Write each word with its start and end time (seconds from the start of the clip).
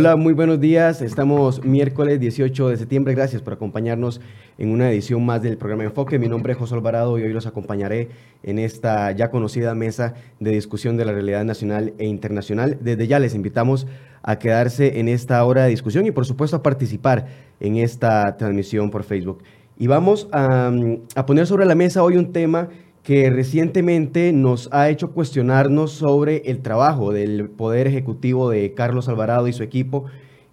Hola, 0.00 0.14
muy 0.14 0.32
buenos 0.32 0.60
días. 0.60 1.02
Estamos 1.02 1.64
miércoles 1.64 2.20
18 2.20 2.68
de 2.68 2.76
septiembre. 2.76 3.14
Gracias 3.14 3.42
por 3.42 3.54
acompañarnos 3.54 4.20
en 4.56 4.70
una 4.70 4.92
edición 4.92 5.26
más 5.26 5.42
del 5.42 5.58
programa 5.58 5.82
Enfoque. 5.82 6.20
Mi 6.20 6.28
nombre 6.28 6.52
es 6.52 6.58
José 6.60 6.76
Alvarado 6.76 7.18
y 7.18 7.24
hoy 7.24 7.32
los 7.32 7.46
acompañaré 7.48 8.08
en 8.44 8.60
esta 8.60 9.10
ya 9.10 9.32
conocida 9.32 9.74
mesa 9.74 10.14
de 10.38 10.52
discusión 10.52 10.96
de 10.96 11.04
la 11.04 11.10
realidad 11.10 11.44
nacional 11.44 11.94
e 11.98 12.06
internacional. 12.06 12.78
Desde 12.80 13.08
ya 13.08 13.18
les 13.18 13.34
invitamos 13.34 13.88
a 14.22 14.38
quedarse 14.38 15.00
en 15.00 15.08
esta 15.08 15.44
hora 15.44 15.64
de 15.64 15.70
discusión 15.70 16.06
y 16.06 16.12
por 16.12 16.26
supuesto 16.26 16.58
a 16.58 16.62
participar 16.62 17.26
en 17.58 17.74
esta 17.74 18.36
transmisión 18.36 18.92
por 18.92 19.02
Facebook. 19.02 19.42
Y 19.80 19.88
vamos 19.88 20.28
a, 20.30 20.70
a 21.16 21.26
poner 21.26 21.48
sobre 21.48 21.66
la 21.66 21.74
mesa 21.74 22.04
hoy 22.04 22.16
un 22.16 22.30
tema 22.30 22.68
que 23.08 23.30
recientemente 23.30 24.34
nos 24.34 24.68
ha 24.70 24.90
hecho 24.90 25.12
cuestionarnos 25.12 25.92
sobre 25.92 26.42
el 26.44 26.60
trabajo 26.60 27.10
del 27.10 27.48
Poder 27.48 27.86
Ejecutivo 27.86 28.50
de 28.50 28.74
Carlos 28.74 29.08
Alvarado 29.08 29.48
y 29.48 29.54
su 29.54 29.62
equipo 29.62 30.04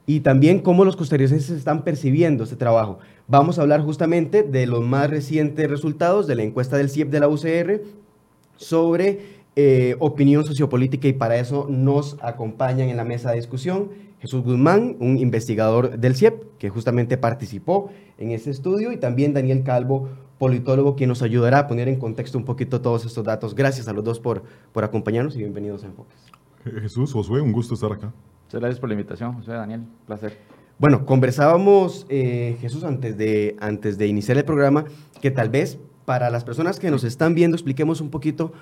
y 0.05 0.21
también 0.21 0.59
cómo 0.59 0.85
los 0.85 0.95
costarricenses 0.95 1.49
están 1.49 1.83
percibiendo 1.83 2.45
este 2.45 2.55
trabajo. 2.55 2.99
Vamos 3.27 3.59
a 3.59 3.63
hablar 3.63 3.81
justamente 3.81 4.41
de 4.41 4.67
los 4.67 4.81
más 4.81 5.09
recientes 5.09 5.69
resultados 5.69 6.27
de 6.27 6.35
la 6.35 6.43
encuesta 6.43 6.77
del 6.77 6.89
CIEP 6.89 7.09
de 7.09 7.19
la 7.19 7.27
UCR 7.27 7.81
sobre 8.55 9.19
eh, 9.57 9.97
opinión 9.99 10.45
sociopolítica 10.45 11.09
y 11.09 11.13
para 11.13 11.35
eso 11.35 11.67
nos 11.69 12.15
acompañan 12.21 12.87
en 12.87 12.95
la 12.95 13.03
mesa 13.03 13.31
de 13.31 13.35
discusión 13.35 13.89
Jesús 14.25 14.43
Guzmán, 14.43 14.95
un 14.99 15.19
investigador 15.19 15.99
del 15.99 16.15
CIEP 16.15 16.57
que 16.57 16.69
justamente 16.69 17.15
participó 17.15 17.91
en 18.17 18.31
ese 18.31 18.49
estudio 18.49 18.91
y 18.91 18.97
también 18.97 19.35
Daniel 19.35 19.61
Calvo, 19.63 20.09
politólogo, 20.39 20.95
quien 20.95 21.09
nos 21.09 21.21
ayudará 21.21 21.59
a 21.59 21.67
poner 21.67 21.87
en 21.89 21.99
contexto 21.99 22.35
un 22.39 22.43
poquito 22.43 22.81
todos 22.81 23.05
estos 23.05 23.23
datos. 23.23 23.53
Gracias 23.53 23.87
a 23.87 23.93
los 23.93 24.03
dos 24.03 24.19
por, 24.19 24.41
por 24.73 24.83
acompañarnos 24.83 25.35
y 25.35 25.37
bienvenidos 25.37 25.83
a 25.83 25.87
Enfoques. 25.87 26.17
Jesús, 26.63 27.13
Josué, 27.13 27.39
un 27.39 27.51
gusto 27.51 27.75
estar 27.75 27.91
acá. 27.91 28.11
Muchas 28.45 28.61
gracias 28.61 28.79
por 28.79 28.89
la 28.89 28.93
invitación, 28.95 29.31
Josué, 29.35 29.53
Daniel, 29.53 29.83
placer. 30.07 30.39
Bueno, 30.79 31.05
conversábamos, 31.05 32.07
eh, 32.09 32.57
Jesús, 32.61 32.83
antes 32.83 33.15
de, 33.17 33.55
antes 33.59 33.99
de 33.99 34.07
iniciar 34.07 34.39
el 34.39 34.43
programa, 34.43 34.85
que 35.21 35.29
tal 35.29 35.49
vez 35.49 35.77
para 36.05 36.31
las 36.31 36.43
personas 36.43 36.79
que 36.79 36.89
nos 36.89 37.03
están 37.03 37.35
viendo 37.35 37.55
expliquemos 37.55 38.01
un 38.01 38.09
poquito 38.09 38.53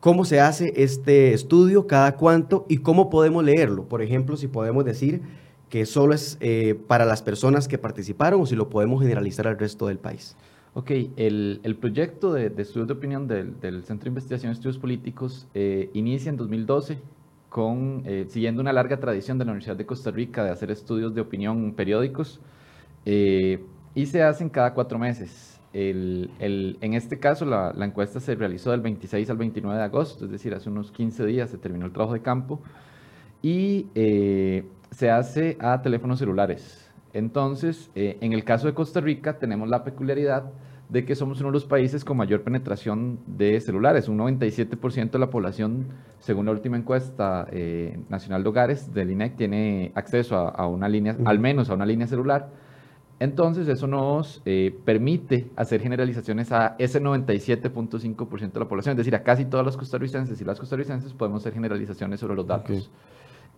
cómo 0.00 0.24
se 0.24 0.40
hace 0.40 0.72
este 0.76 1.32
estudio, 1.32 1.86
cada 1.86 2.16
cuánto 2.16 2.66
y 2.68 2.78
cómo 2.78 3.10
podemos 3.10 3.44
leerlo. 3.44 3.84
Por 3.84 4.02
ejemplo, 4.02 4.36
si 4.36 4.48
podemos 4.48 4.84
decir 4.84 5.22
que 5.68 5.86
solo 5.86 6.14
es 6.14 6.38
eh, 6.40 6.74
para 6.86 7.04
las 7.04 7.22
personas 7.22 7.68
que 7.68 7.78
participaron 7.78 8.40
o 8.40 8.46
si 8.46 8.56
lo 8.56 8.70
podemos 8.70 9.02
generalizar 9.02 9.46
al 9.46 9.58
resto 9.58 9.86
del 9.86 9.98
país. 9.98 10.36
Ok, 10.74 10.90
el, 11.16 11.60
el 11.62 11.76
proyecto 11.76 12.32
de, 12.32 12.50
de, 12.50 12.62
estudios 12.62 12.88
de 12.88 12.94
opinión 12.94 13.26
del, 13.26 13.58
del, 13.60 13.82
Centro 13.84 14.04
de 14.04 14.10
Investigación 14.10 14.52
de 14.52 14.54
Estudios 14.54 14.78
Políticos 14.78 15.48
eh, 15.54 15.90
inicia 15.92 16.30
en 16.30 16.36
2012 16.36 16.98
con, 17.48 18.02
eh, 18.04 18.26
siguiendo 18.28 18.60
una 18.60 18.72
larga 18.72 19.00
tradición 19.00 19.38
de 19.38 19.44
la 19.44 19.52
Universidad 19.52 19.76
de 19.76 19.86
Costa 19.86 20.10
Rica 20.10 20.44
de 20.44 20.50
hacer 20.50 20.70
estudios 20.70 21.14
de 21.14 21.20
opinión 21.20 21.72
periódicos 21.72 22.40
eh, 23.06 23.64
y 23.94 24.06
se 24.06 24.22
hacen 24.22 24.48
cada 24.48 24.74
cuatro 24.74 24.98
meses. 24.98 25.57
El, 25.72 26.30
el, 26.38 26.78
en 26.80 26.94
este 26.94 27.18
caso, 27.18 27.44
la, 27.44 27.72
la, 27.76 27.84
encuesta 27.84 28.20
se 28.20 28.34
realizó 28.34 28.70
del 28.70 28.80
26 28.80 29.28
al 29.28 29.36
29 29.36 29.78
de 29.78 29.84
agosto, 29.84 30.24
es 30.24 30.30
decir, 30.30 30.54
hace 30.54 30.70
unos 30.70 30.90
15 30.90 31.26
días 31.26 31.50
se 31.50 31.58
terminó 31.58 31.84
el 31.84 31.92
trabajo 31.92 32.14
de 32.14 32.22
campo 32.22 32.60
y 33.42 33.86
eh, 33.94 34.64
se 34.90 35.10
hace 35.10 35.56
a 35.60 35.82
teléfonos 35.82 36.18
celulares. 36.18 36.90
Entonces, 37.12 37.90
eh, 37.94 38.18
en 38.20 38.32
el 38.32 38.44
caso 38.44 38.66
de 38.66 38.74
Costa 38.74 39.00
Rica, 39.00 39.38
tenemos 39.38 39.68
la 39.68 39.84
peculiaridad 39.84 40.50
de 40.88 41.04
que 41.04 41.14
somos 41.14 41.40
uno 41.40 41.50
de 41.50 41.52
los 41.52 41.66
países 41.66 42.04
con 42.04 42.16
mayor 42.16 42.42
penetración 42.42 43.18
de 43.26 43.60
celulares. 43.60 44.08
Un 44.08 44.18
97% 44.18 45.10
de 45.10 45.18
la 45.18 45.28
población, 45.28 45.88
según 46.18 46.46
la 46.46 46.52
última 46.52 46.78
encuesta 46.78 47.46
eh, 47.50 47.98
nacional 48.08 48.42
de 48.42 48.48
hogares 48.48 48.94
del 48.94 49.10
INEC, 49.10 49.36
tiene 49.36 49.92
acceso 49.94 50.36
a, 50.36 50.48
a 50.48 50.66
una 50.66 50.88
línea, 50.88 51.16
al 51.26 51.38
menos 51.38 51.68
a 51.68 51.74
una 51.74 51.84
línea 51.84 52.06
celular. 52.06 52.48
Entonces, 53.20 53.66
eso 53.66 53.86
nos 53.86 54.40
eh, 54.44 54.76
permite 54.84 55.50
hacer 55.56 55.80
generalizaciones 55.80 56.52
a 56.52 56.76
ese 56.78 57.02
97.5% 57.02 58.52
de 58.52 58.60
la 58.60 58.68
población, 58.68 58.92
es 58.92 58.98
decir, 58.98 59.14
a 59.16 59.22
casi 59.22 59.44
todos 59.44 59.64
los 59.64 59.76
costarricenses 59.76 60.40
y 60.40 60.44
las 60.44 60.60
costarricenses 60.60 61.12
podemos 61.12 61.42
hacer 61.42 61.52
generalizaciones 61.54 62.20
sobre 62.20 62.36
los 62.36 62.46
datos. 62.46 62.70
Okay. 62.70 62.88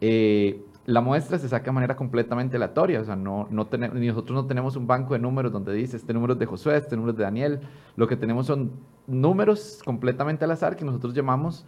Eh, 0.01 0.63
la 0.87 1.03
muestra 1.03 1.39
se 1.39 1.49
saca 1.49 1.67
de 1.67 1.73
manera 1.73 1.95
completamente 1.95 2.57
aleatoria, 2.57 3.01
o 3.01 3.05
sea, 3.05 3.17
no, 3.17 3.47
no 3.51 3.67
tenemos, 3.67 3.97
nosotros 3.97 4.35
no 4.35 4.47
tenemos 4.47 4.77
un 4.77 4.87
banco 4.87 5.13
de 5.13 5.21
números 5.21 5.53
donde 5.53 5.75
dice 5.75 5.99
este 5.99 6.15
número 6.15 6.33
es 6.33 6.39
de 6.39 6.47
Josué, 6.47 6.77
este 6.79 6.97
número 6.97 7.13
es 7.13 7.19
de 7.19 7.25
Daniel, 7.25 7.61
lo 7.97 8.09
que 8.09 8.17
tenemos 8.17 8.47
son 8.47 8.73
números 9.07 9.83
completamente 9.85 10.47
al 10.47 10.53
azar 10.53 10.75
que 10.75 10.85
nosotros 10.87 11.13
llamamos 11.13 11.67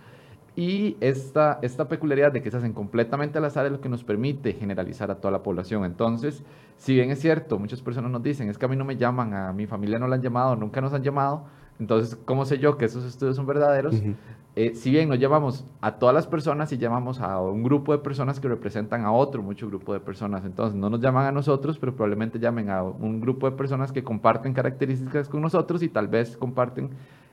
y 0.55 0.97
esta, 1.01 1.59
esta 1.63 1.89
peculiaridad 1.89 2.33
de 2.33 2.43
que 2.43 2.51
se 2.51 2.57
hacen 2.59 2.73
completamente 2.73 3.39
al 3.39 3.45
azar 3.45 3.67
es 3.67 3.73
lo 3.73 3.81
que 3.81 3.89
nos 3.89 4.05
permite 4.05 4.53
generalizar 4.53 5.11
a 5.11 5.17
toda 5.17 5.33
la 5.33 5.43
población. 5.43 5.85
Entonces, 5.85 6.43
si 6.77 6.95
bien 6.95 7.11
es 7.11 7.21
cierto, 7.21 7.59
muchas 7.59 7.81
personas 7.81 8.11
nos 8.11 8.23
dicen, 8.23 8.51
es 8.51 8.59
que 8.59 8.67
a 8.67 8.69
mí 8.69 8.77
no 8.77 8.85
me 8.85 8.97
llaman, 8.97 9.33
a 9.33 9.53
mi 9.53 9.67
familia 9.67 9.99
no 9.99 10.07
la 10.07 10.17
han 10.17 10.23
llamado, 10.23 10.57
nunca 10.57 10.81
nos 10.81 10.93
han 10.93 11.03
llamado, 11.03 11.45
entonces, 11.79 12.17
¿cómo 12.25 12.45
sé 12.45 12.59
yo 12.59 12.77
que 12.77 12.85
esos 12.85 13.05
estudios 13.05 13.37
son 13.37 13.47
verdaderos? 13.47 13.95
Uh 13.95 13.99
-huh. 13.99 14.15
eh, 14.55 14.75
si 14.75 14.91
bien 14.91 15.09
no 15.09 15.15
llamamos 15.15 15.65
a 15.81 15.93
todas 15.97 16.15
las 16.15 16.27
personas, 16.27 16.73
y 16.73 16.79
llamamos 16.79 17.21
a 17.21 17.41
un 17.41 17.63
grupo 17.63 17.93
de 17.93 17.99
personas 17.99 18.39
que 18.39 18.49
representan 18.49 19.05
a 19.05 19.13
otro 19.13 19.43
mucho 19.43 19.67
grupo 19.67 19.93
de 19.93 20.01
personas. 20.01 20.45
Entonces, 20.45 20.79
no 20.79 20.91
nos 20.91 21.01
llaman 21.01 21.27
a 21.27 21.33
nosotros, 21.33 21.79
pero 21.79 21.95
probablemente 21.95 22.39
llamen 22.39 22.71
a 22.71 22.83
un 22.83 23.21
grupo 23.21 23.51
de 23.51 23.57
personas 23.57 23.91
que 23.91 24.05
comparten 24.05 24.53
características 24.53 25.29
con 25.29 25.41
nosotros 25.41 25.83
y 25.83 25.89
tal 25.89 26.09
vez 26.09 26.37
comparten 26.37 26.91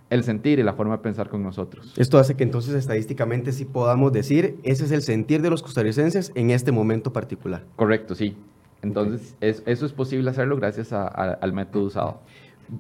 el 0.10 0.24
sentir 0.24 0.60
y 0.60 0.64
la 0.64 0.74
forma 0.74 0.98
de 0.98 1.04
pensar 1.04 1.30
con 1.30 1.44
nosotros. 1.44 1.94
Esto 1.98 2.18
hace 2.18 2.36
que 2.36 2.44
entonces 2.44 2.74
estadísticamente 2.74 3.52
sí 3.52 3.66
podamos 3.66 4.12
decir, 4.12 4.58
ese 4.64 4.86
es 4.86 4.92
el 4.92 5.04
sentir 5.04 5.42
de 5.42 5.50
los 5.50 5.62
costarricenses 5.62 6.32
en 6.36 6.50
este 6.50 6.72
momento 6.72 7.14
particular. 7.14 7.64
Correcto, 7.76 8.16
sí. 8.16 8.36
Entonces, 8.82 9.36
okay. 9.38 9.50
es, 9.50 9.64
eso 9.66 9.86
es 9.86 9.94
posible 9.94 10.30
hacerlo 10.30 10.56
gracias 10.56 10.94
a, 10.94 11.04
a, 11.04 11.34
al 11.34 11.54
método 11.54 11.86
usado. 11.86 12.22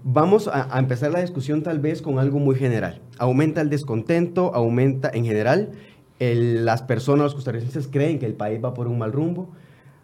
Vamos 0.04 0.48
a, 0.48 0.76
a, 0.76 0.80
empezar 0.80 1.12
la 1.12 1.20
discusión 1.22 1.64
tal 1.64 1.80
vez 1.80 2.02
con 2.02 2.20
algo 2.20 2.40
muy 2.40 2.56
general. 2.56 3.02
Aumenta 3.18 3.62
el 3.62 3.70
descontento, 3.70 4.54
aumenta 4.56 5.10
en 5.14 5.26
general, 5.26 5.72
el, 6.20 6.66
las 6.66 6.84
personas, 6.84 7.26
los 7.26 7.36
costarricenses 7.36 7.88
creen 7.88 8.20
que 8.20 8.26
el 8.26 8.34
país 8.34 8.64
va 8.64 8.74
por 8.74 8.88
un 8.88 9.00
mal 9.00 9.12
rumbo, 9.12 9.50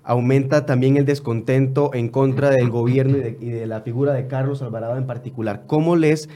aumenta 0.03 0.65
también 0.65 0.97
el 0.97 1.05
descontento 1.05 1.91
en 1.93 2.09
contra 2.09 2.49
del 2.49 2.69
gobierno 2.69 3.17
y 3.17 3.21
de, 3.21 3.37
y 3.39 3.49
de 3.49 3.67
la 3.67 3.81
figura 3.81 4.13
de 4.13 4.27
Carlos 4.27 4.61
Alvarado 4.61 4.97
en 4.97 5.05
particular. 5.05 5.63
¿Cómo 5.67 5.95
les, 5.95 6.29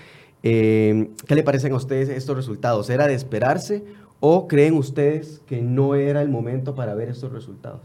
eh, 0.43 1.11
qué 1.27 1.35
le 1.35 1.43
parecen 1.43 1.73
a 1.73 1.75
ustedes 1.75 2.09
estos 2.09 2.35
resultados? 2.35 2.89
¿Era 2.89 3.07
de 3.07 3.13
esperarse 3.13 3.83
o 4.19 4.47
creen 4.47 4.75
ustedes 4.75 5.41
que 5.47 5.61
no 5.61 5.95
era 5.95 6.21
el 6.21 6.29
momento 6.29 6.75
para 6.75 6.93
ver 6.95 7.09
estos 7.09 7.31
resultados? 7.31 7.81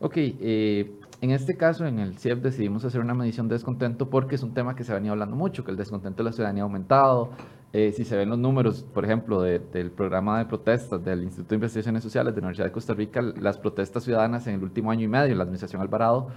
Ok, 0.00 0.14
eh, 0.16 0.92
en 1.20 1.30
este 1.30 1.56
caso, 1.56 1.86
en 1.86 2.00
el 2.00 2.18
CIEP 2.18 2.42
decidimos 2.42 2.84
hacer 2.84 3.00
una 3.00 3.14
medición 3.14 3.46
de 3.46 3.54
descontento 3.54 4.10
porque 4.10 4.34
es 4.34 4.42
un 4.42 4.54
tema 4.54 4.74
que 4.74 4.82
se 4.82 4.92
venía 4.92 5.12
hablando 5.12 5.36
mucho, 5.36 5.64
que 5.64 5.70
el 5.70 5.76
descontento 5.76 6.24
de 6.24 6.30
la 6.30 6.32
ciudadanía 6.32 6.64
ha 6.64 6.66
aumentado. 6.66 7.30
Eh, 7.72 7.92
si 7.92 8.04
se 8.04 8.16
ven 8.16 8.28
los 8.28 8.38
números, 8.38 8.84
por 8.92 9.04
ejemplo, 9.04 9.40
de, 9.40 9.60
del 9.60 9.92
programa 9.92 10.40
de 10.40 10.46
protestas 10.46 11.02
del 11.04 11.22
Instituto 11.22 11.50
de 11.50 11.54
Investigaciones 11.54 12.02
Sociales 12.02 12.34
de 12.34 12.40
la 12.40 12.46
Universidad 12.46 12.66
de 12.66 12.72
Costa 12.72 12.92
Rica, 12.92 13.22
las 13.22 13.56
protestas 13.56 14.02
ciudadanas 14.02 14.46
en 14.48 14.56
el 14.56 14.64
último 14.64 14.90
año 14.90 15.04
y 15.04 15.08
medio, 15.08 15.36
la 15.36 15.44
administración 15.44 15.80
Alvarado, 15.80 16.28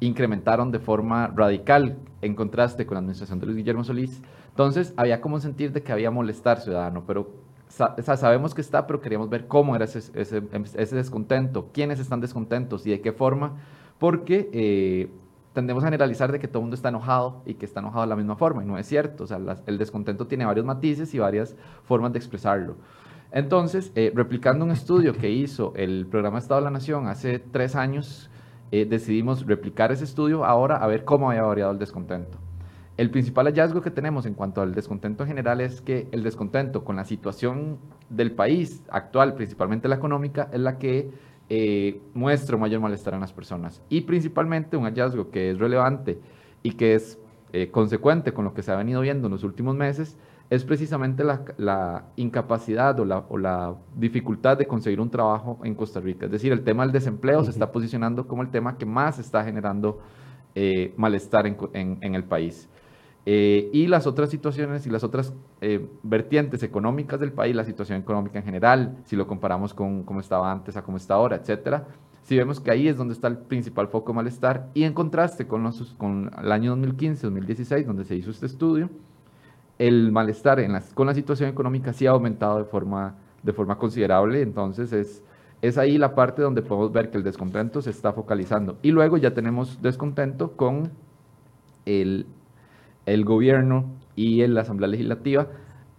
incrementaron 0.00 0.70
de 0.70 0.78
forma 0.78 1.28
radical 1.34 1.96
en 2.20 2.34
contraste 2.34 2.84
con 2.84 2.96
la 2.96 2.98
administración 2.98 3.40
de 3.40 3.46
Luis 3.46 3.56
Guillermo 3.56 3.82
Solís. 3.82 4.20
Entonces, 4.54 4.94
había 4.96 5.20
como 5.20 5.40
sentir 5.40 5.72
de 5.72 5.82
que 5.82 5.90
había 5.90 6.12
molestar 6.12 6.60
ciudadano, 6.60 7.02
pero 7.04 7.26
sa 7.66 8.16
sabemos 8.16 8.54
que 8.54 8.60
está, 8.60 8.86
pero 8.86 9.00
queríamos 9.00 9.28
ver 9.28 9.48
cómo 9.48 9.74
era 9.74 9.84
ese, 9.84 10.94
descontento, 10.94 11.70
quiénes 11.72 11.98
están 11.98 12.20
descontentos 12.20 12.86
y 12.86 12.90
de 12.90 13.00
qué 13.00 13.10
forma 13.10 13.56
porque 13.98 14.48
eh, 14.52 15.10
tendemos 15.54 15.82
a 15.82 15.88
generalizar 15.88 16.30
de 16.30 16.38
que 16.38 16.46
todo 16.46 16.58
el 16.58 16.62
mundo 16.64 16.76
está 16.76 16.90
enojado 16.90 17.42
y 17.46 17.54
que 17.54 17.66
está 17.66 17.80
enojado 17.80 18.02
de 18.02 18.08
la 18.10 18.16
misma 18.16 18.36
forma, 18.36 18.62
y 18.62 18.66
no 18.66 18.78
es 18.78 18.86
cierto. 18.86 19.24
O 19.24 19.26
sea, 19.26 19.38
el 19.66 19.76
descontento 19.76 20.28
tiene 20.28 20.44
varios 20.44 20.64
matices 20.64 21.12
y 21.14 21.18
varias 21.18 21.56
formas 21.82 22.12
de 22.12 22.18
expresarlo. 22.18 22.76
Entonces, 23.32 23.90
eh, 23.96 24.12
replicando 24.14 24.64
un 24.64 24.70
estudio 24.70 25.14
que 25.14 25.30
hizo 25.30 25.72
el 25.74 26.06
programa 26.06 26.38
Estado 26.38 26.60
de 26.60 26.64
la 26.66 26.70
Nación 26.70 27.08
hace 27.08 27.40
tres 27.40 27.74
años, 27.74 28.30
eh, 28.70 28.84
decidimos 28.84 29.46
replicar 29.46 29.90
ese 29.90 30.04
estudio 30.04 30.44
ahora 30.44 30.76
a 30.76 30.86
ver 30.86 31.04
cómo 31.04 31.30
había 31.30 31.42
variado 31.42 31.72
el 31.72 31.78
descontento. 31.78 32.38
El 32.96 33.10
principal 33.10 33.46
hallazgo 33.46 33.82
que 33.82 33.90
tenemos 33.90 34.24
en 34.24 34.34
cuanto 34.34 34.62
al 34.62 34.72
descontento 34.72 35.24
en 35.24 35.28
general 35.28 35.60
es 35.60 35.80
que 35.80 36.06
el 36.12 36.22
descontento 36.22 36.84
con 36.84 36.94
la 36.94 37.04
situación 37.04 37.78
del 38.08 38.30
país 38.32 38.84
actual, 38.88 39.34
principalmente 39.34 39.88
la 39.88 39.96
económica, 39.96 40.48
es 40.52 40.60
la 40.60 40.78
que 40.78 41.10
eh, 41.48 42.00
muestra 42.14 42.54
un 42.54 42.62
mayor 42.62 42.80
malestar 42.80 43.14
en 43.14 43.20
las 43.20 43.32
personas. 43.32 43.82
Y 43.88 44.02
principalmente 44.02 44.76
un 44.76 44.84
hallazgo 44.84 45.30
que 45.30 45.50
es 45.50 45.58
relevante 45.58 46.20
y 46.62 46.72
que 46.72 46.94
es 46.94 47.18
eh, 47.52 47.70
consecuente 47.70 48.32
con 48.32 48.44
lo 48.44 48.54
que 48.54 48.62
se 48.62 48.70
ha 48.70 48.76
venido 48.76 49.00
viendo 49.00 49.26
en 49.26 49.32
los 49.32 49.44
últimos 49.44 49.74
meses 49.74 50.16
es 50.50 50.64
precisamente 50.64 51.24
la, 51.24 51.44
la 51.56 52.04
incapacidad 52.16 52.98
o 53.00 53.04
la, 53.04 53.24
o 53.28 53.38
la, 53.38 53.74
dificultad 53.96 54.56
de 54.56 54.66
conseguir 54.66 55.00
un 55.00 55.10
trabajo 55.10 55.58
en 55.64 55.74
Costa 55.74 56.00
Rica. 56.00 56.26
Es 56.26 56.32
decir, 56.32 56.52
el 56.52 56.62
tema 56.62 56.84
del 56.84 56.92
desempleo 56.92 57.38
uh 57.38 57.42
-huh. 57.42 57.46
se 57.46 57.50
está 57.50 57.72
posicionando 57.72 58.28
como 58.28 58.42
el 58.42 58.50
tema 58.50 58.76
que 58.76 58.86
más 58.86 59.18
está 59.18 59.42
generando 59.42 60.00
eh, 60.54 60.92
malestar 60.96 61.46
en, 61.46 61.56
en, 61.72 61.98
en, 62.00 62.14
el 62.14 62.24
país. 62.24 62.68
Eh, 63.26 63.70
y 63.72 63.86
las 63.86 64.06
otras 64.06 64.28
situaciones 64.28 64.86
y 64.86 64.90
las 64.90 65.02
otras 65.02 65.32
eh, 65.62 65.88
vertientes 66.02 66.62
económicas 66.62 67.18
del 67.18 67.32
país, 67.32 67.56
la 67.56 67.64
situación 67.64 67.98
económica 67.98 68.38
en 68.38 68.44
general, 68.44 68.98
si 69.04 69.16
lo 69.16 69.26
comparamos 69.26 69.72
con 69.72 70.02
cómo 70.02 70.20
estaba 70.20 70.52
antes 70.52 70.76
a 70.76 70.82
cómo 70.82 70.98
está 70.98 71.14
ahora, 71.14 71.36
etcétera, 71.36 71.86
si 72.24 72.36
vemos 72.36 72.60
que 72.60 72.70
ahí 72.70 72.86
es 72.86 72.96
donde 72.96 73.14
está 73.14 73.28
el 73.28 73.38
principal 73.38 73.88
foco 73.88 74.12
de 74.12 74.16
malestar 74.16 74.68
y 74.74 74.84
en 74.84 74.92
contraste 74.92 75.46
con, 75.46 75.62
los, 75.62 75.94
con 75.96 76.30
el 76.38 76.52
año 76.52 76.76
2015-2016, 76.76 77.84
donde 77.84 78.04
se 78.04 78.14
hizo 78.14 78.30
este 78.30 78.46
estudio, 78.46 78.90
el 79.78 80.12
malestar 80.12 80.60
en 80.60 80.72
las, 80.72 80.92
con 80.92 81.06
la 81.06 81.14
situación 81.14 81.48
económica 81.48 81.94
sí 81.94 82.06
ha 82.06 82.10
aumentado 82.10 82.58
de 82.58 82.64
forma, 82.64 83.14
de 83.42 83.52
forma 83.54 83.78
considerable, 83.78 84.42
entonces 84.42 84.92
es, 84.92 85.22
es 85.62 85.78
ahí 85.78 85.96
la 85.96 86.14
parte 86.14 86.42
donde 86.42 86.60
podemos 86.60 86.92
ver 86.92 87.10
que 87.10 87.16
el 87.16 87.24
descontento 87.24 87.80
se 87.80 87.90
está 87.90 88.12
focalizando. 88.12 88.76
Y 88.82 88.90
luego 88.90 89.16
ya 89.16 89.32
tenemos 89.32 89.80
descontento 89.80 90.52
con 90.52 90.90
el, 91.86 92.26
el 93.06 93.24
gobierno 93.24 93.86
y 94.16 94.46
la 94.46 94.62
Asamblea 94.62 94.88
Legislativa 94.88 95.48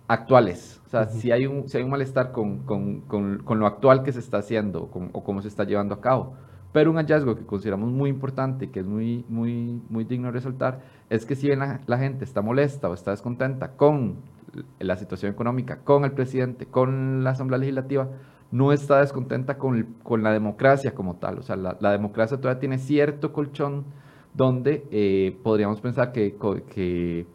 actuales. 0.08 0.82
O 0.86 0.90
sea, 0.90 1.08
si, 1.08 1.32
hay 1.32 1.46
un, 1.46 1.68
si 1.68 1.78
hay 1.78 1.84
un 1.84 1.90
malestar 1.90 2.32
con, 2.32 2.60
con, 2.60 3.02
con, 3.02 3.40
con 3.40 3.60
lo 3.60 3.68
actual 3.68 4.04
que 4.04 4.12
se 4.12 4.20
está 4.20 4.38
haciendo 4.38 4.90
o 4.92 5.24
cómo 5.24 5.42
se 5.42 5.48
está 5.48 5.64
llevando 5.64 5.96
a 5.96 6.02
cabo. 6.02 6.34
Pero 6.72 6.92
un 6.92 6.98
hallazgo 6.98 7.36
que 7.36 7.46
consideramos 7.46 7.90
muy 7.90 8.10
importante, 8.10 8.70
que 8.70 8.82
es 8.82 8.86
muy, 8.86 9.26
muy, 9.30 9.82
muy 9.90 10.04
digno 10.04 10.28
de 10.28 10.34
resaltar, 10.34 10.82
es 11.10 11.26
que 11.26 11.36
si 11.36 11.48
bien 11.48 11.60
la, 11.60 11.80
la 11.88 11.98
gente 11.98 12.26
está 12.26 12.42
molesta 12.42 12.90
o 12.90 12.94
está 12.94 13.12
descontenta 13.12 13.72
con 13.78 14.18
la 14.80 14.98
situación 14.98 15.32
económica, 15.32 15.80
con 15.84 16.04
el 16.06 16.12
presidente, 16.12 16.66
con 16.66 17.24
la 17.24 17.32
Asamblea 17.32 17.60
Legislativa, 17.60 18.10
no 18.52 18.72
está 18.72 19.00
descontenta 19.00 19.58
con, 19.58 19.96
con 20.04 20.24
la 20.24 20.32
democracia 20.32 20.94
como 20.94 21.16
tal. 21.16 21.40
O 21.40 21.44
sea, 21.44 21.56
la, 21.56 21.78
la, 21.80 21.92
democracia 21.92 22.38
todavía 22.38 22.60
tiene 22.60 22.78
cierto 22.78 23.34
colchón 23.34 23.86
donde 24.36 24.86
eh, 24.92 25.38
podríamos 25.44 25.82
pensar 25.82 26.12
que, 26.12 26.36
que 26.74 27.26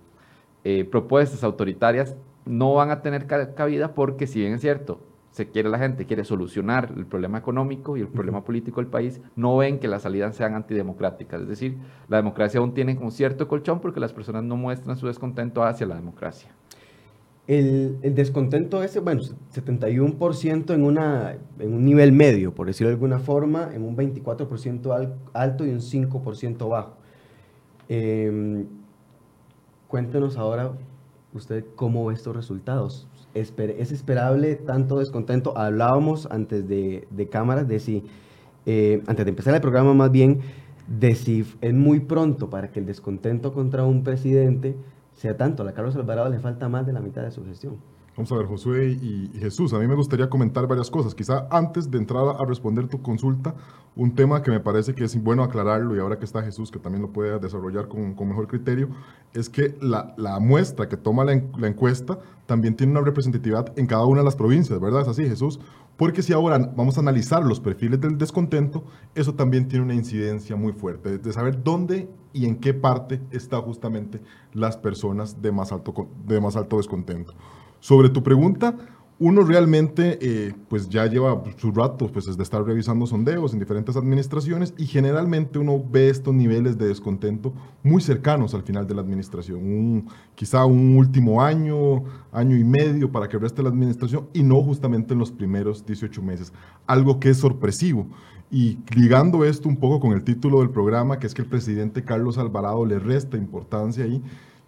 eh, 0.65 0.85
propuestas 0.85 1.43
autoritarias 1.43 2.17
no 2.45 2.75
van 2.75 2.91
a 2.91 3.03
tener 3.03 3.27
cabida 3.27 3.95
porque 3.95 4.27
si 4.27 4.41
bien 4.41 4.55
es 4.55 4.61
cierto, 4.61 5.01
se 5.31 5.49
quiere 5.49 5.69
la 5.69 5.79
gente, 5.79 6.07
quiere 6.07 6.25
solucionar 6.25 6.93
el 6.97 7.07
problema 7.07 7.39
económico 7.39 7.97
y 7.97 8.01
el 8.01 8.09
problema 8.09 8.45
político 8.45 8.81
del 8.81 8.91
país, 8.91 9.21
no 9.37 9.57
ven 9.57 9.79
que 9.79 9.89
las 9.89 10.03
salidas 10.03 10.35
sean 10.35 10.55
antidemocráticas. 10.55 11.43
Es 11.43 11.49
decir, 11.49 11.79
la 12.09 12.17
democracia 12.17 12.61
aún 12.61 12.75
tiene 12.75 12.97
como 12.97 13.11
cierto 13.11 13.47
colchón 13.47 13.81
porque 13.81 14.01
las 14.01 14.13
personas 14.13 14.43
no 14.43 14.57
muestran 14.57 14.97
su 14.97 15.07
descontento 15.07 15.63
hacia 15.63 15.87
la 15.87 15.95
democracia. 15.95 16.51
El, 17.51 18.15
descontento 18.15 18.81
ese, 18.85 19.01
bueno, 19.01 19.23
71% 19.53 20.73
en, 20.73 20.85
una, 20.85 21.37
en 21.59 21.75
un 21.75 21.85
nivel 21.85 22.13
medio, 22.13 22.55
por 22.55 22.69
decirlo 22.69 22.91
de 22.91 22.95
alguna 22.95 23.19
forma, 23.19 23.75
en 23.75 23.83
un 23.83 23.97
24% 23.97 24.95
al, 24.95 25.17
alto 25.33 25.67
y 25.67 25.71
un 25.71 25.81
5% 25.81 26.69
bajo. 26.69 26.95
Eh, 27.89 28.65
cuéntenos 29.89 30.37
ahora 30.37 30.75
usted 31.35 31.65
cómo 31.75 32.07
ve 32.07 32.15
estos 32.15 32.37
resultados. 32.37 33.09
¿Es 33.35 33.53
esperable 33.91 34.55
tanto 34.55 35.01
descontento? 35.01 35.59
Hablábamos 35.59 36.29
antes 36.31 36.69
de, 36.69 37.09
de 37.11 37.29
cámaras 37.29 37.67
de 37.67 37.81
si, 37.81 38.05
eh, 38.65 39.03
antes 39.09 39.25
de 39.25 39.31
empezar 39.31 39.57
el 39.57 39.61
programa 39.61 39.93
más 39.93 40.13
bien, 40.13 40.39
de 40.87 41.17
si 41.17 41.45
es 41.61 41.75
muy 41.75 41.99
pronto 41.99 42.49
para 42.49 42.71
que 42.71 42.79
el 42.79 42.87
descontento 42.87 43.53
contra 43.53 43.85
un 43.85 44.05
presidente 44.05 44.77
sea 45.21 45.37
tanto. 45.37 45.69
A 45.69 45.73
Carlos 45.73 45.95
Alvarado 45.97 46.31
le 46.31 46.39
falta 46.39 46.69
más 46.71 46.87
de 46.87 46.95
la 46.95 47.01
mitad 47.01 47.23
de 47.23 47.31
su 47.31 47.45
gestión. 47.45 47.79
Vamos 48.17 48.33
a 48.33 48.37
ver, 48.37 48.47
Josué 48.47 48.99
y, 49.01 49.31
Jesús, 49.39 49.73
a 49.73 49.79
mí 49.79 49.87
me 49.87 49.95
gustaría 49.95 50.29
comentar 50.29 50.67
varias 50.67 50.91
cosas. 50.91 51.15
Quizá 51.15 51.47
antes 51.51 51.91
de 51.91 51.99
entrar 51.99 52.25
a 52.39 52.45
responder 52.45 52.89
tu 52.89 53.01
consulta, 53.01 53.55
un 53.97 54.15
tema 54.15 54.43
que 54.43 54.51
me 54.51 54.61
parece 54.61 54.95
que 54.95 55.05
es 55.05 55.23
bueno 55.23 55.43
aclararlo 55.43 55.97
y 55.97 56.01
ahora 56.01 56.19
que 56.19 56.25
está 56.25 56.43
Jesús, 56.43 56.71
que 56.71 56.79
también 56.79 57.03
lo 57.03 57.13
puede 57.13 57.39
desarrollar 57.39 57.89
con, 57.89 58.15
con 58.15 58.29
mejor 58.29 58.49
criterio, 58.49 58.89
es 59.33 59.49
que 59.49 59.77
la, 59.81 60.15
la 60.17 60.41
muestra 60.41 60.89
que 60.89 60.97
toma 60.97 61.25
la, 61.25 61.41
la, 61.57 61.69
encuesta 61.69 62.19
también 62.47 62.75
tiene 62.77 62.93
una 62.93 63.01
representatividad 63.03 63.73
en 63.79 63.87
cada 63.87 64.05
una 64.05 64.21
de 64.21 64.25
las 64.25 64.37
provincias, 64.37 64.81
¿verdad? 64.81 65.03
Es 65.03 65.09
así, 65.09 65.25
Jesús. 65.27 65.61
Porque 65.97 66.23
si 66.23 66.33
ahora 66.33 66.59
vamos 66.59 66.97
a 66.97 67.01
analizar 67.01 67.45
los 67.45 67.61
perfiles 67.61 68.01
del 68.01 68.19
descontento, 68.19 68.85
eso 69.15 69.35
también 69.35 69.69
tiene 69.69 69.85
una 69.85 69.95
incidencia 69.95 70.57
muy 70.57 70.73
fuerte, 70.73 71.19
de 71.19 71.33
saber 71.33 71.63
dónde 71.63 72.09
y 72.33 72.47
en 72.47 72.57
qué 72.57 72.75
parte 72.75 73.21
está 73.31 73.59
justamente 73.61 74.21
las 74.53 74.77
personas 74.77 75.43
de 75.43 75.53
más 75.53 75.73
alto, 75.73 76.09
de 76.27 76.41
más 76.41 76.57
alto 76.57 76.79
descontento. 76.79 77.35
Sobre 77.81 78.11
tu 78.11 78.23
pregunta, 78.23 78.77
uno 79.21 79.43
realmente 79.43 80.19
eh, 80.23 80.55
pues 80.71 80.89
ya 80.89 81.05
lleva 81.05 81.45
su 81.59 81.73
rato 81.73 82.09
pues 82.11 82.35
de 82.35 82.43
estar 82.43 82.65
revisando 82.65 83.07
sondeos 83.07 83.53
en 83.53 83.59
diferentes 83.59 83.95
administraciones 83.95 84.73
y 84.79 84.87
generalmente 84.87 85.59
uno 85.59 85.83
ve 85.91 86.09
estos 86.09 86.33
niveles 86.33 86.79
de 86.79 86.89
descontento 86.89 87.53
muy 87.83 88.01
cercanos 88.01 88.55
al 88.55 88.63
final 88.63 88.87
de 88.87 88.95
la 88.95 89.03
administración, 89.03 90.07
quizá 90.35 90.65
un 90.65 90.97
último 90.97 91.43
año, 91.43 92.05
año 92.33 92.57
y 92.57 92.65
medio 92.65 93.13
para 93.13 93.29
que 93.29 93.37
reste 93.37 93.63
la 93.63 93.69
administración 93.69 94.27
y 94.33 94.43
no 94.43 94.63
justamente 94.63 95.13
en 95.13 95.19
los 95.19 95.31
primeros 95.31 95.85
18 95.85 96.23
meses, 96.23 96.55
algo 96.87 97.21
que 97.21 97.29
es 97.29 97.37
sorpresivo. 97.37 98.07
Y 98.51 98.79
ligando 98.97 99.45
esto 99.45 99.69
un 99.69 99.77
poco 99.77 100.01
con 100.01 100.13
el 100.13 100.25
título 100.25 100.61
del 100.61 100.71
programa, 100.71 101.19
que 101.19 101.27
es 101.27 101.35
que 101.35 101.43
el 101.43 101.49
presidente 101.49 102.05
Carlos 102.05 102.39
Alvarado 102.39 102.85
le 102.87 102.99
resta 102.99 103.37
importancia 103.37 104.05
ahí, 104.05 104.23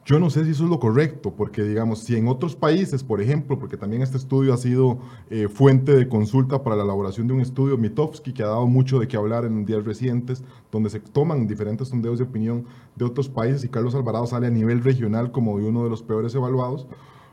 yo 0.05 0.19
no 0.19 0.31
sé 0.31 0.45
si 0.45 0.51
eso 0.51 0.65
es 0.65 0.71
lo 0.71 0.81
correcto, 0.81 1.33
porque 1.37 1.63
digamos, 1.63 2.01
si 2.01 2.17
en 2.17 2.27
otros 2.27 2.57
países, 2.57 3.05
por 3.05 3.21
ejemplo, 3.21 3.59
porque 3.59 3.77
también 3.77 4.03
este 4.03 4.17
estudio 4.17 4.53
ha 4.53 4.57
sido 4.57 4.99
eh, 5.31 5.47
fuente 5.49 5.95
de 5.95 6.09
consulta 6.09 6.65
para 6.65 6.75
la 6.75 6.83
elaboración 6.83 7.29
de 7.29 7.35
un 7.35 7.41
estudio 7.41 7.79
Mitofsky 7.79 8.33
que 8.33 8.43
ha 8.43 8.49
dado 8.49 8.67
mucho 8.67 8.99
de 8.99 9.07
qué 9.07 9.17
hablar 9.17 9.45
en 9.45 9.65
días 9.65 9.85
recientes, 9.85 10.43
donde 10.73 10.91
se 10.91 10.99
toman 10.99 11.47
diferentes 11.47 11.89
sondeos 11.89 12.19
de 12.19 12.25
opinión 12.25 12.65
de 12.97 13.05
otros 13.05 13.29
países 13.29 13.63
y 13.63 13.69
Carlos 13.69 13.95
Alvarado 13.95 14.27
sale 14.27 14.49
a 14.49 14.51
nivel 14.51 14.83
regional 14.83 15.31
como 15.31 15.57
de 15.59 15.67
uno 15.67 15.85
de 15.85 15.91
los 15.91 16.03
peores 16.03 16.35
evaluados. 16.35 16.89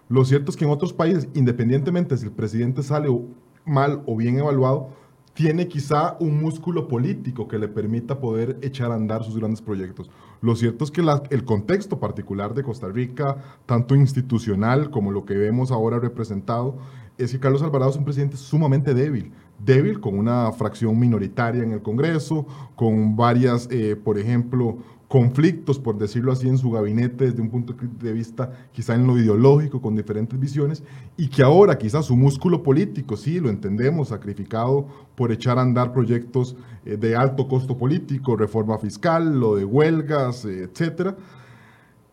Lo 0.07 0.23
cierto 0.23 0.51
es 0.51 0.57
que 0.57 0.65
en 0.65 0.71
otros 0.71 0.93
países, 0.93 1.27
independientemente 1.33 2.17
si 2.17 2.25
el 2.25 2.31
presidente 2.31 2.83
sale 2.83 3.09
mal 3.65 4.03
o 4.05 4.15
bien 4.15 4.37
evaluado, 4.37 4.89
tiene 5.33 5.67
quizá 5.67 6.17
un 6.19 6.41
músculo 6.41 6.87
político 6.87 7.47
que 7.47 7.57
le 7.57 7.67
permita 7.67 8.19
poder 8.19 8.57
echar 8.61 8.91
a 8.91 8.95
andar 8.95 9.23
sus 9.23 9.37
grandes 9.37 9.61
proyectos. 9.61 10.09
Lo 10.41 10.55
cierto 10.55 10.85
es 10.85 10.91
que 10.91 11.01
el 11.31 11.43
contexto 11.43 11.99
particular 11.99 12.53
de 12.53 12.63
Costa 12.63 12.87
Rica, 12.87 13.37
tanto 13.65 13.95
institucional 13.95 14.89
como 14.89 15.11
lo 15.11 15.25
que 15.25 15.35
vemos 15.35 15.71
ahora 15.71 15.99
representado, 15.99 16.77
es 17.17 17.31
que 17.33 17.39
Carlos 17.39 17.61
Alvarado 17.61 17.91
es 17.91 17.97
un 17.97 18.05
presidente 18.05 18.37
sumamente 18.37 18.93
débil, 18.93 19.33
débil 19.59 19.99
con 19.99 20.17
una 20.17 20.51
fracción 20.53 20.97
minoritaria 20.97 21.63
en 21.63 21.73
el 21.73 21.81
Congreso, 21.81 22.45
con 22.75 23.17
varias, 23.17 23.67
eh, 23.69 23.97
por 23.97 24.17
ejemplo, 24.17 24.77
conflictos, 25.09 25.79
por 25.79 25.97
decirlo 25.97 26.31
así, 26.31 26.47
en 26.47 26.59
su 26.59 26.69
gabinete 26.69 27.25
desde 27.25 27.41
un 27.41 27.49
punto 27.49 27.73
de 27.73 28.13
vista 28.13 28.51
quizá 28.71 28.93
en 28.93 29.07
lo 29.07 29.17
ideológico, 29.17 29.81
con 29.81 29.95
diferentes 29.95 30.39
visiones, 30.39 30.83
y 31.17 31.29
que 31.29 31.41
ahora 31.41 31.79
quizá 31.79 32.03
su 32.03 32.15
músculo 32.15 32.61
político, 32.61 33.17
sí, 33.17 33.39
lo 33.39 33.49
entendemos, 33.49 34.09
sacrificado 34.09 34.87
por 35.15 35.31
echar 35.31 35.57
a 35.57 35.63
andar 35.63 35.91
proyectos 35.93 36.55
eh, 36.85 36.95
de 36.95 37.15
alto 37.15 37.47
costo 37.47 37.75
político, 37.75 38.37
reforma 38.37 38.77
fiscal, 38.77 39.39
lo 39.39 39.55
de 39.55 39.65
huelgas, 39.65 40.45
eh, 40.45 40.69
etcétera, 40.71 41.17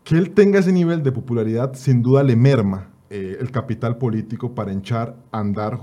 que 0.03 0.17
él 0.17 0.31
tenga 0.31 0.61
ese 0.61 0.73
nivel 0.73 1.03
de 1.03 1.12
popularidad 1.12 1.75
sin 1.75 2.00
duda 2.03 2.23
le 2.23 2.35
merma 2.35 2.88
eh, 3.11 3.37
el 3.38 3.50
capital 3.50 3.99
político 3.99 4.55
para 4.55 4.73
echar 4.73 5.17
a 5.31 5.41
andar 5.41 5.81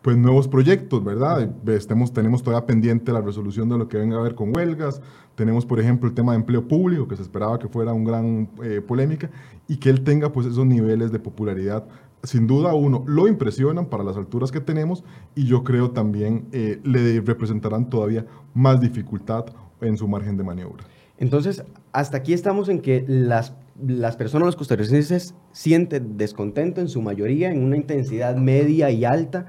pues 0.00 0.16
nuevos 0.16 0.48
proyectos, 0.48 1.04
¿verdad? 1.04 1.50
Estemos, 1.66 2.12
tenemos 2.12 2.42
todavía 2.42 2.66
pendiente 2.66 3.12
la 3.12 3.20
resolución 3.20 3.68
de 3.68 3.76
lo 3.76 3.88
que 3.88 3.98
venga 3.98 4.16
a 4.16 4.22
ver 4.22 4.34
con 4.34 4.56
huelgas, 4.56 5.02
tenemos, 5.38 5.64
por 5.64 5.78
ejemplo, 5.78 6.08
el 6.08 6.16
tema 6.16 6.32
de 6.32 6.38
empleo 6.38 6.66
público, 6.66 7.06
que 7.06 7.14
se 7.14 7.22
esperaba 7.22 7.60
que 7.60 7.68
fuera 7.68 7.92
una 7.92 8.10
gran 8.10 8.50
eh, 8.60 8.80
polémica, 8.80 9.30
y 9.68 9.76
que 9.76 9.88
él 9.88 10.02
tenga 10.02 10.32
pues 10.32 10.48
esos 10.48 10.66
niveles 10.66 11.12
de 11.12 11.20
popularidad. 11.20 11.84
Sin 12.24 12.48
duda, 12.48 12.74
uno, 12.74 13.04
lo 13.06 13.28
impresionan 13.28 13.86
para 13.86 14.02
las 14.02 14.16
alturas 14.16 14.50
que 14.50 14.60
tenemos, 14.60 15.04
y 15.36 15.46
yo 15.46 15.62
creo 15.62 15.92
también 15.92 16.48
eh, 16.50 16.80
le 16.82 17.20
representarán 17.20 17.88
todavía 17.88 18.26
más 18.52 18.80
dificultad 18.80 19.46
en 19.80 19.96
su 19.96 20.08
margen 20.08 20.36
de 20.36 20.42
maniobra. 20.42 20.82
Entonces, 21.18 21.62
hasta 21.92 22.16
aquí 22.16 22.32
estamos 22.32 22.68
en 22.68 22.80
que 22.80 23.04
las, 23.06 23.54
las 23.80 24.16
personas, 24.16 24.46
los 24.46 24.56
costarricenses, 24.56 25.36
sienten 25.52 26.16
descontento 26.16 26.80
en 26.80 26.88
su 26.88 27.00
mayoría, 27.00 27.52
en 27.52 27.62
una 27.62 27.76
intensidad 27.76 28.34
media 28.34 28.90
y 28.90 29.04
alta 29.04 29.46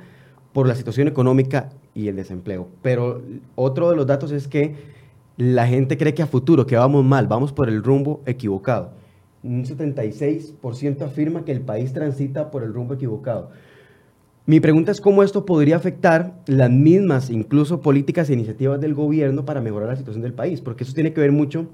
por 0.54 0.68
la 0.68 0.76
situación 0.76 1.08
económica 1.08 1.70
y 1.96 2.10
el 2.10 2.16
desempleo. 2.16 2.70
Pero 2.84 3.24
otro 3.56 3.90
de 3.90 3.96
los 3.96 4.06
datos 4.06 4.32
es 4.32 4.48
que 4.48 4.99
la 5.40 5.68
gente 5.68 5.98
cree 5.98 6.14
que 6.14 6.22
a 6.22 6.28
futuro, 6.28 6.66
que 6.66 6.76
vamos 6.76 7.06
mal, 7.06 7.28
vamos 7.28 7.54
por 7.54 7.70
el 7.70 7.82
rumbo 7.82 8.22
equivocado. 8.26 8.92
Un 9.42 9.64
76% 9.64 11.02
afirma 11.02 11.46
que 11.46 11.54
el 11.54 11.62
país 11.62 11.94
transita 11.94 12.52
por 12.52 12.62
el 12.62 12.74
rumbo 12.74 12.96
equivocado. 12.96 13.50
Mi 14.46 14.60
pregunta 14.60 14.92
es 14.92 15.00
cómo 15.00 15.24
esto 15.24 15.46
podría 15.46 15.78
afectar 15.78 16.34
las 16.46 16.70
mismas, 16.70 17.30
incluso 17.30 17.80
políticas 17.80 18.30
e 18.30 18.34
iniciativas 18.34 18.82
del 18.82 18.94
gobierno 18.94 19.46
para 19.46 19.62
mejorar 19.62 19.88
la 19.88 19.96
situación 19.96 20.24
del 20.24 20.34
país, 20.34 20.60
porque 20.60 20.84
eso 20.84 20.94
tiene 20.94 21.14
que 21.14 21.22
ver 21.22 21.32
mucho 21.32 21.68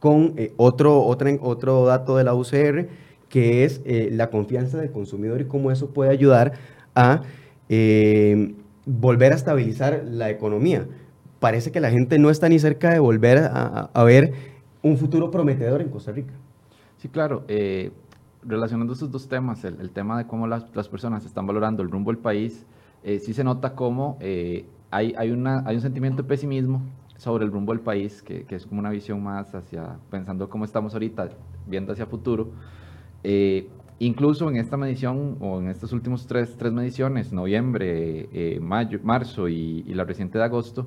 con 0.00 0.34
eh, 0.36 0.52
otro, 0.56 1.00
otro, 1.04 1.30
otro 1.42 1.84
dato 1.86 2.16
de 2.16 2.24
la 2.24 2.34
UCR, 2.34 2.88
que 3.28 3.64
es 3.64 3.82
eh, 3.84 4.08
la 4.10 4.30
confianza 4.30 4.78
del 4.78 4.90
consumidor 4.90 5.40
y 5.40 5.44
cómo 5.44 5.70
eso 5.70 5.90
puede 5.90 6.10
ayudar 6.10 6.54
a 6.96 7.22
eh, 7.68 8.52
volver 8.84 9.32
a 9.32 9.36
estabilizar 9.36 10.02
la 10.10 10.28
economía 10.28 10.88
parece 11.40 11.72
que 11.72 11.80
la 11.80 11.90
gente 11.90 12.18
no 12.18 12.30
está 12.30 12.48
ni 12.48 12.58
cerca 12.58 12.90
de 12.90 13.00
volver 13.00 13.38
a, 13.38 14.04
ver 14.04 14.32
un 14.82 14.96
futuro 14.96 15.30
prometedor 15.30 15.80
en 15.80 15.88
Costa 15.88 16.12
Rica. 16.12 16.32
Sí, 16.98 17.08
claro. 17.08 17.44
Eh, 17.48 17.90
relacionando 18.42 18.92
estos 18.92 19.10
dos 19.10 19.28
temas, 19.28 19.64
el, 19.64 19.90
tema 19.90 20.16
de 20.16 20.26
cómo 20.26 20.46
las, 20.46 20.64
personas 20.88 21.24
están 21.26 21.46
valorando 21.46 21.82
el 21.82 21.90
rumbo 21.90 22.10
del 22.10 22.18
país, 22.18 22.64
eh, 23.02 23.18
sí 23.18 23.34
se 23.34 23.44
nota 23.44 23.74
cómo 23.74 24.16
eh, 24.20 24.64
hay, 24.90 25.14
hay, 25.18 25.30
una, 25.30 25.62
hay 25.66 25.76
un 25.76 25.82
sentimiento 25.82 26.22
de 26.22 26.28
pesimismo 26.28 26.82
sobre 27.16 27.44
el 27.44 27.52
rumbo 27.52 27.72
del 27.72 27.82
país, 27.82 28.22
que, 28.22 28.44
que, 28.44 28.56
es 28.56 28.66
como 28.66 28.80
una 28.80 28.90
visión 28.90 29.22
más 29.22 29.54
hacia, 29.54 29.98
pensando 30.10 30.48
cómo 30.48 30.64
estamos 30.64 30.94
ahorita, 30.94 31.28
viendo 31.66 31.92
hacia 31.92 32.06
futuro. 32.06 32.48
Eh, 33.22 33.68
incluso 33.98 34.48
en 34.48 34.56
esta 34.56 34.76
medición, 34.76 35.36
o 35.40 35.60
en 35.60 35.68
estas 35.68 35.92
últimas 35.92 36.26
tres, 36.26 36.56
tres 36.56 36.72
mediciones, 36.72 37.32
noviembre, 37.32 38.28
eh, 38.32 38.58
mayo, 38.60 38.98
marzo 39.02 39.48
y, 39.48 39.84
y, 39.86 39.94
la 39.94 40.04
reciente 40.04 40.38
de 40.38 40.44
agosto, 40.44 40.86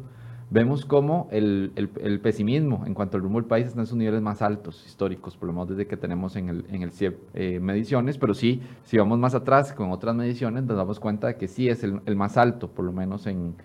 vemos 0.53 0.85
cómo 0.85 1.27
el, 1.31 1.71
el, 1.75 1.89
el, 1.99 2.19
pesimismo 2.19 2.83
en 2.85 2.93
cuanto 2.93 3.17
al 3.17 3.23
rumbo 3.23 3.39
del 3.39 3.47
país 3.47 3.65
está 3.65 3.79
en 3.79 3.87
sus 3.87 3.97
niveles 3.97 4.21
más 4.21 4.43
altos 4.43 4.85
históricos, 4.85 5.35
por 5.35 5.47
lo 5.47 5.53
menos 5.53 5.69
desde 5.69 5.87
que 5.87 5.97
tenemos 5.97 6.35
en 6.35 6.47
el, 6.47 6.65
en 6.69 6.83
el 6.83 6.91
CIEP 6.91 7.17
eh, 7.33 7.59
mediciones, 7.59 8.19
pero 8.19 8.35
sí, 8.35 8.61
si 8.83 8.99
vamos 8.99 9.17
más 9.17 9.33
atrás 9.33 9.73
con 9.73 9.91
otras 9.91 10.15
mediciones, 10.15 10.63
nos 10.63 10.77
damos 10.77 10.99
cuenta 10.99 11.25
de 11.25 11.37
que 11.37 11.47
sí 11.47 11.69
es 11.69 11.83
el, 11.83 12.01
el 12.05 12.15
más 12.15 12.37
alto, 12.37 12.67
por 12.67 12.85
lo 12.85 12.91
menos 12.91 13.25
en, 13.25 13.55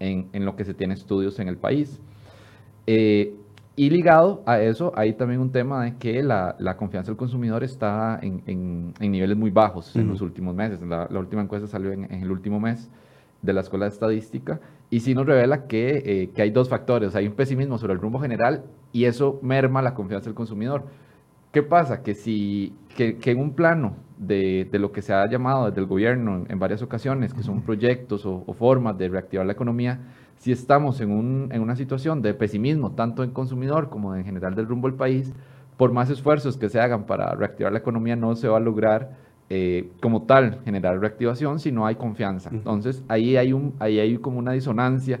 en, 0.00 0.26
en, 0.32 0.44
lo 0.44 0.56
que 0.56 0.64
se 0.64 0.74
tiene 0.74 0.94
estudios 0.94 1.38
en 1.38 1.46
el 1.46 1.58
país. 1.58 2.00
Eh, 2.88 3.36
y 3.76 3.90
ligado 3.90 4.42
a 4.44 4.60
eso, 4.60 4.92
hay 4.96 5.12
también 5.12 5.40
un 5.40 5.52
tema 5.52 5.84
de 5.84 5.96
que 5.96 6.24
la, 6.24 6.56
la 6.58 6.76
confianza 6.76 7.12
del 7.12 7.16
consumidor 7.16 7.62
está 7.62 8.18
en, 8.20 8.42
en, 8.98 9.12
niveles 9.12 9.36
muy 9.36 9.50
bajos 9.50 9.94
uh 9.94 9.98
-huh. 9.98 10.02
en 10.02 10.08
los 10.08 10.20
últimos 10.20 10.56
meses. 10.56 10.82
La, 10.82 11.06
la, 11.08 11.18
última 11.20 11.40
encuesta 11.40 11.68
salió 11.68 11.92
en, 11.92 12.12
el 12.12 12.30
último 12.32 12.58
mes 12.58 12.90
de 13.42 13.52
la 13.52 13.60
Escuela 13.60 13.86
de 13.86 13.90
Estadística 13.90 14.60
y 14.88 15.00
sí 15.00 15.14
nos 15.14 15.26
revela 15.26 15.66
que, 15.66 16.02
eh, 16.04 16.30
que 16.34 16.42
hay 16.42 16.50
dos 16.50 16.68
factores. 16.68 17.14
Hay 17.14 17.26
un 17.26 17.34
pesimismo 17.34 17.78
sobre 17.78 17.92
el 17.92 17.98
rumbo 17.98 18.20
general 18.20 18.64
y 18.92 19.04
eso 19.04 19.38
merma 19.42 19.82
la 19.82 19.94
confianza 19.94 20.26
del 20.26 20.34
consumidor. 20.34 20.84
¿Qué 21.50 21.62
pasa? 21.62 22.02
Que, 22.02 22.14
si, 22.14 22.74
que, 22.96 23.18
que 23.18 23.32
en 23.32 23.40
un 23.40 23.54
plano 23.54 23.96
de, 24.16 24.66
de, 24.70 24.78
lo 24.78 24.92
que 24.92 25.02
se 25.02 25.12
ha 25.12 25.28
llamado 25.28 25.66
desde 25.66 25.80
el 25.80 25.86
gobierno 25.86 26.36
en, 26.36 26.46
en 26.50 26.58
varias 26.58 26.80
ocasiones, 26.80 27.34
que 27.34 27.42
son 27.42 27.60
proyectos 27.62 28.24
o, 28.24 28.44
o 28.46 28.54
formas 28.54 28.96
de 28.96 29.08
reactivar 29.08 29.44
la 29.44 29.52
economía, 29.52 30.00
si 30.36 30.50
estamos 30.50 31.00
en, 31.00 31.10
un, 31.10 31.48
en, 31.52 31.60
una 31.60 31.76
situación 31.76 32.22
de 32.22 32.34
pesimismo, 32.34 32.92
tanto 32.92 33.22
en 33.22 33.30
consumidor 33.30 33.90
como 33.90 34.14
en 34.16 34.24
general 34.24 34.54
del 34.54 34.66
rumbo 34.66 34.88
del 34.88 34.96
país, 34.96 35.34
por 35.76 35.92
más 35.92 36.10
esfuerzos 36.10 36.56
que 36.56 36.68
se 36.68 36.80
hagan 36.80 37.04
para 37.04 37.34
reactivar 37.34 37.72
la 37.72 37.78
economía, 37.78 38.16
no 38.16 38.34
se 38.34 38.48
va 38.48 38.56
a 38.56 38.60
lograr 38.60 39.10
eh, 39.54 39.90
como 40.00 40.22
tal 40.22 40.60
generar 40.64 40.98
reactivación 40.98 41.60
si 41.60 41.72
no 41.72 41.84
hay 41.84 41.96
confianza. 41.96 42.48
Entonces, 42.50 43.04
ahí 43.06 43.36
hay, 43.36 43.52
un, 43.52 43.74
ahí 43.80 43.98
hay 43.98 44.16
como 44.16 44.38
una 44.38 44.52
disonancia 44.52 45.20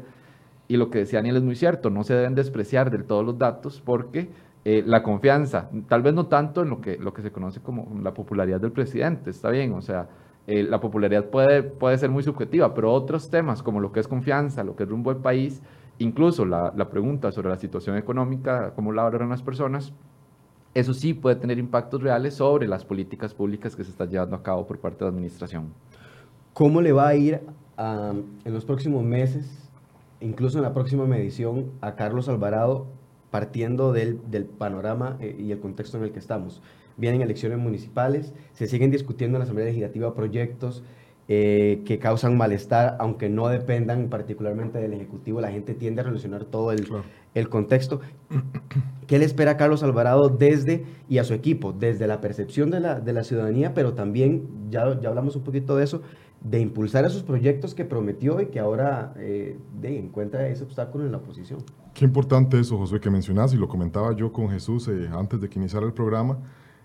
y 0.68 0.78
lo 0.78 0.88
que 0.88 1.00
decía 1.00 1.18
Daniel 1.18 1.36
es 1.36 1.42
muy 1.42 1.54
cierto, 1.54 1.90
no 1.90 2.02
se 2.02 2.14
deben 2.14 2.34
despreciar 2.34 2.90
del 2.90 3.04
todo 3.04 3.22
los 3.22 3.36
datos 3.36 3.82
porque 3.84 4.30
eh, 4.64 4.82
la 4.86 5.02
confianza, 5.02 5.68
tal 5.86 6.00
vez 6.00 6.14
no 6.14 6.28
tanto 6.28 6.62
en 6.62 6.70
lo 6.70 6.80
que, 6.80 6.96
lo 6.96 7.12
que 7.12 7.20
se 7.20 7.30
conoce 7.30 7.60
como 7.60 8.00
la 8.00 8.14
popularidad 8.14 8.58
del 8.58 8.72
presidente, 8.72 9.28
está 9.28 9.50
bien, 9.50 9.74
o 9.74 9.82
sea, 9.82 10.08
eh, 10.46 10.62
la 10.62 10.80
popularidad 10.80 11.26
puede, 11.26 11.62
puede 11.62 11.98
ser 11.98 12.08
muy 12.08 12.22
subjetiva, 12.22 12.72
pero 12.72 12.90
otros 12.90 13.28
temas 13.28 13.62
como 13.62 13.80
lo 13.80 13.92
que 13.92 14.00
es 14.00 14.08
confianza, 14.08 14.64
lo 14.64 14.74
que 14.76 14.84
es 14.84 14.88
rumbo 14.88 15.12
del 15.12 15.22
país, 15.22 15.60
incluso 15.98 16.46
la, 16.46 16.72
la 16.74 16.88
pregunta 16.88 17.32
sobre 17.32 17.50
la 17.50 17.58
situación 17.58 17.98
económica, 17.98 18.72
cómo 18.74 18.92
la 18.92 19.02
valoran 19.02 19.28
las 19.28 19.42
personas, 19.42 19.92
eso 20.74 20.94
sí 20.94 21.14
puede 21.14 21.36
tener 21.36 21.58
impactos 21.58 22.02
reales 22.02 22.34
sobre 22.34 22.66
las 22.66 22.84
políticas 22.84 23.34
públicas 23.34 23.76
que 23.76 23.84
se 23.84 23.90
están 23.90 24.08
llevando 24.08 24.36
a 24.36 24.42
cabo 24.42 24.66
por 24.66 24.78
parte 24.78 24.98
de 24.98 25.04
la 25.04 25.10
administración. 25.10 25.72
¿Cómo 26.52 26.80
le 26.80 26.92
va 26.92 27.08
a 27.08 27.14
ir 27.14 27.40
a, 27.76 28.12
en 28.44 28.54
los 28.54 28.64
próximos 28.64 29.04
meses, 29.04 29.70
incluso 30.20 30.58
en 30.58 30.64
la 30.64 30.74
próxima 30.74 31.06
medición, 31.06 31.70
a 31.80 31.94
Carlos 31.94 32.28
Alvarado 32.28 32.86
partiendo 33.30 33.92
del, 33.92 34.20
del 34.30 34.44
panorama 34.44 35.16
eh, 35.20 35.36
y 35.38 35.52
el 35.52 35.60
contexto 35.60 35.96
en 35.98 36.04
el 36.04 36.12
que 36.12 36.18
estamos? 36.18 36.62
vienen 36.96 37.22
elecciones 37.22 37.58
municipales, 37.58 38.32
se 38.52 38.66
siguen 38.66 38.90
discutiendo 38.90 39.36
en 39.36 39.40
la 39.40 39.44
Asamblea 39.44 39.66
Legislativa 39.66 40.14
proyectos 40.14 40.82
eh, 41.34 41.82
que 41.86 41.98
causan 41.98 42.36
malestar, 42.36 42.96
aunque 42.98 43.30
no 43.30 43.48
dependan 43.48 44.10
particularmente 44.10 44.78
del 44.78 44.92
Ejecutivo, 44.92 45.40
la 45.40 45.50
gente 45.50 45.72
tiende 45.72 46.02
a 46.02 46.04
relacionar 46.04 46.44
todo 46.44 46.72
el, 46.72 46.86
claro. 46.86 47.04
el 47.32 47.48
contexto. 47.48 48.02
¿Qué 49.06 49.18
le 49.18 49.24
espera 49.24 49.52
a 49.52 49.56
Carlos 49.56 49.82
Alvarado 49.82 50.28
desde 50.28 50.84
y 51.08 51.16
a 51.16 51.24
su 51.24 51.32
equipo? 51.32 51.72
Desde 51.72 52.06
la 52.06 52.20
percepción 52.20 52.70
de 52.70 52.80
la, 52.80 53.00
de 53.00 53.14
la 53.14 53.24
ciudadanía, 53.24 53.72
pero 53.72 53.94
también, 53.94 54.46
ya, 54.68 55.00
ya 55.00 55.08
hablamos 55.08 55.34
un 55.34 55.42
poquito 55.42 55.74
de 55.74 55.84
eso, 55.84 56.02
de 56.44 56.60
impulsar 56.60 57.06
esos 57.06 57.22
proyectos 57.22 57.74
que 57.74 57.86
prometió 57.86 58.38
y 58.42 58.48
que 58.48 58.60
ahora 58.60 59.14
eh, 59.16 59.56
de, 59.80 59.98
encuentra 59.98 60.46
ese 60.48 60.64
obstáculo 60.64 61.06
en 61.06 61.12
la 61.12 61.18
oposición. 61.18 61.60
Qué 61.94 62.04
importante 62.04 62.60
eso, 62.60 62.76
José, 62.76 63.00
que 63.00 63.08
mencionas, 63.08 63.54
y 63.54 63.56
lo 63.56 63.68
comentaba 63.68 64.14
yo 64.14 64.30
con 64.34 64.50
Jesús 64.50 64.86
eh, 64.88 65.08
antes 65.10 65.40
de 65.40 65.48
que 65.48 65.58
iniciara 65.58 65.86
el 65.86 65.94
programa, 65.94 66.40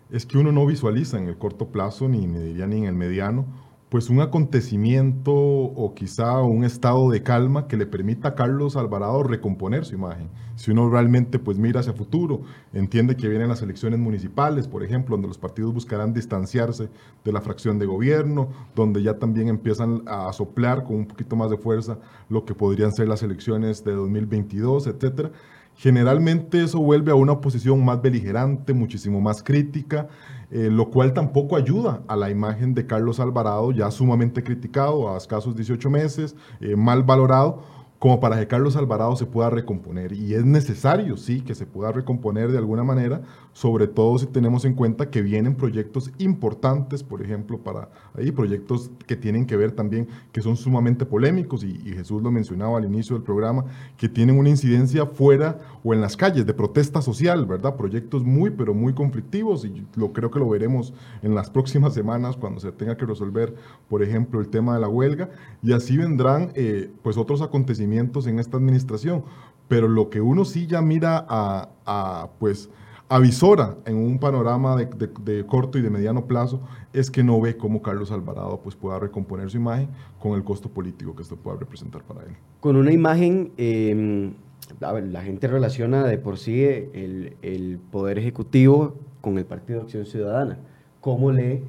es 0.09 0.25
que 0.25 0.37
uno 0.37 0.53
no 0.53 0.65
visualiza 0.65 1.17
en 1.17 1.27
el 1.27 1.37
corto 1.37 1.67
plazo, 1.67 2.07
ni 2.07 2.27
me 2.27 2.39
diría 2.39 2.65
ni 2.65 2.77
en 2.77 2.85
el 2.85 2.95
mediano, 2.95 3.45
pues 3.89 4.09
un 4.09 4.19
acontecimiento 4.19 5.31
o 5.33 5.93
quizá 5.95 6.41
un 6.41 6.65
estado 6.65 7.09
de 7.09 7.23
calma 7.23 7.67
que 7.67 7.77
le 7.77 7.85
permita 7.85 8.29
a 8.29 8.35
Carlos 8.35 8.75
Alvarado 8.75 9.23
recomponer 9.23 9.85
su 9.85 9.95
imagen. 9.95 10.29
Si 10.55 10.71
uno 10.71 10.89
realmente 10.89 11.39
pues 11.39 11.57
mira 11.57 11.79
hacia 11.79 11.93
futuro, 11.93 12.41
entiende 12.73 13.15
que 13.15 13.29
vienen 13.29 13.47
las 13.47 13.61
elecciones 13.61 13.99
municipales, 13.99 14.67
por 14.67 14.83
ejemplo, 14.83 15.15
donde 15.15 15.29
los 15.29 15.37
partidos 15.37 15.73
buscarán 15.73 16.13
distanciarse 16.13 16.89
de 17.23 17.31
la 17.31 17.39
fracción 17.39 17.79
de 17.79 17.85
gobierno, 17.85 18.49
donde 18.75 19.01
ya 19.03 19.19
también 19.19 19.47
empiezan 19.47 20.03
a 20.05 20.33
soplar 20.33 20.83
con 20.83 20.97
un 20.97 21.07
poquito 21.07 21.37
más 21.37 21.49
de 21.49 21.57
fuerza 21.57 21.97
lo 22.29 22.43
que 22.43 22.53
podrían 22.53 22.91
ser 22.91 23.07
las 23.07 23.23
elecciones 23.23 23.85
de 23.85 23.93
2022, 23.93 24.87
etcétera. 24.87 25.31
Generalmente 25.77 26.63
eso 26.63 26.79
vuelve 26.79 27.11
a 27.11 27.15
una 27.15 27.33
oposición 27.33 27.85
más 27.85 28.01
beligerante, 28.01 28.73
muchísimo 28.73 29.21
más 29.21 29.43
crítica, 29.43 30.07
eh, 30.49 30.69
lo 30.71 30.89
cual 30.89 31.13
tampoco 31.13 31.55
ayuda 31.55 32.03
a 32.07 32.15
la 32.15 32.29
imagen 32.29 32.73
de 32.73 32.85
Carlos 32.87 33.19
Alvarado, 33.19 33.71
ya 33.71 33.91
sumamente 33.91 34.43
criticado, 34.43 35.13
a 35.13 35.17
escasos 35.17 35.55
18 35.55 35.89
meses, 35.89 36.35
eh, 36.61 36.75
mal 36.75 37.03
valorado, 37.03 37.63
como 37.99 38.19
para 38.19 38.37
que 38.39 38.47
Carlos 38.47 38.75
Alvarado 38.75 39.15
se 39.15 39.25
pueda 39.25 39.49
recomponer. 39.49 40.13
Y 40.13 40.35
es 40.35 40.45
necesario, 40.45 41.17
sí, 41.17 41.41
que 41.41 41.55
se 41.55 41.65
pueda 41.65 41.91
recomponer 41.91 42.51
de 42.51 42.57
alguna 42.57 42.83
manera, 42.83 43.21
sobre 43.57 43.87
todo 43.87 44.19
si 44.19 44.27
tenemos 44.27 44.65
en 44.65 44.75
cuenta 44.75 45.09
que 45.09 45.23
vienen 45.23 45.55
proyectos 45.55 46.11
importantes, 46.19 47.01
por 47.01 47.23
ejemplo, 47.23 47.57
para 47.57 47.89
ahí, 48.13 48.31
proyectos 48.31 48.91
que 49.07 49.15
tienen 49.15 49.47
que 49.47 49.57
ver 49.57 49.71
también, 49.71 50.07
que 50.31 50.43
son 50.43 50.55
sumamente 50.55 51.07
polémicos, 51.07 51.63
y, 51.63 51.73
Jesús 51.87 52.21
lo 52.21 52.29
mencionaba 52.29 52.77
al 52.77 52.85
inicio 52.85 53.15
del 53.15 53.23
programa, 53.23 53.65
que 53.97 54.09
tienen 54.09 54.37
una 54.37 54.49
incidencia 54.49 55.07
fuera 55.07 55.57
o 55.83 55.95
en 55.95 56.01
las 56.01 56.15
calles 56.15 56.45
de 56.45 56.53
protesta 56.53 57.01
social, 57.01 57.47
¿verdad? 57.47 57.75
Proyectos 57.75 58.23
muy, 58.23 58.51
pero 58.51 58.75
muy 58.75 58.93
conflictivos, 58.93 59.65
y 59.65 59.87
lo 59.95 60.13
creo 60.13 60.29
que 60.29 60.37
lo 60.37 60.47
veremos 60.47 60.93
en 61.23 61.33
las 61.33 61.49
próximas 61.49 61.95
semanas 61.95 62.37
cuando 62.37 62.59
se 62.59 62.71
tenga 62.71 62.95
que 62.95 63.07
resolver, 63.07 63.55
por 63.89 64.03
ejemplo, 64.03 64.39
el 64.39 64.49
tema 64.49 64.75
de 64.75 64.81
la 64.81 64.87
huelga, 64.87 65.31
y 65.63 65.73
así 65.73 65.97
vendrán, 65.97 66.51
eh, 66.53 66.91
pues, 67.01 67.17
otros 67.17 67.41
acontecimientos 67.41 68.27
en 68.27 68.37
esta 68.37 68.57
administración, 68.57 69.23
pero 69.67 69.87
lo 69.87 70.11
que 70.11 70.21
uno 70.21 70.45
sí 70.45 70.67
ya 70.67 70.79
mira 70.83 71.25
a 71.27 72.29
pues, 72.37 72.69
avisora 73.09 73.75
en 73.85 73.95
un 73.95 74.19
panorama 74.19 74.75
de, 74.75 74.85
de, 74.85 75.09
de, 75.23 75.45
corto 75.45 75.77
y 75.77 75.81
de 75.81 75.89
mediano 75.89 76.25
plazo 76.25 76.61
es 76.93 77.09
que 77.09 77.23
no 77.23 77.39
ve 77.39 77.55
cómo 77.55 77.81
Carlos 77.81 78.11
Alvarado 78.11 78.59
pues, 78.61 78.75
pueda 78.75 78.99
recomponer 78.99 79.49
su 79.49 79.57
imagen 79.57 79.89
con 80.19 80.33
el 80.33 80.43
costo 80.43 80.69
político 80.69 81.15
que 81.15 81.23
esto 81.23 81.35
pueda 81.37 81.57
representar 81.57 82.03
para 82.03 82.23
él. 82.23 82.35
Con 82.59 82.75
una 82.75 82.91
imagen, 82.91 83.51
eh, 83.57 84.31
la 84.79 85.21
gente 85.23 85.47
relaciona 85.47 86.03
de 86.03 86.17
por 86.17 86.37
sí 86.37 86.63
el, 86.63 87.37
el, 87.41 87.79
Poder 87.91 88.19
Ejecutivo 88.19 88.95
con 89.21 89.37
el 89.37 89.45
Partido 89.45 89.79
de 89.79 89.85
Acción 89.85 90.05
Ciudadana. 90.05 90.59
¿Cómo 90.99 91.31
le 91.31 91.63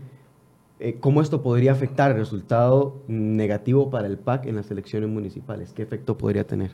eh, 0.80 0.96
¿Cómo 1.00 1.20
esto 1.20 1.42
podría 1.42 1.72
afectar 1.72 2.12
el 2.12 2.18
resultado 2.18 3.02
negativo 3.08 3.90
para 3.90 4.06
el 4.06 4.16
PAC 4.16 4.46
en 4.46 4.56
las 4.56 4.70
elecciones 4.70 5.08
municipales? 5.08 5.72
¿Qué 5.72 5.82
efecto 5.82 6.16
podría 6.16 6.46
tener? 6.46 6.70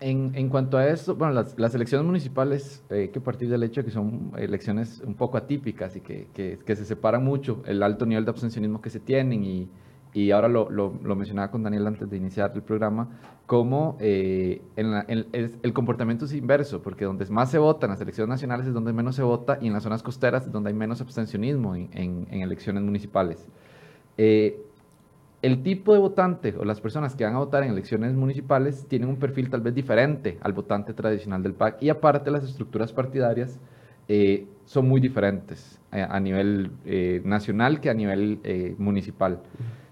En, 0.00 0.32
en 0.34 0.48
cuanto 0.48 0.78
a 0.78 0.86
esto, 0.86 1.16
bueno, 1.16 1.34
las, 1.34 1.58
las 1.58 1.74
elecciones 1.74 2.06
municipales, 2.06 2.84
eh, 2.88 2.94
hay 2.94 3.08
que 3.08 3.20
partir 3.20 3.48
del 3.48 3.64
hecho 3.64 3.80
de 3.80 3.86
que 3.86 3.90
son 3.90 4.32
elecciones 4.36 5.02
un 5.04 5.14
poco 5.14 5.36
atípicas 5.36 5.96
y 5.96 6.00
que, 6.00 6.28
que, 6.32 6.58
que, 6.64 6.76
se 6.76 6.84
separan 6.84 7.24
mucho 7.24 7.62
el 7.66 7.82
alto 7.82 8.06
nivel 8.06 8.24
de 8.24 8.30
abstencionismo 8.30 8.80
que 8.80 8.90
se 8.90 9.00
tienen 9.00 9.42
y, 9.42 9.68
y 10.12 10.30
ahora 10.30 10.46
lo, 10.46 10.70
lo, 10.70 10.94
lo, 11.02 11.16
mencionaba 11.16 11.50
con 11.50 11.64
Daniel 11.64 11.86
antes 11.88 12.08
de 12.08 12.16
iniciar 12.16 12.52
el 12.54 12.62
programa, 12.62 13.08
como 13.46 13.96
eh, 13.98 14.62
en 14.76 14.92
la, 14.92 15.04
en, 15.08 15.26
el, 15.32 15.56
el, 15.60 15.72
comportamiento 15.72 16.26
es 16.26 16.32
inverso, 16.32 16.80
porque 16.80 17.04
donde 17.04 17.26
más 17.26 17.50
se 17.50 17.58
vota 17.58 17.86
en 17.86 17.90
las 17.90 18.00
elecciones 18.00 18.28
nacionales 18.28 18.68
es 18.68 18.74
donde 18.74 18.92
menos 18.92 19.16
se 19.16 19.22
vota 19.22 19.58
y 19.60 19.66
en 19.66 19.72
las 19.72 19.82
zonas 19.82 20.04
costeras 20.04 20.46
es 20.46 20.52
donde 20.52 20.68
hay 20.68 20.74
menos 20.76 21.00
abstencionismo 21.00 21.74
en, 21.74 21.88
en, 21.92 22.28
en 22.30 22.42
elecciones 22.42 22.84
municipales. 22.84 23.48
Eh, 24.16 24.60
el 25.42 25.62
tipo 25.62 25.92
de 25.92 25.98
votante 25.98 26.54
o 26.58 26.64
las 26.64 26.80
personas 26.80 27.14
que 27.14 27.24
van 27.24 27.34
a 27.34 27.38
votar 27.38 27.62
en 27.62 27.70
elecciones 27.70 28.14
municipales 28.14 28.86
tienen 28.88 29.08
un 29.08 29.16
perfil 29.16 29.50
tal 29.50 29.60
vez 29.60 29.74
diferente 29.74 30.38
al 30.40 30.52
votante 30.52 30.92
tradicional 30.94 31.42
del 31.42 31.54
PAC 31.54 31.82
y 31.82 31.88
aparte 31.90 32.30
las 32.30 32.44
estructuras 32.44 32.92
partidarias 32.92 33.60
eh, 34.08 34.46
son 34.64 34.88
muy 34.88 35.00
diferentes 35.00 35.80
a, 35.90 36.18
nivel 36.20 36.70
nacional 37.24 37.80
que 37.80 37.88
a 37.88 37.94
nivel 37.94 38.40
municipal. 38.78 39.40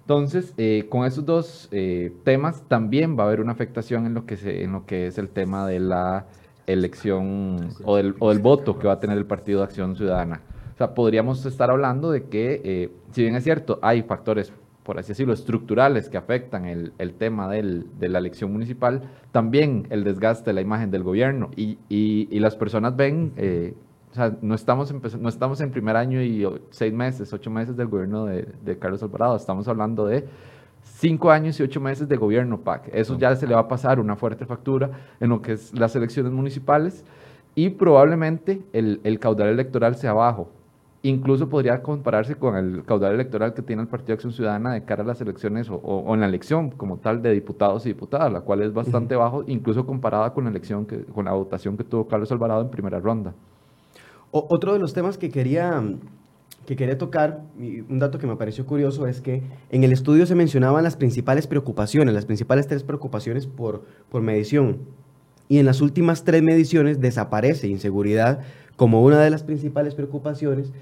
Entonces, 0.07 0.55
eh, 0.57 0.87
con 0.89 1.05
esos 1.05 1.27
dos 1.27 1.69
eh, 1.73 2.13
temas 2.23 2.63
también 2.69 3.19
va 3.19 3.25
a 3.25 3.27
haber 3.27 3.41
una 3.41 3.51
afectación 3.51 4.07
en 4.07 4.15
lo, 4.15 4.25
que 4.25 4.37
se, 4.37 4.63
en 4.63 4.71
lo 4.71 4.87
que 4.87 5.09
es 5.09 5.19
el 5.19 5.29
tema 5.29 5.67
de 5.67 5.81
la 5.81 6.27
elección 6.69 7.71
o 7.83 7.97
del, 7.97 8.15
o 8.21 8.29
del 8.29 8.39
voto 8.39 8.79
que 8.79 8.87
va 8.87 8.93
a 8.93 9.01
tener 9.01 9.19
el 9.19 9.27
Partido 9.27 9.59
de 9.59 9.65
Acción 9.65 9.97
Ciudadana. 9.97 10.43
O 10.75 10.77
sea, 10.77 10.95
podríamos 10.95 11.45
estar 11.45 11.73
hablando 11.73 12.13
de 12.13 12.23
que, 12.23 12.61
eh, 12.65 12.93
si 13.11 13.23
bien 13.23 13.35
es 13.35 13.43
cierto, 13.43 13.81
hay 13.83 14.05
factores 14.05 14.53
por 14.87 15.01
así 15.01 15.09
decirlo, 15.09 15.33
estructurales 15.33 16.09
que 16.09 16.17
afectan 16.17 16.65
el, 16.65 16.93
el 16.99 17.15
tema 17.15 17.49
del, 17.49 17.87
de 17.99 18.09
la 18.09 18.21
elección 18.21 18.53
municipal, 18.53 19.03
también 19.33 19.89
el 19.91 20.05
desgaste 20.05 20.51
de 20.51 20.55
la 20.55 20.61
imagen 20.61 20.93
del 20.93 21.03
gobierno. 21.03 21.51
Y, 21.57 21.77
y, 21.89 22.29
y 22.31 22.39
las 22.39 22.55
personas 22.55 22.95
ven, 22.95 23.33
eh, 23.37 23.75
o 24.13 24.15
sea, 24.15 24.37
no 24.43 24.55
estamos, 24.55 24.95
no 25.19 25.29
estamos 25.29 25.61
en 25.61 25.73
primer 25.73 25.97
año 25.97 26.23
y 26.23 26.49
seis 26.71 26.95
meses, 26.95 27.33
ocho 27.33 27.51
meses 27.51 27.77
del 27.77 27.89
gobierno 27.89 28.27
de, 28.27 28.47
de 28.65 28.79
Carlos 28.79 29.03
Alvarado, 29.03 29.35
estamos 29.35 29.67
hablando 29.67 30.07
de 30.07 30.25
cinco 30.85 31.33
años 31.33 31.59
y 31.59 31.65
ocho 31.65 31.81
meses 31.81 32.09
de 32.09 32.17
gobierno 32.17 32.61
PAC. 32.61 32.89
Eso 32.93 33.19
ya 33.19 33.35
se 33.35 33.49
le 33.49 33.55
va 33.55 33.63
a 33.63 33.69
pasar 33.69 33.99
una 33.99 34.15
fuerte 34.15 34.47
factura 34.47 34.91
en 35.19 35.31
lo 35.31 35.43
que 35.43 35.55
es 35.55 35.77
las 35.77 35.97
elecciones 35.97 36.31
municipales 36.31 37.05
y 37.57 37.71
probablemente 37.71 38.63
el, 38.73 39.01
el 39.03 39.19
caudal 39.19 39.49
electoral 39.49 39.97
sea 39.97 40.13
bajo 40.13 40.49
incluso 41.09 41.49
podría 41.49 41.83
compararse 41.83 42.35
con 42.35 42.57
el 42.57 42.85
caudal 42.85 43.15
electoral 43.15 43.55
que 43.55 43.63
tiene 43.63 43.83
el 43.83 43.89
Partido 43.89 44.15
Acción 44.15 44.33
Ciudadana 44.33 44.73
de 44.73 44.85
cara 44.85 45.03
a 45.03 45.07
las 45.07 45.21
elecciones 45.21 45.69
o, 45.71 46.15
en 46.15 46.21
la 46.21 46.27
elección 46.27 46.71
como 46.71 46.99
tal 46.99 47.23
de 47.23 47.33
diputados 47.33 47.87
y 47.87 47.91
diputadas, 47.91 48.33
la 48.33 48.41
cual 48.41 48.63
es 48.63 48.73
bastante 48.73 49.15
bajo, 49.15 49.45
incluso 49.47 49.87
comparada 49.87 50.33
con 50.33 50.45
la 50.45 50.51
elección, 50.51 50.85
que, 50.87 51.05
con 51.05 51.27
la 51.27 51.33
votación 51.33 51.77
que 51.77 51.85
tuvo 51.85 52.09
Carlos 52.09 52.33
Alvarado 52.33 52.63
en 52.63 52.71
primera 52.71 52.99
ronda. 52.99 53.35
otro 54.31 54.73
de 54.73 54.79
los 54.79 54.93
temas 54.93 55.17
que 55.17 55.31
quería, 55.31 55.83
que 56.67 56.77
quería 56.77 56.99
tocar, 56.99 57.43
un 57.57 57.99
dato 57.99 58.19
que 58.19 58.27
me 58.27 58.37
pareció 58.37 58.67
curioso, 58.67 59.07
es 59.07 59.21
que 59.21 59.43
en 59.71 59.85
el 59.85 59.93
estudio 59.93 60.27
se 60.27 60.35
mencionaban 60.35 60.83
las 60.83 60.97
principales 60.97 61.47
preocupaciones, 61.47 62.15
las 62.15 62.27
principales 62.27 62.67
tres 62.67 62.83
preocupaciones 62.83 63.47
por, 63.47 63.85
por 64.11 64.23
medición. 64.23 64.79
Y 65.49 65.59
en 65.59 65.67
las 65.67 65.81
últimas 65.81 66.25
tres 66.25 66.43
mediciones 66.43 67.01
desaparece 67.01 67.69
inseguridad 67.69 68.41
como 68.77 69.03
una 69.03 69.21
de 69.21 69.31
las 69.31 69.43
principales 69.43 69.95
preocupaciones 69.95 70.73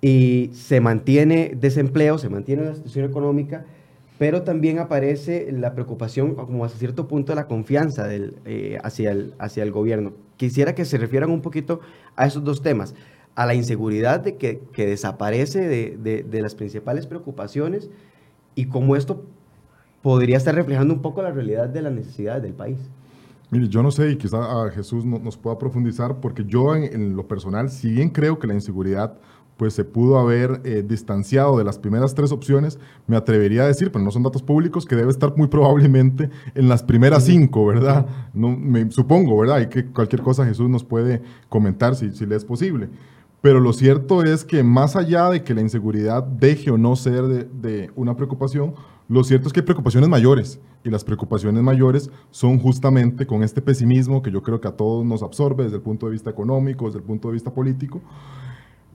y 0.00 0.50
se 0.52 0.80
mantiene 0.80 1.52
desempleo, 1.56 2.18
se 2.18 2.28
mantiene 2.28 2.64
la 2.64 2.74
situación 2.74 3.04
económica, 3.04 3.64
pero 4.18 4.42
también 4.42 4.78
aparece 4.78 5.50
la 5.50 5.72
preocupación, 5.74 6.34
como 6.34 6.64
hasta 6.64 6.78
cierto 6.78 7.08
punto, 7.08 7.32
de 7.32 7.36
la 7.36 7.46
confianza 7.46 8.06
del, 8.06 8.36
eh, 8.44 8.78
hacia, 8.82 9.12
el, 9.12 9.34
hacia 9.38 9.62
el 9.62 9.72
gobierno. 9.72 10.12
Quisiera 10.36 10.74
que 10.74 10.84
se 10.84 10.98
refieran 10.98 11.30
un 11.30 11.40
poquito 11.40 11.80
a 12.16 12.26
esos 12.26 12.44
dos 12.44 12.62
temas, 12.62 12.94
a 13.34 13.46
la 13.46 13.54
inseguridad 13.54 14.20
de 14.20 14.36
que, 14.36 14.60
que 14.72 14.86
desaparece 14.86 15.60
de, 15.66 15.96
de, 15.96 16.22
de, 16.22 16.42
las 16.42 16.54
principales 16.54 17.06
preocupaciones 17.06 17.88
y 18.54 18.66
cómo 18.66 18.96
esto 18.96 19.24
podría 20.02 20.36
estar 20.36 20.54
reflejando 20.54 20.92
un 20.92 21.02
poco 21.02 21.22
la 21.22 21.30
realidad 21.30 21.68
de 21.68 21.82
las 21.82 21.92
necesidades 21.92 22.42
del 22.42 22.54
país. 22.54 22.78
Mire, 23.50 23.68
yo 23.68 23.82
no 23.82 23.90
sé, 23.90 24.10
y 24.10 24.16
quizá 24.16 24.66
a 24.66 24.70
Jesús 24.70 25.04
no, 25.04 25.18
nos 25.18 25.36
pueda 25.36 25.58
profundizar, 25.58 26.20
porque 26.20 26.44
yo 26.44 26.76
en, 26.76 26.84
en, 26.84 27.16
lo 27.16 27.26
personal, 27.26 27.70
si 27.70 27.90
bien 27.90 28.10
creo 28.10 28.38
que 28.38 28.46
la 28.46 28.54
inseguridad 28.54 29.14
pues 29.60 29.74
se 29.74 29.84
pudo 29.84 30.18
haber 30.18 30.62
eh, 30.64 30.82
distanciado 30.88 31.58
de 31.58 31.64
las 31.64 31.78
primeras 31.78 32.14
tres 32.14 32.32
opciones, 32.32 32.78
me 33.06 33.14
atrevería 33.14 33.64
a 33.64 33.66
decir, 33.66 33.92
pero 33.92 34.02
no 34.02 34.10
son 34.10 34.22
datos 34.22 34.42
públicos, 34.42 34.86
que 34.86 34.96
debe 34.96 35.10
estar 35.10 35.36
muy 35.36 35.48
probablemente 35.48 36.30
en 36.54 36.66
las 36.66 36.82
primeras 36.82 37.24
cinco, 37.24 37.66
¿verdad? 37.66 38.06
No, 38.32 38.56
me, 38.56 38.90
supongo, 38.90 39.36
¿verdad? 39.36 39.60
Y 39.60 39.66
que 39.66 39.84
cualquier 39.84 40.22
cosa 40.22 40.46
Jesús 40.46 40.70
nos 40.70 40.82
puede 40.82 41.20
comentar 41.50 41.94
si, 41.94 42.10
si 42.12 42.24
le 42.24 42.36
es 42.36 42.44
posible. 42.46 42.88
Pero 43.42 43.60
lo 43.60 43.74
cierto 43.74 44.24
es 44.24 44.46
que 44.46 44.62
más 44.62 44.96
allá 44.96 45.28
de 45.28 45.44
que 45.44 45.52
la 45.52 45.60
inseguridad 45.60 46.22
deje 46.22 46.70
o 46.70 46.78
no 46.78 46.96
ser 46.96 47.24
de, 47.24 47.44
de 47.44 47.90
una 47.96 48.16
preocupación, 48.16 48.72
lo 49.08 49.22
cierto 49.24 49.48
es 49.48 49.52
que 49.52 49.60
hay 49.60 49.66
preocupaciones 49.66 50.08
mayores 50.08 50.58
y 50.84 50.88
las 50.88 51.04
preocupaciones 51.04 51.62
mayores 51.62 52.10
son 52.30 52.58
justamente 52.58 53.26
con 53.26 53.42
este 53.42 53.60
pesimismo 53.60 54.22
que 54.22 54.30
yo 54.30 54.42
creo 54.42 54.58
que 54.58 54.68
a 54.68 54.72
todos 54.72 55.04
nos 55.04 55.22
absorbe 55.22 55.64
desde 55.64 55.76
el 55.76 55.82
punto 55.82 56.06
de 56.06 56.12
vista 56.12 56.30
económico, 56.30 56.86
desde 56.86 57.00
el 57.00 57.04
punto 57.04 57.28
de 57.28 57.34
vista 57.34 57.52
político, 57.52 58.00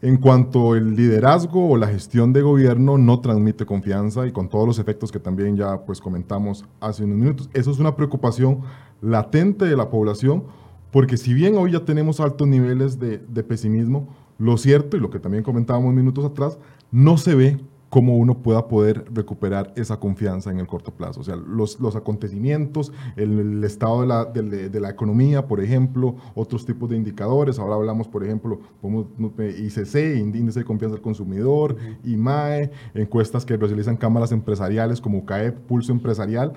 en 0.01 0.17
cuanto 0.17 0.75
el 0.75 0.95
liderazgo 0.95 1.69
o 1.69 1.77
la 1.77 1.87
gestión 1.87 2.33
de 2.33 2.41
gobierno 2.41 2.97
no 2.97 3.19
transmite 3.21 3.65
confianza 3.65 4.27
y 4.27 4.31
con 4.31 4.49
todos 4.49 4.67
los 4.67 4.79
efectos 4.79 5.11
que 5.11 5.19
también 5.19 5.55
ya 5.55 5.85
pues 5.85 6.01
comentamos 6.01 6.65
hace 6.79 7.03
unos 7.03 7.17
minutos. 7.17 7.49
Eso 7.53 7.71
es 7.71 7.79
una 7.79 7.95
preocupación 7.95 8.61
latente 9.01 9.65
de 9.65 9.75
la 9.75 9.89
población 9.89 10.43
porque 10.91 11.17
si 11.17 11.33
bien 11.33 11.57
hoy 11.57 11.71
ya 11.71 11.85
tenemos 11.85 12.19
altos 12.19 12.47
niveles 12.47 12.99
de, 12.99 13.17
de 13.17 13.43
pesimismo, 13.43 14.07
lo 14.37 14.57
cierto 14.57 14.97
y 14.97 14.99
lo 14.99 15.09
que 15.09 15.19
también 15.19 15.43
comentábamos 15.43 15.93
minutos 15.93 16.25
atrás, 16.25 16.57
no 16.91 17.17
se 17.17 17.35
ve 17.35 17.57
cómo 17.95 18.17
uno 18.17 18.39
pueda 18.39 18.67
poder 18.67 19.05
recuperar 19.13 19.71
esa 19.77 20.01
confianza 20.01 20.51
en 20.51 20.59
el 20.59 20.67
corto 20.67 20.91
plazo. 20.91 21.21
O 21.21 21.23
sea, 21.23 21.37
los, 21.37 21.79
los 21.79 21.95
acontecimientos, 21.95 22.91
el, 23.15 23.39
el 23.39 23.63
estado 23.63 24.01
de 24.01 24.07
la, 24.07 24.25
de, 24.25 24.67
de 24.67 24.79
la, 24.81 24.89
economía, 24.89 25.47
por 25.47 25.61
ejemplo, 25.61 26.17
otros 26.33 26.65
tipos 26.65 26.89
de 26.89 26.97
indicadores. 26.97 27.57
Ahora 27.57 27.75
hablamos, 27.75 28.09
por 28.09 28.25
ejemplo, 28.25 28.59
ICC, 28.83 30.17
Índice 30.17 30.59
de 30.59 30.65
Confianza 30.65 30.95
del 30.95 31.01
Consumidor. 31.01 31.77
IMAE, 32.03 32.69
encuestas 32.95 33.45
que 33.45 33.55
realizan 33.55 33.95
cámaras 33.95 34.33
empresariales 34.33 34.99
como 34.99 35.25
CAEP, 35.25 35.55
Pulso 35.59 35.93
Empresarial. 35.93 36.51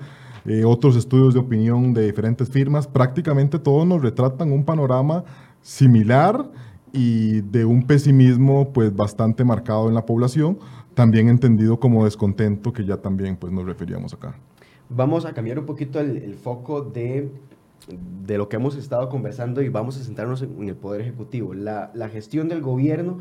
Eh, 0.45 0.65
otros 0.65 0.97
estudios 0.97 1.35
de 1.35 1.39
opinión 1.39 1.93
de 1.93 2.05
diferentes 2.05 2.49
firmas, 2.49 2.85
prácticamente 2.85 3.59
todos 3.59 3.87
nos 3.87 4.01
retratan 4.01 4.51
un 4.51 4.65
panorama 4.65 5.23
similar 5.61 6.51
y 6.91 7.41
de 7.41 7.65
un 7.65 7.83
pesimismo 7.83 8.71
pues 8.73 8.95
bastante 8.95 9.43
marcado 9.43 9.87
en 9.87 9.95
la 9.95 10.05
población, 10.05 10.59
también 10.99 11.29
entendido 11.29 11.79
como 11.79 12.03
descontento, 12.03 12.73
que 12.73 12.83
ya 12.83 12.97
también 12.97 13.37
pues, 13.37 13.53
nos 13.53 13.65
referíamos 13.65 14.13
acá. 14.13 14.35
Vamos 14.89 15.23
a 15.23 15.31
cambiar 15.31 15.57
un 15.57 15.65
poquito 15.65 15.97
el, 16.01 16.17
el 16.17 16.33
foco 16.33 16.81
de, 16.81 17.31
de, 18.27 18.37
lo 18.37 18.49
que 18.49 18.57
hemos 18.57 18.75
estado 18.75 19.07
conversando 19.07 19.61
y 19.61 19.69
vamos 19.69 19.97
a 19.97 20.03
centrarnos 20.03 20.41
en, 20.41 20.57
en 20.59 20.67
el 20.67 20.75
Poder 20.75 20.99
Ejecutivo. 20.99 21.53
La, 21.53 21.89
la 21.93 22.09
gestión 22.09 22.49
del 22.49 22.59
gobierno, 22.59 23.19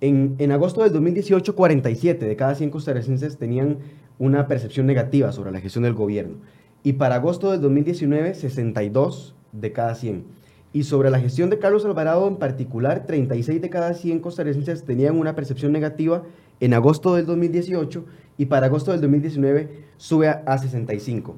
en, 0.00 0.36
en, 0.38 0.52
agosto 0.52 0.84
del 0.84 0.92
2018, 0.94 1.54
47 1.54 2.24
de 2.24 2.34
cada 2.34 2.54
100 2.54 2.70
costarricenses 2.70 3.36
tenían 3.36 3.76
una 4.18 4.46
percepción 4.46 4.86
negativa 4.86 5.32
sobre 5.32 5.52
la 5.52 5.60
gestión 5.60 5.84
del 5.84 5.92
gobierno. 5.92 6.36
Y 6.82 6.94
para 6.94 7.16
agosto 7.16 7.50
del 7.50 7.60
2019, 7.60 8.32
62 8.32 9.34
de 9.52 9.72
cada 9.72 9.94
100. 9.94 10.24
Y 10.72 10.84
sobre 10.84 11.10
la 11.10 11.20
gestión 11.20 11.50
de 11.50 11.58
Carlos 11.58 11.84
Alvarado 11.84 12.26
en 12.26 12.36
particular, 12.36 13.04
36 13.04 13.60
de 13.60 13.68
cada 13.68 13.92
100 13.92 14.20
costarricenses 14.20 14.84
tenían 14.84 15.18
una 15.18 15.34
percepción 15.34 15.72
negativa 15.72 16.22
en 16.60 16.74
agosto 16.74 17.14
del 17.14 17.26
2018 17.26 18.04
y 18.38 18.46
para 18.46 18.66
agosto 18.66 18.92
del 18.92 19.00
2019 19.00 19.84
sube 19.96 20.28
a, 20.28 20.42
a 20.46 20.58
65. 20.58 21.36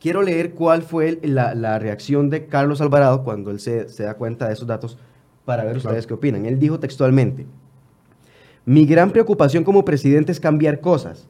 Quiero 0.00 0.22
leer 0.22 0.52
cuál 0.54 0.82
fue 0.82 1.18
la, 1.22 1.54
la, 1.54 1.78
reacción 1.78 2.30
de 2.30 2.46
Carlos 2.46 2.80
Alvarado 2.80 3.24
cuando 3.24 3.50
él 3.50 3.58
se, 3.58 3.88
se 3.88 4.04
da 4.04 4.14
cuenta 4.14 4.46
de 4.46 4.54
esos 4.54 4.68
datos 4.68 4.96
para 5.44 5.64
ver 5.64 5.76
ustedes 5.76 6.06
qué 6.06 6.14
opinan. 6.14 6.46
Él 6.46 6.58
dijo 6.58 6.78
textualmente, 6.78 7.46
mi 8.64 8.86
gran 8.86 9.10
preocupación 9.10 9.64
como 9.64 9.84
presidente 9.84 10.30
es 10.30 10.40
cambiar 10.40 10.80
cosas. 10.80 11.26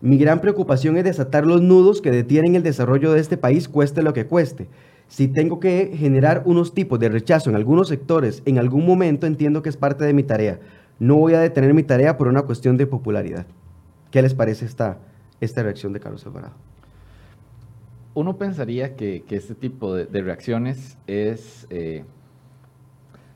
Mi 0.00 0.16
gran 0.16 0.40
preocupación 0.40 0.96
es 0.96 1.04
desatar 1.04 1.46
los 1.46 1.60
nudos 1.60 2.00
que 2.00 2.10
detienen 2.10 2.54
el 2.54 2.62
desarrollo 2.62 3.12
de 3.12 3.20
este 3.20 3.36
país, 3.36 3.68
cueste 3.68 4.02
lo 4.02 4.12
que 4.12 4.26
cueste. 4.26 4.68
Si 5.08 5.28
tengo 5.28 5.60
que 5.60 5.92
generar 5.96 6.42
unos 6.44 6.74
tipos 6.74 6.98
de 6.98 7.08
rechazo 7.08 7.50
en 7.50 7.56
algunos 7.56 7.88
sectores, 7.88 8.42
en 8.46 8.58
algún 8.58 8.86
momento 8.86 9.26
entiendo 9.26 9.62
que 9.62 9.68
es 9.68 9.76
parte 9.76 10.04
de 10.04 10.12
mi 10.12 10.22
tarea 10.22 10.60
no 10.98 11.16
voy 11.16 11.34
a 11.34 11.40
detener 11.40 11.74
mi 11.74 11.82
tarea 11.82 12.16
por 12.16 12.28
una 12.28 12.42
cuestión 12.42 12.76
de 12.76 12.86
popularidad. 12.86 13.46
¿Qué 14.10 14.22
les 14.22 14.34
parece 14.34 14.64
esta, 14.64 14.98
esta 15.40 15.62
reacción 15.62 15.92
de 15.92 16.00
Carlos 16.00 16.26
Alvarado? 16.26 16.54
Uno 18.14 18.36
pensaría 18.36 18.96
que, 18.96 19.22
que 19.22 19.36
este 19.36 19.54
tipo 19.54 19.94
de, 19.94 20.22
reacciones 20.22 20.98
es 21.06 21.66
eh, 21.70 22.04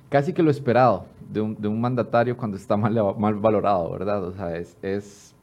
casi 0.08 0.32
que 0.32 0.42
lo 0.42 0.50
esperado 0.50 1.06
de 1.30 1.40
un, 1.40 1.54
de 1.60 1.68
un, 1.68 1.80
mandatario 1.80 2.36
cuando 2.36 2.56
está 2.56 2.76
mal, 2.76 2.94
valorado, 3.38 3.90
¿verdad? 3.90 4.24
O 4.24 4.32
sea, 4.32 4.56
es, 4.56 4.76
es 4.82 5.34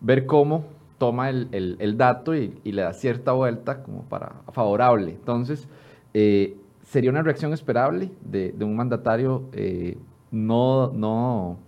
ver 0.00 0.26
cómo 0.26 0.64
toma 0.98 1.30
el, 1.30 1.48
el, 1.52 1.76
el 1.78 1.96
dato 1.96 2.34
y, 2.34 2.60
y, 2.64 2.72
le 2.72 2.82
da 2.82 2.92
cierta 2.92 3.32
vuelta 3.32 3.82
como 3.82 4.02
para 4.02 4.32
favorable. 4.52 5.12
Entonces, 5.12 5.68
eh, 6.12 6.56
sería 6.82 7.10
una 7.10 7.22
reacción 7.22 7.52
esperable 7.52 8.10
de, 8.20 8.52
de 8.52 8.64
un 8.64 8.76
mandatario 8.76 9.44
eh, 9.52 9.96
no, 10.30 10.92
no, 10.92 11.58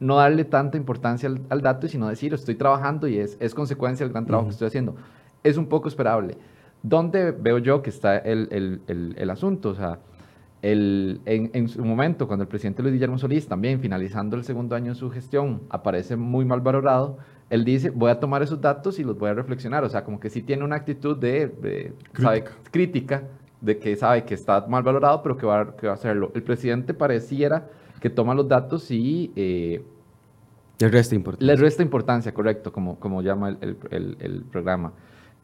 no 0.00 0.16
darle 0.16 0.44
tanta 0.44 0.76
importancia 0.76 1.28
al, 1.28 1.40
al, 1.48 1.62
dato, 1.62 1.88
sino 1.88 2.08
decir, 2.08 2.32
estoy 2.34 2.54
trabajando 2.54 3.08
y 3.08 3.18
es, 3.18 3.36
es 3.40 3.54
consecuencia 3.54 4.04
del 4.04 4.12
gran 4.12 4.26
trabajo 4.26 4.44
uh 4.44 4.46
-huh. 4.46 4.50
que 4.50 4.54
estoy 4.54 4.68
haciendo. 4.68 4.96
Es 5.42 5.56
un 5.56 5.66
poco 5.66 5.88
esperable. 5.88 6.36
¿Dónde 6.82 7.32
veo 7.32 7.58
yo 7.58 7.82
que 7.82 7.90
está 7.90 8.18
el, 8.18 8.48
el, 8.50 8.80
el, 8.86 9.14
el 9.16 9.30
asunto? 9.30 9.70
O 9.70 9.74
sea, 9.74 10.00
el, 10.62 11.20
en, 11.26 11.50
en, 11.54 11.68
su 11.68 11.84
momento, 11.84 12.26
cuando 12.26 12.42
el 12.44 12.48
presidente 12.48 12.82
Luis 12.82 12.94
Guillermo 12.94 13.18
Solís, 13.18 13.46
también 13.48 13.80
finalizando 13.80 14.36
el 14.36 14.44
segundo 14.44 14.76
año 14.76 14.92
de 14.92 14.94
su 14.94 15.10
gestión, 15.10 15.62
aparece 15.70 16.16
muy 16.16 16.44
mal 16.44 16.60
valorado, 16.60 17.18
él 17.50 17.64
dice, 17.64 17.90
voy 17.90 18.10
a 18.10 18.18
tomar 18.18 18.42
esos 18.42 18.60
datos 18.60 18.98
y 18.98 19.04
los 19.04 19.18
voy 19.18 19.30
a 19.30 19.34
reflexionar. 19.34 19.84
O 19.84 19.88
sea, 19.88 20.04
como 20.04 20.18
que 20.18 20.30
sí 20.30 20.42
tiene 20.42 20.64
una 20.64 20.76
actitud 20.76 21.16
de, 21.16 21.48
de 21.48 21.92
crítica. 22.12 22.22
¿sabe? 22.22 22.44
crítica 22.70 23.22
de 23.62 23.78
que 23.78 23.96
sabe 23.96 24.24
que 24.24 24.34
está 24.34 24.66
mal 24.66 24.82
valorado, 24.82 25.22
pero 25.22 25.36
que 25.38 25.46
va, 25.46 25.74
que 25.76 25.86
va 25.86 25.92
a 25.92 25.96
hacerlo. 25.96 26.30
El 26.34 26.42
presidente 26.42 26.92
pareciera 26.92 27.68
que 28.00 28.10
toma 28.10 28.34
los 28.34 28.46
datos 28.46 28.90
y... 28.90 29.32
Eh, 29.36 29.82
le 30.78 30.88
resta 30.88 31.14
importancia. 31.14 31.46
Le 31.46 31.60
resta 31.60 31.82
importancia, 31.82 32.34
correcto, 32.34 32.72
como, 32.72 32.98
como 32.98 33.22
llama 33.22 33.56
el, 33.60 33.76
el, 33.90 34.16
el 34.20 34.42
programa. 34.42 34.92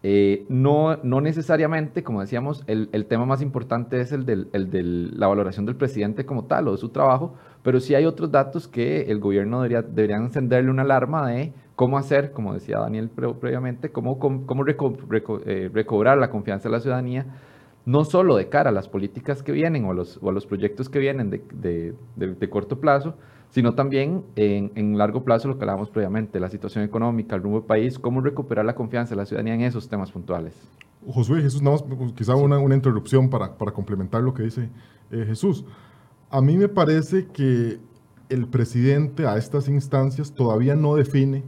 Eh, 0.03 0.47
no, 0.49 0.97
no 1.03 1.21
necesariamente, 1.21 2.05
como 2.05 2.21
decíamos, 2.21 2.63
el, 2.69 2.89
el, 2.93 3.07
tema 3.07 3.27
más 3.27 3.43
importante 3.43 4.01
es 4.01 4.13
el 4.13 4.25
de 4.25 4.47
el 4.53 4.71
del, 4.71 5.19
la 5.19 5.27
valoración 5.27 5.67
del 5.67 5.75
presidente 5.75 6.25
como 6.25 6.45
tal 6.45 6.69
o 6.69 6.73
de 6.73 6.79
su 6.79 6.91
trabajo, 6.91 7.35
pero 7.65 7.81
sí 7.81 7.97
hay 7.97 8.05
otros 8.07 8.31
datos 8.31 8.69
que 8.69 9.03
el 9.03 9.19
gobierno 9.19 9.61
debería, 9.61 9.83
debería 9.83 10.17
encenderle 10.17 10.71
una 10.71 10.83
alarma 10.83 11.29
de 11.29 11.53
cómo 11.75 11.99
hacer, 11.99 12.31
como 12.31 12.55
decía 12.55 12.79
Daniel 12.79 13.11
previamente, 13.41 13.91
cómo, 13.91 14.21
cómo 14.21 14.65
eh, 14.67 15.71
recobrar 15.73 16.19
la 16.19 16.31
confianza 16.31 16.69
de 16.69 16.73
la 16.73 16.81
ciudadanía, 16.81 17.27
no 17.89 18.05
solo 18.05 18.37
de 18.37 18.51
cara 18.51 18.69
a 18.69 18.73
las 18.73 18.87
políticas 18.87 19.43
que 19.43 19.51
vienen 19.51 19.87
o 19.87 19.93
a 19.93 19.95
los, 19.95 20.19
o 20.21 20.31
los 20.31 20.45
proyectos 20.45 20.91
que 20.91 20.99
vienen 20.99 21.31
de, 21.31 21.95
de, 22.17 22.51
corto 22.51 22.79
plazo, 22.81 23.15
sino 23.49 23.75
también 23.75 24.25
en, 24.37 24.73
en, 24.75 24.99
largo 24.99 25.25
plazo, 25.25 25.49
lo 25.49 25.57
que 25.57 25.65
hablábamos 25.65 25.89
previamente, 25.89 26.39
la 26.39 26.51
situación 26.51 26.85
económica, 26.85 27.35
el 27.35 27.43
rumbo 27.43 27.61
del 27.61 27.67
país, 27.67 27.99
cómo 27.99 28.21
recuperar 28.21 28.67
la 28.67 28.75
confianza 28.75 29.15
de 29.15 29.17
la 29.17 29.25
ciudadanía 29.25 29.55
en 29.55 29.63
esos 29.63 29.89
temas 29.89 30.13
puntuales. 30.13 30.55
Josué, 31.07 31.41
Jesús, 31.41 31.63
nada 31.63 31.79
más, 31.79 32.13
quizá 32.13 32.35
una, 32.35 32.59
una 32.59 32.75
interrupción 32.75 33.31
para, 33.31 33.57
para, 33.57 33.73
complementar 33.73 34.21
lo 34.23 34.35
que 34.35 34.43
dice 34.43 34.69
eh, 35.11 35.25
Jesús. 35.27 35.65
A 36.29 36.43
mí 36.43 36.59
me 36.59 36.69
parece 36.69 37.29
que 37.29 37.79
el 38.29 38.49
presidente 38.49 39.27
a 39.27 39.39
estas 39.39 39.67
instancias 39.67 40.35
todavía 40.35 40.77
no 40.77 40.95
define 40.95 41.43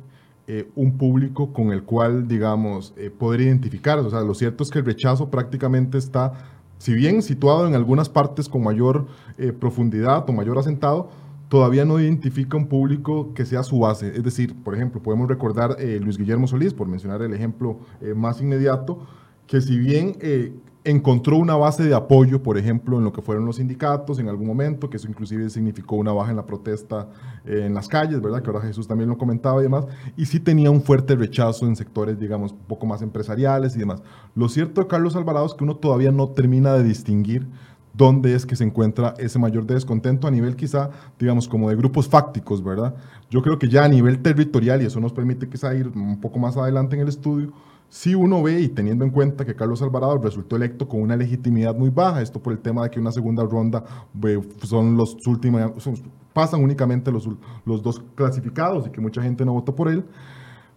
eh, 0.53 0.69
un 0.75 0.99
público 0.99 1.53
con 1.53 1.71
el 1.71 1.85
cual, 1.85 2.27
digamos, 2.27 2.93
eh, 2.97 3.09
poder 3.09 3.43
identificar. 3.43 4.01
O 4.01 4.11
sea, 4.11 4.23
lo 4.23 4.35
cierto 4.35 4.65
es 4.65 4.71
que 4.71 4.81
el 4.81 4.85
rechazo 4.85 5.31
prácticamente 5.31 5.97
está, 5.97 6.33
si 6.77 6.93
bien 6.93 7.23
situado 7.23 7.69
en 7.69 7.77
algunas 7.77 8.09
partes 8.09 8.49
con 8.49 8.65
mayor 8.65 9.07
eh, 9.39 9.53
profundidad 9.53 10.29
o 10.29 10.33
mayor 10.33 10.59
asentado, 10.59 11.09
todavía 11.49 11.85
no 11.85 12.01
identifica 12.01 12.57
un 12.57 12.67
público 12.67 13.33
que 13.33 13.47
sea 13.47 13.63
su 13.63 13.79
base. 13.79 14.09
Es 14.09 14.25
decir, 14.25 14.57
por 14.65 14.75
ejemplo, 14.75 15.01
podemos 15.01 15.29
recordar 15.29 15.77
Luis 16.01 16.19
Guillermo 16.19 16.49
Solís, 16.49 16.75
por 16.75 16.89
mencionar 16.89 17.23
el 17.23 17.33
ejemplo 17.33 17.79
más 18.17 18.41
inmediato, 18.41 19.07
que 19.47 19.61
si 19.61 19.79
bien 19.79 20.17
encontró 20.85 21.37
una 21.37 21.57
base 21.57 21.85
de 21.85 21.95
apoyo, 21.95 22.43
por 22.43 22.57
ejemplo, 22.57 22.99
en 22.99 23.05
lo 23.05 23.13
que 23.13 23.21
fueron 23.21 23.45
los 23.45 23.57
sindicatos 23.57 24.19
en 24.19 24.29
algún 24.29 24.47
momento, 24.47 24.89
que 24.89 24.97
eso 24.97 25.09
inclusive 25.09 25.51
significó 25.51 25.97
una 25.97 26.13
baja 26.13 26.31
en 26.31 26.37
la 26.37 26.47
protesta 26.47 27.09
eh, 27.45 27.65
en 27.67 27.75
las 27.75 27.87
calles, 27.87 28.21
¿verdad? 28.21 28.43
Que 28.43 28.49
ahora 28.49 28.63
Jesús 28.63 28.89
también 28.89 29.11
lo 29.11 29.19
comentaba 29.19 29.61
y 29.61 29.65
demás, 29.65 29.87
y 30.17 30.27
sí 30.27 30.41
tenía 30.41 30.71
un 30.71 30.83
fuerte 30.83 31.17
rechazo 31.17 31.67
en 31.67 31.77
sectores, 31.77 32.19
digamos, 32.19 32.53
un 32.53 32.59
poco 32.61 32.87
más 32.87 33.03
empresariales 33.03 33.77
y 33.77 33.81
demás. 33.81 34.03
Lo 34.35 34.49
cierto 34.49 34.89
Carlos 34.89 35.17
Alvarado 35.17 35.47
es 35.47 35.55
que 35.55 35.65
uno 35.65 35.77
todavía 35.77 36.13
no 36.13 36.29
termina 36.29 36.73
de 36.75 36.83
distinguir 36.83 37.47
dónde 37.93 38.35
es 38.35 38.47
que 38.47 38.57
se 38.57 38.65
encuentra 38.65 39.15
ese 39.19 39.39
mayor 39.39 39.67
descontento 39.67 40.27
a 40.27 40.31
nivel 40.31 40.57
quizá, 40.57 40.91
digamos, 41.19 41.49
como 41.49 41.69
de 41.69 41.77
grupos 41.77 42.09
fácticos, 42.09 42.63
¿verdad? 42.63 42.95
Yo 43.31 43.43
creo 43.43 43.59
que 43.59 43.69
ya 43.69 43.85
a 43.85 43.89
nivel 43.89 44.23
territorial, 44.23 44.81
y 44.81 44.87
eso 44.87 45.01
nos 45.01 45.13
permite 45.13 45.49
quizá 45.49 45.75
ir 45.75 45.89
un 45.89 46.21
poco 46.21 46.39
más 46.39 46.57
adelante 46.57 46.97
en 46.97 47.03
el 47.03 47.09
estudio, 47.09 47.53
si 47.91 48.15
uno 48.15 48.41
ve 48.41 48.61
y 48.61 48.69
teniendo 48.69 49.05
en 49.05 49.11
cuenta 49.11 49.45
que 49.45 49.57
Carlos 49.57 49.83
Alvarado 49.83 50.17
resultó 50.19 50.55
electo 50.55 50.89
con 50.89 51.03
una 51.03 51.17
legitimidad 51.17 51.75
muy 51.75 51.91
baja, 51.91 52.23
esto 52.23 52.41
por 52.41 52.53
el 52.53 52.61
tema 52.61 52.85
de 52.85 52.91
que 52.91 53.01
una 53.01 53.11
segunda 53.11 53.43
ronda 53.43 53.85
son 54.63 54.97
los 54.97 55.17
últimos, 55.27 55.61
pasan 56.33 56.63
únicamente 56.63 57.11
los, 57.11 57.29
los 57.67 57.83
dos 57.83 58.01
clasificados 58.15 58.87
y 58.87 58.91
que 58.91 59.01
mucha 59.01 59.21
gente 59.21 59.45
no 59.45 59.55
votó 59.55 59.75
por 59.75 59.89
él, 59.89 60.05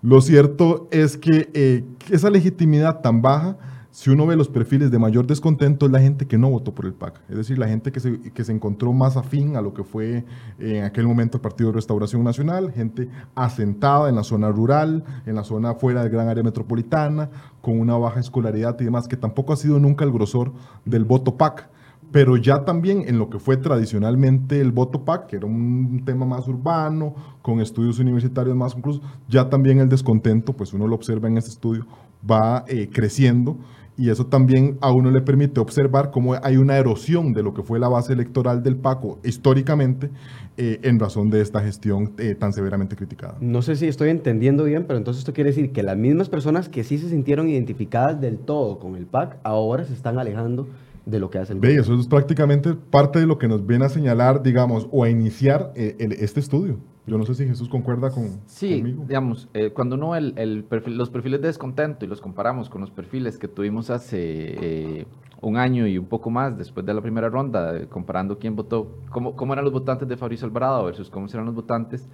lo 0.02 0.20
cierto 0.22 0.88
es 0.90 1.16
que 1.16 1.52
eh, 1.54 1.86
esa 2.10 2.32
legitimidad 2.32 3.02
tan 3.02 3.22
baja 3.22 3.58
si 3.94 4.10
uno 4.10 4.26
ve 4.26 4.36
los 4.36 4.50
perfiles 4.50 4.90
de 4.90 4.98
mayor 4.98 5.28
descontento, 5.28 5.86
es 5.86 5.92
la 5.92 6.00
gente 6.00 6.26
que 6.26 6.36
no 6.36 6.50
votó 6.50 6.74
por 6.74 6.88
el 6.88 6.96
PAC. 6.96 7.22
Es 7.30 7.38
decir, 7.38 7.60
la 7.60 7.68
gente 7.68 7.92
que 7.92 8.00
se, 8.00 8.20
que 8.20 8.44
se 8.44 8.52
encontró 8.52 8.92
más 8.92 9.18
afín 9.18 9.56
a 9.56 9.62
lo 9.62 9.76
que 9.76 9.84
fue 9.84 10.26
eh, 10.58 10.78
en 10.80 10.84
aquel 10.84 11.06
momento 11.06 11.38
el 11.38 11.42
Partido 11.42 11.70
de 11.70 11.76
Restauración 11.76 12.24
Nacional, 12.24 12.72
gente 12.72 13.08
asentada 13.36 14.10
en 14.10 14.16
la 14.16 14.24
zona 14.24 14.50
rural, 14.50 15.04
en 15.28 15.36
la 15.36 15.44
zona 15.44 15.76
fuera 15.76 16.02
del 16.02 16.12
gran 16.12 16.28
área 16.28 16.42
metropolitana, 16.42 17.30
con 17.62 17.80
una 17.80 17.96
baja 17.96 18.20
escolaridad 18.20 18.76
y 18.82 18.86
demás, 18.86 19.08
que 19.08 19.16
tampoco 19.16 19.54
ha 19.54 19.58
sido 19.58 19.80
nunca 19.80 20.04
el 20.04 20.12
grosor 20.12 20.52
del 20.86 21.06
voto 21.06 21.38
PAC 21.38 21.70
pero 22.12 22.38
ya 22.38 22.64
también 22.64 23.06
en 23.08 23.18
lo 23.18 23.32
que 23.32 23.40
fue 23.40 23.58
tradicionalmente 23.58 24.62
el 24.62 24.72
voto 24.72 25.04
PAC, 25.04 25.26
que 25.26 25.38
era 25.38 25.48
un 25.48 26.04
tema 26.06 26.28
más 26.28 26.48
urbano, 26.48 27.16
con 27.42 27.60
estudios 27.60 27.98
universitarios 27.98 28.56
más 28.56 28.76
incluso, 28.78 29.02
ya 29.28 29.50
también 29.50 29.80
el 29.80 29.90
descontento, 29.90 30.54
pues 30.54 30.74
uno 30.74 30.86
lo 30.86 30.94
observa 30.94 31.28
en 31.28 31.40
este 31.40 31.50
estudio, 31.50 31.88
va 32.30 32.66
eh, 32.68 32.88
creciendo 32.94 33.58
y 33.98 34.10
eso 34.10 34.26
también 34.26 34.78
a 34.82 34.92
uno 34.92 35.12
le 35.12 35.22
permite 35.22 35.60
observar 35.60 36.12
cómo 36.12 36.36
hay 36.42 36.58
una 36.58 36.78
erosión 36.78 37.34
de 37.34 37.44
lo 37.44 37.54
que 37.54 37.64
fue 37.64 37.80
la 37.80 37.90
base 37.90 38.14
electoral 38.14 38.64
del 38.64 38.76
PACO 38.76 39.20
históricamente 39.24 40.10
eh, 40.58 40.80
en 40.84 41.00
razón 41.00 41.30
de 41.30 41.42
esta 41.42 41.62
gestión 41.62 42.14
eh, 42.18 42.36
tan 42.36 42.54
severamente 42.54 42.96
criticada. 42.96 43.38
No 43.40 43.62
sé 43.62 43.76
si 43.76 43.88
estoy 43.88 44.10
entendiendo 44.10 44.64
bien, 44.64 44.86
pero 44.88 44.98
entonces 44.98 45.20
esto 45.20 45.34
quiere 45.34 45.52
decir 45.52 45.72
que 45.72 45.84
las 45.84 45.98
mismas 45.98 46.30
personas 46.30 46.70
que 46.70 46.84
sí 46.84 46.98
se 46.98 47.10
sintieron 47.10 47.50
identificadas 47.50 48.20
del 48.20 48.40
todo 48.40 48.80
con 48.80 48.96
el 48.96 49.06
PAC 49.06 49.38
ahora 49.44 49.84
se 49.86 49.94
están 49.94 50.18
alejando 50.20 50.68
de 51.06 51.20
lo 51.20 51.30
que 51.30 51.38
hace 51.38 51.54
el 51.54 51.60
Ve, 51.60 51.76
eso 51.76 52.00
es 52.00 52.08
prácticamente 52.08 52.74
parte 52.74 53.20
de 53.20 53.28
lo 53.28 53.38
que 53.38 53.48
nos 53.48 53.66
viene 53.66 53.86
a 53.86 53.90
señalar, 53.90 54.42
digamos, 54.42 54.88
o 54.92 55.04
a 55.04 55.10
iniciar 55.10 55.74
eh, 55.76 55.96
este 56.20 56.40
estudio. 56.40 56.80
Yo 57.06 57.18
no 57.18 57.26
sé 57.26 57.36
si 57.36 57.46
Jesús 57.46 57.68
concuerda 57.68 58.12
con, 58.12 58.40
sí, 58.46 58.82
digamos, 58.82 59.50
eh, 59.54 59.72
cuando 59.72 59.96
uno 59.96 60.16
el, 60.16 60.34
el 60.38 60.64
perfil, 60.64 60.98
los 60.98 61.10
perfiles 61.10 61.42
de 61.42 61.48
descontento 61.48 62.06
y 62.06 62.08
los 62.08 62.22
comparamos 62.22 62.70
con 62.70 62.80
los 62.80 62.92
perfiles 62.92 63.38
que 63.38 63.50
tuvimos 63.50 63.90
hace 63.90 64.20
eh, 64.22 65.06
un 65.42 65.58
año 65.58 65.86
y 65.86 65.98
un 65.98 66.06
poco 66.06 66.30
más 66.30 66.58
después 66.58 66.86
de 66.86 66.94
la 66.94 67.02
primera 67.02 67.28
ronda, 67.28 67.88
comparando 67.88 68.40
quién 68.40 68.56
votó, 68.56 69.00
cómo, 69.10 69.36
cómo 69.36 69.52
eran 69.52 69.66
los 69.66 69.74
votantes 69.74 70.08
de 70.08 70.16
Fabricio 70.16 70.48
Alvarado 70.48 70.86
versus 70.86 71.10
cómo 71.10 71.28
serán 71.28 71.46
los 71.46 71.56
votantes, 71.56 72.08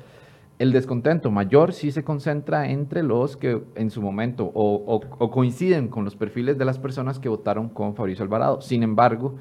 el 0.59 0.71
descontento 0.71 1.31
mayor 1.31 1.73
sí 1.73 1.91
se 1.91 2.03
concentra 2.03 2.69
entre 2.69 3.01
los 3.01 3.37
que 3.37 3.63
en 3.75 3.89
su 3.89 4.01
momento 4.01 4.51
o, 4.53 5.01
o 5.17 5.31
coinciden 5.31 5.87
con 5.87 6.05
los 6.05 6.15
perfiles 6.15 6.57
de 6.57 6.65
las 6.65 6.77
personas 6.77 7.17
que 7.17 7.29
votaron 7.29 7.69
con 7.69 7.95
Fabricio 7.95 8.23
Alvarado. 8.23 8.61
Sin 8.61 8.83
embargo, 8.83 9.35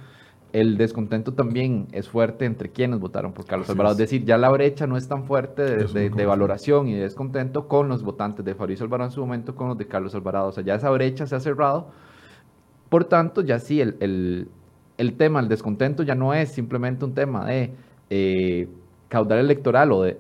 el 0.53 0.79
descontento 0.79 1.35
también 1.35 1.89
es 1.93 2.09
fuerte 2.09 2.47
entre 2.47 2.71
quienes 2.71 3.01
votaron 3.01 3.33
por 3.33 3.45
Carlos 3.45 3.69
Alvarado. 3.69 3.93
Es. 3.93 3.99
decir, 3.99 4.25
ya 4.25 4.39
la 4.39 4.49
brecha 4.49 4.87
no 4.87 4.97
es 4.97 5.07
tan 5.07 5.25
fuerte 5.25 5.63
de, 5.63 6.27
valoración 6.27 6.89
y 6.89 6.95
de 6.95 7.03
descontento 7.03 7.69
con 7.69 7.89
los 7.89 8.03
votantes 8.03 8.45
de 8.45 8.55
Fabricio 8.55 8.85
Alvarado 8.85 9.11
en 9.11 9.15
su 9.15 9.21
momento 9.21 9.55
con 9.55 9.69
los 9.69 9.79
de 9.79 9.87
Carlos 9.87 10.15
Alvarado. 10.15 10.49
O 10.49 10.53
sea, 10.53 10.65
ya 10.65 10.77
esa 10.77 10.91
brecha 10.91 11.27
se 11.27 11.37
ha 11.37 11.41
cerrado. 11.41 11.91
Por 12.89 13.05
tanto, 13.05 13.43
ya 13.43 13.59
sí, 13.59 13.81
el, 13.83 14.49
el, 14.97 15.17
tema, 15.17 15.41
el 15.41 15.49
descontento 15.49 16.03
ya 16.03 16.15
no 16.15 16.33
es 16.33 16.51
simplemente 16.51 17.05
un 17.05 17.13
tema 17.13 17.45
de 17.45 17.73
eh, 18.09 18.69
caudal 19.09 19.39
electoral 19.39 19.91
o, 19.93 20.03
de, 20.03 20.17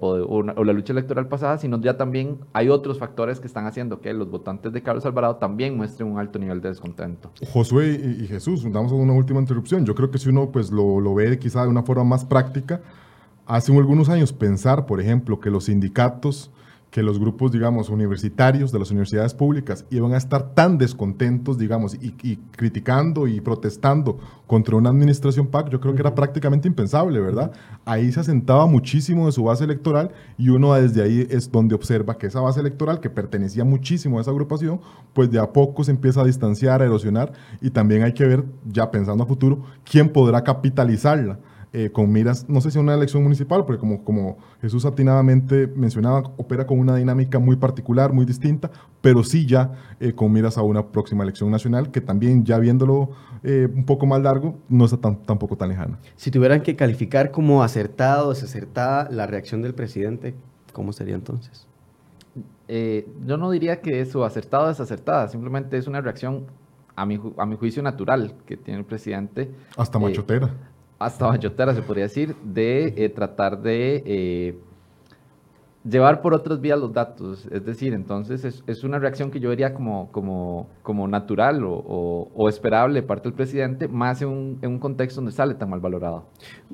la 0.64 0.72
lucha 0.72 0.92
electoral 0.92 1.29
pasada, 1.29 1.59
sino 1.59 1.81
ya 1.81 1.96
también 1.96 2.38
hay 2.53 2.68
otros 2.68 2.98
factores 2.98 3.38
que 3.38 3.46
están 3.46 3.66
haciendo 3.66 4.01
que 4.01 4.12
los 4.14 4.31
votantes 4.31 4.72
de 4.72 4.83
Carlos 4.83 5.05
Alvarado 5.05 5.37
también 5.37 5.77
muestren 5.77 6.11
un 6.11 6.18
alto 6.18 6.38
nivel 6.38 6.61
de 6.61 6.70
descontento. 6.70 7.31
Josué 7.53 8.16
y, 8.20 8.27
Jesús, 8.27 8.64
damos 8.72 8.92
una 8.92 9.12
última 9.12 9.40
interrupción. 9.40 9.85
Yo 9.85 9.94
creo 9.94 10.11
que 10.11 10.18
si 10.18 10.31
uno 10.31 10.51
pues, 10.51 10.70
lo, 10.70 11.01
lo 11.01 11.14
ve 11.14 11.38
quizá 11.38 11.62
de 11.62 11.68
una 11.68 11.83
forma 11.83 12.05
más 12.05 12.24
práctica, 12.24 12.81
hace 13.46 13.77
algunos 13.77 14.09
años 14.09 14.33
pensar, 14.33 14.87
por 14.87 15.01
ejemplo, 15.01 15.38
que 15.38 15.51
los 15.51 15.64
sindicatos 15.64 16.51
que 16.90 17.03
los 17.03 17.18
grupos, 17.18 17.53
digamos, 17.53 17.90
universitarios 17.90 18.72
de 18.72 18.79
las 18.79 18.90
universidades 18.90 19.35
públicas 19.35 19.85
iban 19.90 20.14
a 20.14 20.16
estar 20.16 20.55
tan 20.55 20.79
descontentos, 20.79 21.59
digamos, 21.59 21.94
y, 21.94 22.37
criticando 22.57 23.27
y 23.27 23.40
protestando 23.40 24.18
contra 24.46 24.77
una 24.77 24.88
administración 24.88 25.48
PAC, 25.48 25.68
yo 25.68 25.81
creo 25.81 25.94
que 25.94 26.01
era 26.01 26.14
prácticamente 26.14 26.66
impensable, 26.66 27.20
¿verdad? 27.20 27.53
Ahí 27.85 28.11
se 28.11 28.20
asentaba 28.20 28.66
muchísimo 28.66 29.27
de 29.27 29.33
su 29.33 29.44
base 29.44 29.64
electoral 29.64 30.12
y 30.38 30.48
uno 30.48 30.72
desde 30.74 31.03
ahí 31.03 31.27
es 31.29 31.53
donde 31.53 31.74
observa 31.74 32.16
que 32.16 32.29
esa 32.29 32.40
base 32.40 32.61
electoral, 32.61 33.01
que 33.01 33.11
pertenecía 33.11 33.64
muchísimo 33.64 34.18
a 34.18 34.22
esa 34.22 34.31
agrupación, 34.31 34.81
pues 35.12 35.31
de 35.31 35.38
a 35.38 35.53
poco 35.53 35.85
se 35.85 35.90
empieza 35.90 36.22
a 36.22 36.24
distanciar, 36.24 36.81
a 36.81 36.87
erosionar 36.87 37.33
y 37.61 37.68
también 37.70 38.03
hay 38.03 38.14
que 38.14 38.27
ver, 38.27 38.44
ya 38.64 38.90
pensando 38.90 39.24
a 39.24 39.27
futuro, 39.27 39.62
quién 39.85 40.09
podrá 40.09 40.42
capitalizarla 40.42 41.38
eh, 41.73 41.91
con 41.91 42.11
miras, 42.11 42.49
no 42.49 42.63
sé 42.63 42.71
si 42.71 42.79
una 42.79 42.95
elección 42.95 43.23
municipal, 43.23 43.67
porque 43.67 43.79
como, 43.79 44.03
como 44.03 44.39
Jesús 44.63 44.87
atinadamente 44.87 45.67
mencionaba, 45.67 46.21
opera 46.39 46.67
con 46.67 46.79
una 46.79 46.97
dinámica 46.97 47.39
muy 47.39 47.57
particular, 47.57 48.11
muy 48.11 48.25
distinta, 48.25 48.71
pero 49.03 49.23
sí 49.23 49.45
ya 49.45 49.73
eh, 50.01 50.15
con 50.15 50.33
miras 50.33 50.57
a 50.57 50.63
una 50.63 50.87
próxima 50.87 51.25
elección 51.25 51.51
nacional, 51.51 51.91
que 51.91 52.01
también 52.01 52.45
ya 52.45 52.59
viéndolo 52.59 53.11
eh, 53.43 53.69
un 53.73 53.85
poco 53.85 54.07
más 54.07 54.23
largo, 54.23 54.57
no 54.71 54.87
está 54.87 54.97
tan, 54.97 55.23
tampoco 55.25 55.57
tan 55.57 55.69
lejana. 55.69 55.99
Si 56.17 56.31
tuvieran 56.31 56.63
que 56.63 56.75
calificar 56.75 57.31
como 57.31 57.63
acertado 57.63 58.29
o 58.29 58.31
desacertada 58.31 59.11
la 59.11 59.27
reacción 59.27 59.61
del 59.61 59.75
presidente, 59.75 60.35
¿cómo 60.73 60.93
sería 60.93 61.15
entonces? 61.15 61.67
yo 63.27 63.39
no 63.39 63.51
diría 63.51 63.81
que 63.81 64.03
eso 64.03 64.27
acertado 64.27 64.67
o 64.67 64.69
desacertada, 64.69 65.29
simplemente 65.29 65.79
es 65.79 65.87
una 65.87 66.03
reacción 66.03 66.45
a 66.97 67.07
mi, 67.07 67.19
a 67.39 67.47
mi 67.47 67.57
juicio 67.57 67.83
natural 67.83 68.35
que 68.45 68.59
tiene 68.59 68.81
el 68.81 68.85
presidente. 68.85 69.51
Hasta 69.75 69.99
machotera 69.99 70.51
hasta 70.99 71.27
bayotera 71.27 71.75
se 71.75 71.83
podría 71.83 72.05
decir, 72.05 72.35
de 72.43 72.95
eh, 72.97 73.09
tratar 73.09 73.63
de 73.63 74.03
eh, 74.05 74.59
llevar 75.89 76.21
por 76.23 76.35
otras 76.35 76.61
vías 76.61 76.79
los 76.79 76.93
datos. 76.93 77.47
Es 77.53 77.65
decir, 77.65 77.93
entonces 77.95 78.63
es, 78.67 78.85
una 78.85 78.99
reacción 78.99 79.31
que 79.31 79.39
yo 79.39 79.51
diría 79.51 79.75
como, 79.75 80.11
como, 80.11 80.69
como 80.83 81.07
natural 81.07 81.63
o, 81.65 82.49
esperable 82.49 83.01
de 83.01 83.07
parte 83.07 83.29
del 83.29 83.35
presidente, 83.35 83.87
más 83.87 84.23
en 84.23 84.59
un, 84.61 84.79
contexto 84.81 85.21
donde 85.21 85.33
sale 85.33 85.55
tan 85.55 85.71
mal 85.71 85.81
valorado. 85.81 86.25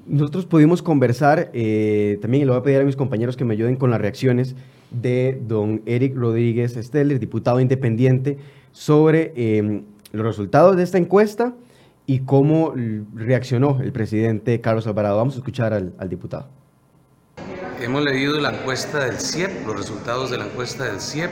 Nosotros 0.07 0.47
pudimos 0.47 0.83
conversar, 0.83 1.51
eh, 1.53 2.19
también 2.23 2.47
le 2.47 2.51
voy 2.51 2.61
a 2.61 2.63
pedir 2.63 2.81
a 2.81 2.85
mis 2.85 2.97
compañeros 2.97 3.37
que 3.37 3.45
me 3.45 3.53
ayuden 3.53 3.77
con 3.77 3.91
las 3.91 4.01
reacciones 4.01 4.57
de 4.91 5.43
don 5.47 5.83
Eric 5.85 6.17
Rodríguez 6.17 6.77
Esteller, 6.77 7.19
diputado 7.19 7.61
independiente, 7.61 8.39
sobre 8.73 9.85
los 10.13 10.27
resultados 10.27 10.77
de 10.77 10.83
esta 10.83 10.99
encuesta 10.99 11.55
y 12.07 12.21
cómo 12.21 12.75
reaccionó 13.15 13.81
el 13.83 13.93
presidente 13.93 14.61
Carlos 14.61 14.87
Alvarado. 14.87 15.17
Vamos 15.17 15.35
a 15.35 15.39
escuchar 15.39 15.73
al, 15.73 16.09
diputado. 16.09 16.49
hemos 17.81 18.03
leído 18.03 18.41
la 18.41 18.53
encuesta 18.53 19.05
del 19.05 19.19
CIEP, 19.19 19.67
los 19.67 19.77
resultados 19.77 20.31
de 20.31 20.39
la 20.39 20.47
encuesta 20.47 20.85
del 20.85 21.01
CIEP 21.01 21.31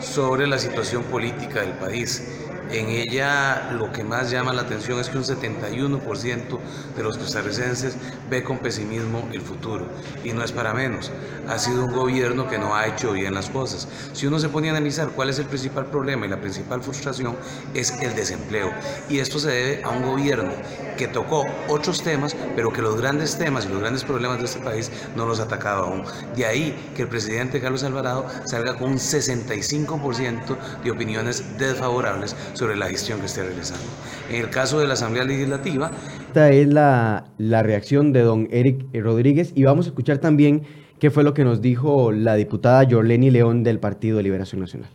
sobre 0.00 0.46
la 0.46 0.58
situación 0.58 1.02
política 1.04 1.62
del 1.62 1.72
país. 1.72 2.47
En 2.70 2.88
ella 2.90 3.70
lo 3.72 3.90
que 3.92 4.04
más 4.04 4.30
llama 4.30 4.52
la 4.52 4.62
atención 4.62 4.98
es 5.00 5.08
que 5.08 5.16
un 5.16 5.24
71% 5.24 6.58
de 6.96 7.02
los 7.02 7.16
costarricenses 7.16 7.96
ve 8.28 8.44
con 8.44 8.58
pesimismo 8.58 9.26
el 9.32 9.40
futuro. 9.40 9.86
Y 10.22 10.32
no 10.32 10.44
es 10.44 10.52
para 10.52 10.74
menos. 10.74 11.10
Ha 11.48 11.58
sido 11.58 11.84
un 11.84 11.94
gobierno 11.94 12.46
que 12.46 12.58
no 12.58 12.74
ha 12.74 12.86
hecho 12.86 13.12
bien 13.12 13.34
las 13.34 13.48
cosas. 13.48 13.88
Si 14.12 14.26
uno 14.26 14.38
se 14.38 14.50
pone 14.50 14.68
a 14.68 14.72
analizar 14.72 15.08
cuál 15.10 15.30
es 15.30 15.38
el 15.38 15.46
principal 15.46 15.86
problema 15.86 16.26
y 16.26 16.28
la 16.28 16.40
principal 16.40 16.82
frustración 16.82 17.36
es 17.72 17.90
el 18.02 18.14
desempleo. 18.14 18.70
Y 19.08 19.20
esto 19.20 19.38
se 19.38 19.50
debe 19.50 19.84
a 19.84 19.88
un 19.88 20.02
gobierno 20.02 20.52
que 20.98 21.08
tocó 21.08 21.46
otros 21.68 22.02
temas, 22.02 22.36
pero 22.54 22.70
que 22.70 22.82
los 22.82 23.00
grandes 23.00 23.38
temas 23.38 23.64
y 23.64 23.68
los 23.68 23.80
grandes 23.80 24.04
problemas 24.04 24.40
de 24.40 24.44
este 24.44 24.60
país 24.60 24.90
no 25.16 25.24
los 25.24 25.40
ha 25.40 25.44
atacado 25.44 25.84
aún. 25.84 26.04
De 26.36 26.44
ahí 26.44 26.92
que 26.94 27.02
el 27.02 27.08
presidente 27.08 27.60
Carlos 27.60 27.82
Alvarado 27.82 28.26
salga 28.44 28.76
con 28.76 28.90
un 28.90 28.98
65% 28.98 30.56
de 30.84 30.90
opiniones 30.90 31.56
desfavorables 31.56 32.36
sobre 32.58 32.76
la 32.76 32.88
gestión 32.88 33.20
que 33.20 33.26
esté 33.26 33.44
realizando. 33.44 33.84
En 34.30 34.42
el 34.42 34.50
caso 34.50 34.80
de 34.80 34.88
la 34.88 34.94
Asamblea 34.94 35.24
Legislativa... 35.24 35.92
Esta 36.26 36.50
es 36.50 36.66
la, 36.66 37.24
la 37.38 37.62
reacción 37.62 38.12
de 38.12 38.22
don 38.22 38.48
Eric 38.50 38.84
Rodríguez 38.92 39.52
y 39.54 39.62
vamos 39.62 39.86
a 39.86 39.90
escuchar 39.90 40.18
también 40.18 40.64
qué 40.98 41.10
fue 41.10 41.22
lo 41.22 41.34
que 41.34 41.44
nos 41.44 41.62
dijo 41.62 42.10
la 42.10 42.34
diputada 42.34 42.86
Jorleni 42.90 43.30
León 43.30 43.62
del 43.62 43.78
Partido 43.78 44.16
de 44.16 44.24
Liberación 44.24 44.60
Nacional. 44.60 44.90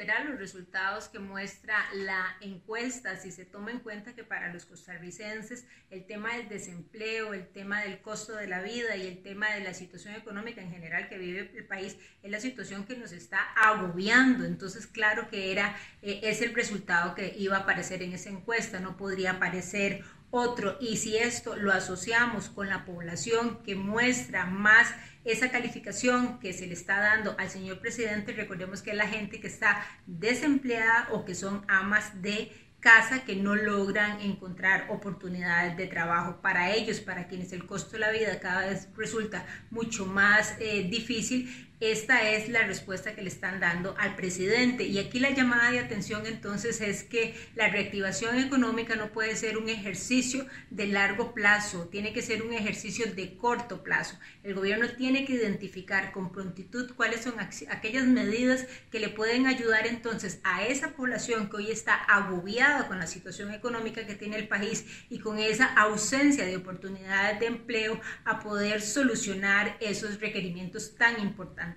Esperar 0.00 0.24
los 0.24 0.38
resultados 0.38 1.08
que 1.08 1.18
muestra 1.18 1.76
la 1.92 2.34
encuesta, 2.40 3.16
si 3.16 3.30
se 3.30 3.44
toma 3.44 3.70
en 3.70 3.80
cuenta 3.80 4.14
que 4.14 4.24
para 4.24 4.50
los 4.50 4.64
costarricenses 4.64 5.66
el 5.90 6.06
tema 6.06 6.34
del 6.36 6.48
desempleo, 6.48 7.34
el 7.34 7.46
tema 7.48 7.82
del 7.82 8.00
costo 8.00 8.34
de 8.34 8.46
la 8.46 8.62
vida 8.62 8.96
y 8.96 9.06
el 9.06 9.22
tema 9.22 9.50
de 9.50 9.60
la 9.60 9.74
situación 9.74 10.14
económica 10.14 10.62
en 10.62 10.70
general 10.70 11.10
que 11.10 11.18
vive 11.18 11.50
el 11.54 11.66
país 11.66 11.98
es 12.22 12.30
la 12.30 12.40
situación 12.40 12.86
que 12.86 12.96
nos 12.96 13.12
está 13.12 13.40
agobiando. 13.54 14.46
Entonces, 14.46 14.86
claro 14.86 15.28
que 15.28 15.52
era, 15.52 15.76
eh, 16.00 16.20
es 16.22 16.40
el 16.40 16.54
resultado 16.54 17.14
que 17.14 17.34
iba 17.36 17.58
a 17.58 17.60
aparecer 17.60 18.02
en 18.02 18.14
esa 18.14 18.30
encuesta, 18.30 18.80
no 18.80 18.96
podría 18.96 19.32
aparecer 19.32 20.02
otro. 20.30 20.78
Y 20.80 20.96
si 20.96 21.18
esto 21.18 21.56
lo 21.56 21.72
asociamos 21.72 22.48
con 22.48 22.70
la 22.70 22.86
población 22.86 23.62
que 23.64 23.74
muestra 23.74 24.46
más 24.46 24.94
esa 25.24 25.50
calificación 25.50 26.38
que 26.38 26.52
se 26.52 26.66
le 26.66 26.74
está 26.74 26.98
dando 27.00 27.34
al 27.38 27.50
señor 27.50 27.80
presidente, 27.80 28.32
recordemos 28.32 28.82
que 28.82 28.90
es 28.90 28.96
la 28.96 29.08
gente 29.08 29.40
que 29.40 29.46
está 29.46 29.84
desempleada 30.06 31.08
o 31.12 31.24
que 31.24 31.34
son 31.34 31.64
amas 31.68 32.22
de 32.22 32.50
casa 32.80 33.24
que 33.24 33.36
no 33.36 33.54
logran 33.54 34.20
encontrar 34.22 34.86
oportunidades 34.88 35.76
de 35.76 35.86
trabajo 35.86 36.40
para 36.40 36.74
ellos, 36.74 37.00
para 37.00 37.28
quienes 37.28 37.52
el 37.52 37.66
costo 37.66 37.92
de 37.92 37.98
la 37.98 38.10
vida 38.10 38.40
cada 38.40 38.66
vez 38.66 38.88
resulta 38.96 39.46
mucho 39.70 40.06
más 40.06 40.56
eh, 40.58 40.88
difícil, 40.90 41.69
esta 41.80 42.28
es 42.30 42.50
la 42.50 42.64
respuesta 42.64 43.14
que 43.14 43.22
le 43.22 43.28
están 43.28 43.58
dando 43.58 43.96
al 43.98 44.14
presidente. 44.14 44.84
Y 44.84 44.98
aquí 44.98 45.18
la 45.18 45.30
llamada 45.30 45.70
de 45.70 45.78
atención 45.78 46.26
entonces 46.26 46.82
es 46.82 47.04
que 47.04 47.34
la 47.54 47.68
reactivación 47.68 48.38
económica 48.38 48.96
no 48.96 49.12
puede 49.12 49.34
ser 49.34 49.56
un 49.56 49.70
ejercicio 49.70 50.46
de 50.68 50.86
largo 50.88 51.32
plazo, 51.32 51.88
tiene 51.88 52.12
que 52.12 52.20
ser 52.20 52.42
un 52.42 52.52
ejercicio 52.52 53.06
de 53.14 53.36
corto 53.38 53.82
plazo. 53.82 54.18
El 54.42 54.54
gobierno 54.54 54.90
tiene 54.90 55.24
que 55.24 55.32
identificar 55.32 56.12
con 56.12 56.32
prontitud 56.32 56.92
cuáles 56.94 57.22
son 57.22 57.34
aquellas 57.40 58.06
medidas 58.06 58.66
que 58.90 59.00
le 59.00 59.08
pueden 59.08 59.46
ayudar 59.46 59.86
entonces 59.86 60.40
a 60.44 60.66
esa 60.66 60.90
población 60.92 61.48
que 61.48 61.56
hoy 61.56 61.70
está 61.70 61.94
agobiada 61.94 62.88
con 62.88 62.98
la 62.98 63.06
situación 63.06 63.54
económica 63.54 64.06
que 64.06 64.14
tiene 64.14 64.36
el 64.36 64.48
país 64.48 64.84
y 65.08 65.18
con 65.18 65.38
esa 65.38 65.72
ausencia 65.74 66.44
de 66.44 66.58
oportunidades 66.58 67.40
de 67.40 67.46
empleo 67.46 67.98
a 68.26 68.40
poder 68.40 68.82
solucionar 68.82 69.78
esos 69.80 70.20
requerimientos 70.20 70.94
tan 70.96 71.18
importantes. 71.20 71.69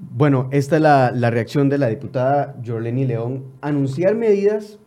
Bueno, 0.00 0.48
esta 0.52 0.76
es 0.76 0.82
la, 0.82 1.10
la 1.12 1.30
reacción 1.30 1.68
de 1.68 1.78
la 1.78 1.88
diputada 1.88 2.56
Jorleni 2.64 3.06
León. 3.06 3.44
Anunciar 3.62 4.14
medidas 4.14 4.78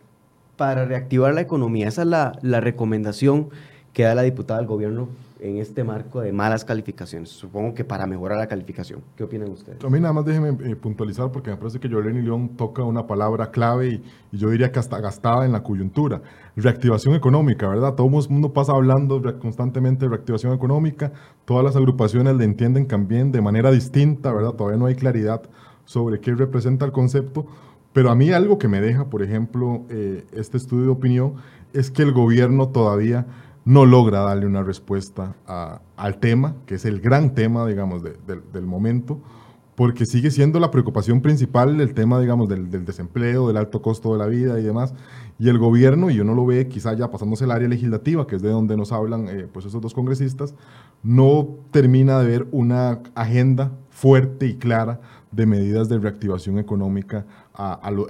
para 0.56 0.84
reactivar 0.84 1.34
la 1.34 1.40
economía. 1.40 1.88
Esa 1.88 2.02
es 2.02 2.08
la, 2.08 2.38
la 2.42 2.60
recomendación 2.60 3.50
que 3.92 4.04
da 4.04 4.14
la 4.14 4.22
diputada 4.22 4.60
al 4.60 4.66
gobierno 4.66 5.08
en 5.40 5.58
este 5.58 5.84
marco 5.84 6.20
de 6.20 6.32
malas 6.32 6.64
calificaciones. 6.64 7.30
Supongo 7.30 7.74
que 7.74 7.84
para 7.84 8.06
mejorar 8.06 8.38
la 8.38 8.46
calificación. 8.46 9.02
¿Qué 9.16 9.24
opinan 9.24 9.50
ustedes? 9.50 9.84
A 9.84 9.88
mí 9.88 9.98
nada 9.98 10.12
más 10.12 10.24
déjenme 10.24 10.70
eh, 10.70 10.76
puntualizar 10.76 11.32
porque 11.32 11.50
me 11.50 11.56
parece 11.56 11.80
que 11.80 11.88
Yoleni 11.88 12.22
León 12.22 12.50
toca 12.56 12.82
una 12.84 13.06
palabra 13.06 13.50
clave 13.50 13.88
y, 13.88 14.02
yo 14.32 14.50
diría 14.50 14.70
que 14.70 14.78
hasta 14.78 15.00
gastada 15.00 15.44
en 15.44 15.52
la 15.52 15.62
coyuntura. 15.62 16.22
Reactivación 16.56 17.14
económica, 17.14 17.68
¿verdad? 17.68 17.94
Todo 17.94 18.06
el 18.06 18.28
mundo 18.28 18.52
pasa 18.52 18.72
hablando 18.72 19.22
constantemente 19.38 20.04
de 20.04 20.10
reactivación 20.10 20.52
económica. 20.52 21.12
Todas 21.44 21.64
las 21.64 21.76
agrupaciones 21.76 22.36
le 22.36 22.44
entienden 22.44 22.86
también 22.86 23.32
de 23.32 23.40
manera 23.40 23.70
distinta, 23.70 24.32
¿verdad? 24.32 24.52
Todavía 24.52 24.78
no 24.78 24.86
hay 24.86 24.94
claridad 24.94 25.42
sobre 25.84 26.20
qué 26.20 26.34
representa 26.34 26.84
el 26.84 26.92
concepto. 26.92 27.46
Pero 27.92 28.10
a 28.10 28.14
mí 28.14 28.30
algo 28.30 28.58
que 28.58 28.68
me 28.68 28.80
deja, 28.80 29.06
por 29.06 29.22
ejemplo, 29.22 29.82
eh, 29.88 30.24
este 30.32 30.56
estudio 30.56 30.84
de 30.84 30.90
opinión 30.90 31.34
es 31.72 31.90
que 31.90 32.02
el 32.02 32.12
gobierno 32.12 32.68
todavía 32.68 33.26
no 33.64 33.86
logra 33.86 34.20
darle 34.20 34.46
una 34.46 34.62
respuesta 34.62 35.36
al 35.96 36.18
tema, 36.18 36.56
que 36.66 36.76
es 36.76 36.84
el 36.84 37.00
gran 37.00 37.34
tema, 37.34 37.66
digamos, 37.66 38.02
del 38.02 38.66
momento, 38.66 39.20
porque 39.80 40.04
sigue 40.04 40.30
siendo 40.30 40.60
la 40.60 40.70
preocupación 40.70 41.22
principal 41.22 41.80
el 41.80 41.94
tema, 41.94 42.20
digamos, 42.20 42.50
del, 42.50 42.84
desempleo, 42.84 43.48
del 43.48 43.56
alto 43.56 43.80
costo 43.80 44.12
de 44.12 44.18
la 44.18 44.26
vida 44.26 44.60
y 44.60 44.62
demás. 44.62 44.92
Y 45.38 45.48
el 45.48 45.56
gobierno, 45.56 46.10
y 46.10 46.20
uno 46.20 46.34
lo 46.34 46.44
ve 46.44 46.68
quizá 46.68 46.92
ya 46.92 47.10
pasándose 47.10 47.44
el 47.44 47.50
área 47.50 47.66
legislativa, 47.66 48.26
que 48.26 48.36
es 48.36 48.42
de 48.42 48.50
donde 48.50 48.76
nos 48.76 48.92
hablan 48.92 49.28
eh, 49.28 49.48
pues 49.50 49.64
esos 49.64 49.80
dos 49.80 49.94
congresistas, 49.94 50.54
no 51.02 51.56
termina 51.70 52.18
de 52.20 52.26
ver 52.26 52.46
una 52.50 53.00
agenda 53.14 53.72
fuerte 53.88 54.46
y 54.46 54.56
clara 54.56 55.00
de 55.32 55.46
medidas 55.46 55.88
de 55.88 55.98
reactivación 55.98 56.58
económica 56.58 57.24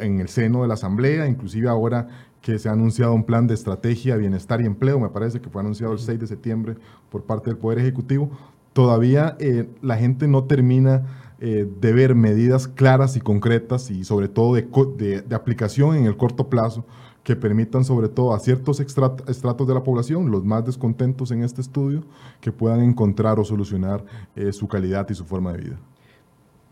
en 0.01 0.21
el 0.21 0.29
seno 0.29 0.63
de 0.63 0.69
la 0.69 0.75
Asamblea, 0.75 1.29
inclusive 1.29 1.69
ahora 1.69 2.09
que 2.41 2.59
se 2.59 2.69
ha 2.69 2.73
anunciado 2.73 3.13
un 3.13 3.25
plan 3.25 3.47
de 3.47 3.55
estrategia, 3.55 4.17
bienestar 4.17 4.61
y 4.61 4.67
empleo, 4.67 4.99
me 4.99 5.09
parece 5.09 5.41
que 5.41 5.51
fue 5.51 5.61
anunciado 5.61 5.93
el 5.93 5.99
6 5.99 6.21
de 6.21 6.27
septiembre 6.27 6.77
por 7.11 7.25
parte 7.25 7.51
del 7.51 7.59
Poder 7.59 7.79
Ejecutivo, 7.79 8.31
todavía 8.73 9.37
eh, 9.41 9.69
la 9.83 9.97
gente 9.97 10.29
no 10.29 10.45
termina 10.45 11.03
eh, 11.41 11.67
de 11.81 11.93
ver 11.93 12.15
medidas 12.15 12.69
claras 12.69 13.17
y 13.17 13.21
concretas 13.21 13.91
y 13.91 14.05
sobre 14.05 14.29
todo 14.29 14.55
de, 14.55 15.23
de, 15.27 15.35
aplicación 15.35 15.97
en 15.97 16.05
el 16.05 16.17
corto 16.17 16.49
plazo 16.49 16.85
que 17.23 17.37
permitan 17.37 17.85
sobre 17.85 18.09
todo 18.09 18.35
a 18.35 18.41
ciertos 18.41 18.81
estratos 18.81 19.67
de 19.67 19.75
la 19.75 19.83
población, 19.83 20.31
los 20.31 20.45
más 20.45 20.65
descontentos 20.65 21.31
en 21.31 21.43
este 21.43 21.61
estudio, 21.61 22.03
que 22.41 22.53
puedan 22.53 22.81
encontrar 22.81 23.39
o 23.39 23.45
solucionar 23.45 24.05
eh, 24.37 24.53
su 24.53 24.69
calidad 24.69 25.09
y 25.11 25.15
su 25.15 25.25
forma 25.25 25.53
de 25.53 25.59
vida. 25.59 25.77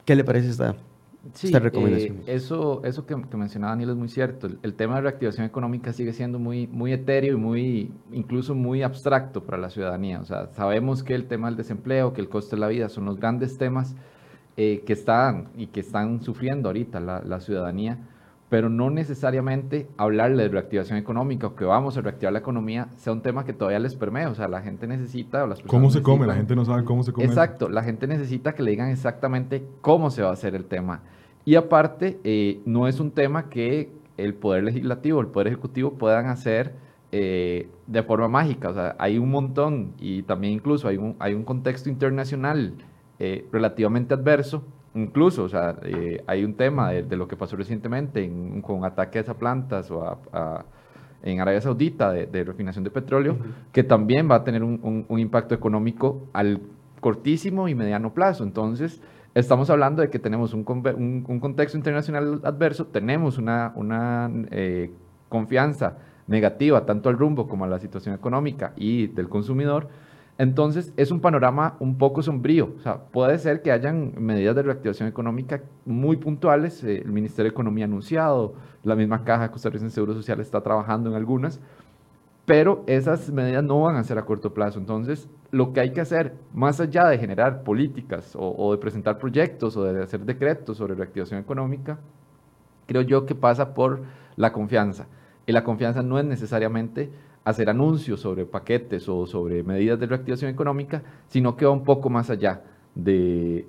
¿Qué 0.05 0.17
le 0.17 0.25
parece 0.25 0.49
esta 0.49 0.77
Sí, 1.35 1.53
eh, 1.55 2.23
eso, 2.27 2.83
eso 2.85 3.05
que, 3.05 3.17
mencionaba 3.37 3.73
Daniel 3.73 3.91
es 3.91 3.97
muy 3.97 4.09
cierto. 4.09 4.49
El, 4.63 4.75
tema 4.75 4.97
de 4.97 5.03
reactivación 5.03 5.45
económica 5.45 5.93
sigue 5.93 6.13
siendo 6.13 6.39
muy, 6.39 6.67
muy 6.69 6.93
etéreo 6.93 7.35
y 7.35 7.37
muy, 7.37 7.93
incluso 8.13 8.55
muy 8.55 8.83
abstracto 8.83 9.43
para 9.43 9.59
la 9.59 9.69
ciudadanía. 9.69 10.21
O 10.21 10.25
sea, 10.25 10.47
sabemos 10.55 11.03
que 11.03 11.15
el 11.15 11.27
tema 11.27 11.49
del 11.49 11.57
desempleo, 11.57 12.13
que 12.13 12.21
el 12.21 12.29
costo 12.29 12.57
de 12.57 12.61
la 12.61 12.69
vida 12.69 12.89
son 12.89 13.05
los 13.05 13.19
grandes 13.19 13.59
temas 13.59 13.97
eh, 14.57 14.83
que 14.87 14.93
están 14.93 15.49
y 15.57 15.67
que 15.67 15.81
están 15.81 16.23
sufriendo 16.23 16.69
ahorita 16.69 17.01
la, 17.01 17.21
la, 17.21 17.41
ciudadanía, 17.41 17.99
pero 18.49 18.71
no 18.71 18.91
necesariamente 18.91 19.89
hablarle 19.97 20.45
de 20.45 20.49
reactivación 20.49 20.99
económica 20.99 21.49
o 21.49 21.55
que 21.55 21.65
vamos 21.65 21.97
a 21.97 22.01
reactivar 22.01 22.33
la 22.33 22.39
economía 22.39 22.89
sea 22.97 23.13
un 23.13 23.21
tema 23.21 23.45
que 23.45 23.53
todavía 23.53 23.79
les 23.79 23.95
permea. 23.95 24.31
O 24.31 24.35
sea, 24.35 24.49
la 24.49 24.63
gente 24.63 24.87
necesita... 24.87 25.47
las 25.47 25.61
¿Cómo 25.63 25.91
se 25.91 26.03
come? 26.03 26.27
La 26.27 26.35
gente 26.35 26.57
no 26.57 26.65
sabe 26.65 26.85
cómo 26.85 27.03
se 27.03 27.13
come. 27.13 27.27
Exacto, 27.27 27.69
la 27.69 27.83
gente 27.83 28.07
necesita 28.07 28.55
que 28.55 28.63
le 28.63 28.71
digan 28.71 28.89
exactamente 28.89 29.65
cómo 29.83 30.11
se 30.11 30.23
va 30.23 30.31
a 30.31 30.33
hacer 30.33 30.55
el 30.55 30.65
tema. 30.65 31.03
Y 31.45 31.57
aparte, 31.57 32.21
eh, 32.25 32.61
no 32.65 32.89
es 32.89 33.01
un 33.01 33.11
tema 33.11 33.49
que 33.51 33.91
el 34.17 34.35
Poder 34.35 34.65
Legislativo, 34.65 35.21
el 35.21 35.29
Poder 35.29 35.49
Ejecutivo 35.49 35.95
puedan 35.95 36.27
hacer 36.27 36.75
eh, 37.13 37.71
de 37.87 38.03
forma 38.03 38.29
mágica. 38.29 38.71
O 38.71 38.75
sea, 38.75 38.97
hay 38.99 39.19
un 39.19 39.31
montón 39.31 39.95
y 39.99 40.23
también 40.23 40.55
incluso 40.55 40.89
hay 40.89 40.97
un, 40.97 41.17
hay 41.19 41.35
un 41.35 41.45
contexto 41.45 41.89
internacional 41.89 42.75
eh, 43.19 43.47
relativamente 43.51 44.15
adverso. 44.15 44.65
Incluso, 44.95 45.45
o 45.45 45.49
sea, 45.49 45.77
hay 46.27 46.45
un 46.45 46.55
tema 46.55 46.91
de, 46.91 47.17
lo 47.17 47.29
que 47.29 47.37
pasó 47.37 47.57
recientemente 47.57 48.31
con 48.63 48.85
ataques 48.85 49.29
a 49.29 49.35
plantas 49.35 49.91
o 49.91 50.19
a, 50.33 50.65
en 51.23 51.41
Arabia 51.41 51.61
Saudita 51.61 52.13
de, 52.13 52.45
refinación 52.45 52.85
de 52.85 52.91
petróleo, 52.91 53.37
que 53.73 53.85
también 53.85 54.31
va 54.31 54.37
a 54.37 54.45
tener 54.45 54.63
un, 54.63 55.05
un 55.09 55.19
impacto 55.19 55.55
económico 55.55 56.29
al 56.33 56.61
cortísimo 57.01 57.69
y 57.69 57.75
mediano 57.75 58.13
plazo. 58.15 58.45
Entonces, 58.45 59.01
Estamos 59.39 59.71
hablando 59.71 60.03
de 60.03 60.11
que 60.11 60.19
tenemos 60.19 60.53
un, 60.53 60.65
contexto 60.65 61.77
internacional 61.77 62.41
adverso, 62.43 62.87
tenemos 62.87 63.39
una, 63.39 63.73
una 63.77 64.31
eh, 64.51 64.91
confianza 65.29 65.99
negativa 66.27 66.85
tanto 66.85 67.09
al 67.09 67.19
rumbo 67.19 67.47
como 67.47 67.65
a 67.65 67.69
la 67.69 67.79
situación 67.79 68.17
económica 68.17 68.73
y 68.75 69.07
del 69.07 69.29
consumidor. 69.29 69.91
Entonces 70.39 70.93
es 70.97 71.11
un 71.11 71.21
panorama 71.21 71.77
un 71.81 71.99
poco 71.99 72.23
sombrío. 72.23 72.73
O 72.77 72.81
sea, 72.81 72.99
puede 72.99 73.39
ser 73.39 73.61
que 73.61 73.73
hayan 73.73 74.13
medidas 74.19 74.55
de 74.55 74.63
reactivación 74.63 75.09
económica 75.09 75.63
muy 75.85 76.17
puntuales. 76.17 76.83
Eh, 76.85 77.03
el 77.05 77.11
Ministerio 77.11 77.51
de 77.51 77.55
Economía 77.55 77.85
ha 77.85 77.89
anunciado, 77.89 78.55
la 78.85 78.95
misma 78.95 79.25
Caja 79.25 79.51
Costarricense 79.51 79.91
de 79.91 79.95
Seguro 79.95 80.15
Social 80.15 80.39
está 80.41 80.61
trabajando 80.61 81.11
en 81.11 81.17
algunas, 81.17 81.61
pero 82.47 82.85
esas 82.87 83.31
medidas 83.33 83.65
no 83.65 83.83
van 83.83 83.97
a 83.97 84.05
ser 84.05 84.17
a 84.17 84.25
corto 84.25 84.55
plazo. 84.55 84.79
Entonces, 84.79 85.29
lo 85.51 85.73
que 85.73 85.81
hay 85.81 85.93
que 85.93 86.01
hacer, 86.01 86.35
más 86.55 86.81
allá 86.81 87.09
de 87.09 87.19
generar 87.19 87.65
políticas 87.65 88.35
o, 88.39 88.73
de 88.73 88.79
presentar 88.79 89.19
proyectos 89.19 89.77
o 89.77 89.83
de 89.83 90.03
hacer 90.03 90.21
decretos 90.21 90.77
sobre 90.77 90.95
reactivación 90.95 91.41
económica, 91.41 91.99
creo 92.87 93.03
yo 93.03 93.27
que 93.27 93.35
pasa 93.35 93.75
por 93.75 94.03
la 94.37 94.53
confianza. 94.53 95.09
Y 95.47 95.53
la 95.53 95.65
confianza 95.65 96.03
no 96.03 96.19
es 96.19 96.25
necesariamente 96.25 97.11
hacer 97.51 97.71
anuncios 97.71 98.21
sobre 98.21 98.45
paquetes 98.45 99.09
o 99.09 99.27
sobre 99.27 99.63
medidas 99.63 99.99
de 99.99 100.07
reactivación 100.07 100.51
económica, 100.51 101.03
sino 101.29 101.57
que 101.57 101.65
va 101.65 101.73
un 101.73 101.85
poco 101.85 102.11
más 102.11 102.31
allá 102.31 102.63
de, 102.95 103.67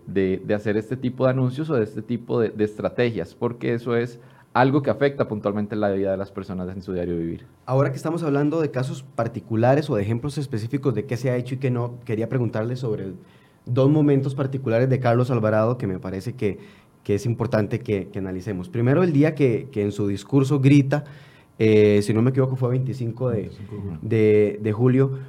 hacer 0.56 0.78
este 0.78 0.98
tipo 0.98 1.26
de 1.26 1.32
anuncios 1.32 1.70
o 1.70 1.76
de 1.76 1.84
este 1.84 2.02
tipo 2.02 2.39
de 2.39 2.63
estrategias, 2.63 3.36
porque 3.36 3.74
eso 3.74 3.96
es 3.96 4.20
algo 4.54 4.82
que 4.82 4.89
afecta 4.89 5.28
puntualmente 5.28 5.76
la 5.76 5.89
vida 5.89 6.12
de 6.12 6.18
las 6.18 6.32
personas 6.32 6.70
en 6.76 6.82
su 6.82 6.94
diario 6.94 7.18
vivir. 7.18 7.46
Ahora 7.65 7.92
que 7.92 7.98
estamos 7.98 8.24
hablando 8.24 8.62
de 8.62 8.72
casos 8.72 9.04
particulares 9.04 9.89
o 9.89 9.96
de 9.96 10.02
ejemplos 10.02 10.38
específicos 10.38 10.96
de 10.96 11.06
qué 11.06 11.18
se 11.18 11.30
ha 11.30 11.36
hecho 11.36 11.56
y 11.56 11.58
qué 11.60 11.70
no, 11.70 12.00
quería 12.06 12.30
preguntarle 12.30 12.76
sobre 12.76 13.13
dos 13.65 13.89
momentos 13.89 14.34
particulares 14.34 14.89
de 14.89 15.00
Carlos 15.00 15.30
Alvarado 15.30 15.78
que 15.78 15.86
me 15.86 16.00
parece 16.00 16.34
que, 16.34 16.60
que 17.04 17.15
es 17.15 17.26
importante 17.26 17.80
que, 17.80 18.10
analicemos. 18.15 18.70
Primero, 18.70 19.04
el 19.04 19.13
día 19.13 19.36
que, 19.36 19.68
que 19.72 19.84
en 19.84 19.92
su 19.92 20.08
discurso 20.08 20.60
grita, 20.60 21.04
eh, 21.60 22.02
si 22.02 22.13
no 22.13 22.22
me 22.22 22.32
equivoco 22.32 22.56
fue 22.56 22.69
25 22.69 23.30
de, 23.30 23.52
de, 24.02 24.60
de 24.62 24.72
julio, 24.72 25.19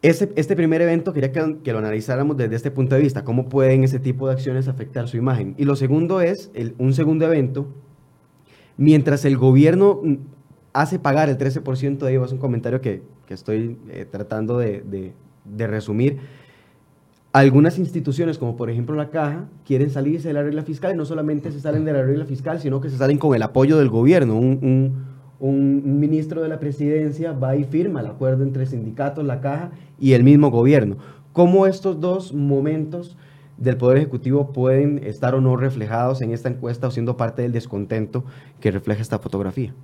este, 0.00 0.32
este, 0.36 0.56
primer 0.56 0.80
evento 0.80 1.12
quería 1.12 1.32
que, 1.32 1.58
que, 1.62 1.72
lo 1.72 1.78
analizáramos 1.78 2.36
desde 2.36 2.56
este 2.56 2.70
punto 2.70 2.94
de 2.94 3.02
vista, 3.02 3.24
cómo 3.24 3.48
pueden 3.48 3.84
ese 3.84 3.98
tipo 3.98 4.28
de 4.28 4.34
acciones 4.34 4.68
afectar 4.68 5.08
su 5.08 5.16
imagen. 5.16 5.54
Y 5.58 5.64
lo 5.64 5.76
segundo 5.76 6.20
es 6.20 6.50
un 6.78 6.92
segundo 6.92 7.26
evento 7.26 7.68
mientras 8.76 9.24
el 9.24 9.36
gobierno 9.36 10.00
hace 10.72 10.98
pagar 10.98 11.28
el 11.28 11.38
13% 11.38 11.98
de 11.98 12.12
IVA, 12.12 12.26
es 12.26 12.32
un 12.32 12.38
comentario 12.38 12.80
que, 12.80 13.02
estoy 13.28 13.78
eh, 13.88 14.06
tratando 14.10 14.58
de, 14.58 15.12
resumir, 15.56 16.18
algunas 17.32 17.78
instituciones, 17.78 18.38
como 18.38 18.56
por 18.56 18.70
ejemplo 18.70 18.94
la 18.94 19.10
Caja, 19.10 19.48
quieren 19.64 19.90
salirse 19.90 20.28
de 20.28 20.34
la 20.34 20.42
regla 20.42 20.62
fiscal 20.62 20.94
y 20.94 20.96
no 20.96 21.04
solamente 21.04 21.50
se 21.50 21.60
salen 21.60 21.84
de 21.84 21.92
la 21.92 22.02
regla 22.02 22.24
fiscal, 22.26 22.60
sino 22.60 22.80
que 22.80 22.90
se 22.90 22.96
salen 22.96 23.18
con 23.18 23.34
el 23.34 23.42
apoyo 23.42 23.76
del 23.76 23.88
gobierno. 23.88 24.36
Un 24.36 25.13
ministro 25.40 26.42
de 26.42 26.48
la 26.48 26.58
presidencia 26.58 27.32
va 27.32 27.56
y 27.56 27.64
firma 27.64 28.00
el 28.00 28.06
acuerdo 28.06 28.44
entre 28.44 28.66
sindicatos, 28.66 29.24
la 29.24 29.40
Caja 29.40 29.72
y 29.98 30.12
el 30.12 30.24
mismo 30.24 30.50
gobierno. 30.50 30.96
¿Cómo 31.32 31.66
estos 31.66 32.00
dos 32.00 32.32
momentos 32.32 33.16
del 33.56 33.76
Poder 33.76 33.98
Ejecutivo 33.98 34.52
pueden 34.52 35.02
estar 35.04 35.34
o 35.34 35.40
no 35.40 35.56
reflejados 35.56 36.22
en 36.22 36.32
esta 36.32 36.48
encuesta 36.48 36.88
o 36.88 36.90
siendo 36.90 37.16
parte 37.16 37.42
del 37.42 37.52
descontento 37.52 38.24
que 38.60 38.70
refleja 38.70 39.02
esta 39.02 39.18
fotografía? 39.18 39.74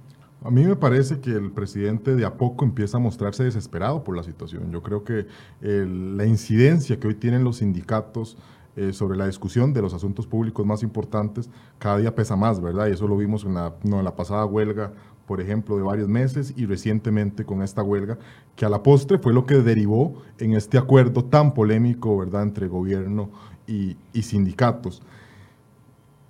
A 0.42 0.50
mí 0.50 0.64
me 0.64 0.76
parece 0.76 1.20
que 1.20 1.30
el 1.30 1.50
presidente 1.52 2.16
de 2.16 2.24
a 2.24 2.34
poco 2.34 2.64
empieza 2.64 2.96
a 2.96 3.00
mostrarse 3.00 3.44
desesperado 3.44 4.02
por 4.02 4.16
la 4.16 4.22
situación. 4.22 4.70
Yo 4.72 4.82
creo 4.82 5.04
que 5.04 5.26
la 5.60 6.24
incidencia 6.24 6.98
que 6.98 7.08
hoy 7.08 7.14
tienen 7.14 7.44
los 7.44 7.58
sindicatos 7.58 8.38
eh, 8.76 8.92
sobre 8.92 9.18
la 9.18 9.26
discusión 9.26 9.74
de 9.74 9.82
los 9.82 9.92
asuntos 9.92 10.28
públicos 10.28 10.64
más 10.64 10.84
importantes 10.84 11.50
cada 11.78 11.98
día 11.98 12.14
pesa 12.14 12.36
más, 12.36 12.60
¿verdad? 12.60 12.86
Y 12.86 12.92
eso 12.92 13.08
lo 13.08 13.16
vimos 13.16 13.44
en 13.44 13.54
la, 13.54 13.74
en 13.82 14.04
la 14.04 14.14
pasada 14.14 14.46
huelga, 14.46 14.92
por 15.30 15.40
ejemplo, 15.40 15.76
de 15.76 15.84
varios 15.84 16.08
meses 16.08 16.52
y 16.56 16.66
recientemente 16.66 17.44
con 17.44 17.62
esta 17.62 17.84
huelga, 17.84 18.18
que 18.56 18.64
a 18.64 18.68
la 18.68 18.82
postre 18.82 19.16
fue 19.16 19.32
lo 19.32 19.46
que 19.46 19.62
derivó 19.62 20.20
en 20.40 20.54
este 20.54 20.76
acuerdo 20.76 21.24
tan 21.24 21.54
polémico, 21.54 22.18
¿verdad?, 22.18 22.42
entre 22.42 22.66
gobierno 22.66 23.30
y, 23.64 23.96
sindicatos. 24.22 25.00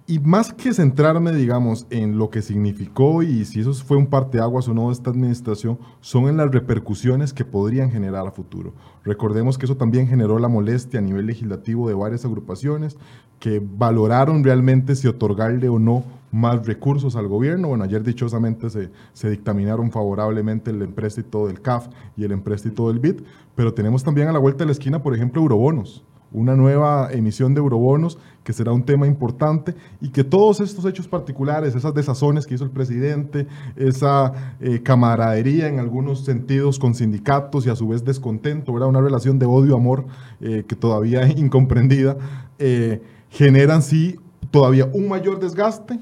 Y 0.07 0.19
más 0.19 0.53
que 0.53 0.75
centrarme, 0.75 1.33
digamos, 1.33 1.87
en 1.89 2.19
lo 2.19 2.29
que 2.29 2.43
significó 2.43 3.23
y 3.23 3.47
si 3.47 3.61
eso 3.61 3.73
fue 3.73 3.97
un 3.97 4.07
parteaguas 4.07 4.69
o 4.69 4.75
no 4.75 4.89
de 4.89 4.93
esta 4.93 5.09
administración, 5.09 5.79
son 6.03 6.29
en 6.29 6.37
las 6.37 6.51
repercusiones 6.51 7.33
que 7.33 7.47
podrían 7.47 7.91
generar 7.91 8.27
a 8.27 8.33
futuro. 8.33 8.75
Recordemos 9.03 9.57
que 9.57 9.65
eso 9.65 9.79
también 9.79 10.09
generó 10.09 10.39
la 10.39 10.49
molestia 10.49 11.01
a 11.01 11.03
nivel 11.03 11.25
legislativo 11.25 11.89
de 11.89 11.95
varias 11.95 12.27
agrupaciones 12.27 12.99
que 13.39 13.63
valoraron 13.65 14.45
realmente 14.45 14.95
si 14.95 15.09
otorgarle 15.09 15.71
o 15.71 15.79
no 15.79 16.20
más 16.31 16.67
recursos 16.67 17.17
al 17.17 17.29
gobierno. 17.29 17.69
Bueno, 17.69 17.85
ayer 17.85 18.03
dichosamente 18.03 18.71
se, 18.71 18.91
se 19.13 19.31
dictaminaron 19.31 19.91
favorablemente 19.91 20.71
el 20.71 20.83
empréstito 20.83 21.47
del 21.47 21.61
CAF 21.61 21.89
y 22.17 22.25
el 22.25 22.33
empréstito 22.33 22.89
del 22.89 22.99
BID, 22.99 23.23
pero 23.55 23.75
tenemos 23.75 24.05
también 24.05 24.29
a 24.29 24.33
la 24.33 24.39
vuelta 24.39 24.61
de 24.61 24.67
la 24.67 24.73
esquina, 24.73 25.03
por 25.03 25.15
ejemplo, 25.15 25.41
eurobonos 25.41 26.05
una 26.33 26.55
nueva 26.55 27.11
emisión 27.13 27.55
de 27.55 27.61
eurobonos, 27.61 28.19
que 28.45 28.53
será 28.53 28.73
un 28.73 28.85
tema 28.85 29.07
importante, 29.07 29.75
y 30.01 30.11
que 30.11 30.25
todos 30.25 30.61
estos 30.61 30.85
hechos 30.87 31.09
particulares, 31.09 31.75
esas 31.75 31.95
desazones 31.95 32.47
que 32.47 32.55
hizo 32.55 32.65
el 32.65 32.71
presidente, 32.71 33.47
esa 33.77 34.55
eh, 34.61 34.83
camaradería 34.83 35.69
en 35.69 35.79
algunos 35.79 36.25
sentidos 36.25 36.79
con 36.79 36.95
sindicatos 36.95 37.67
y 37.67 37.71
a 37.71 37.77
su 37.77 37.89
vez 37.89 38.05
descontento, 38.05 38.73
¿verdad? 38.73 38.89
una 38.89 39.01
relación 39.01 39.39
de 39.39 39.47
odio-amor 39.47 40.07
eh, 40.41 40.65
que 40.67 40.77
todavía 40.77 41.23
es 41.23 41.37
incomprendida, 41.39 42.17
eh, 42.59 43.03
generan 43.31 43.83
sí 43.83 44.19
todavía 44.51 44.91
un 44.93 45.09
mayor 45.09 45.39
desgaste, 45.39 45.99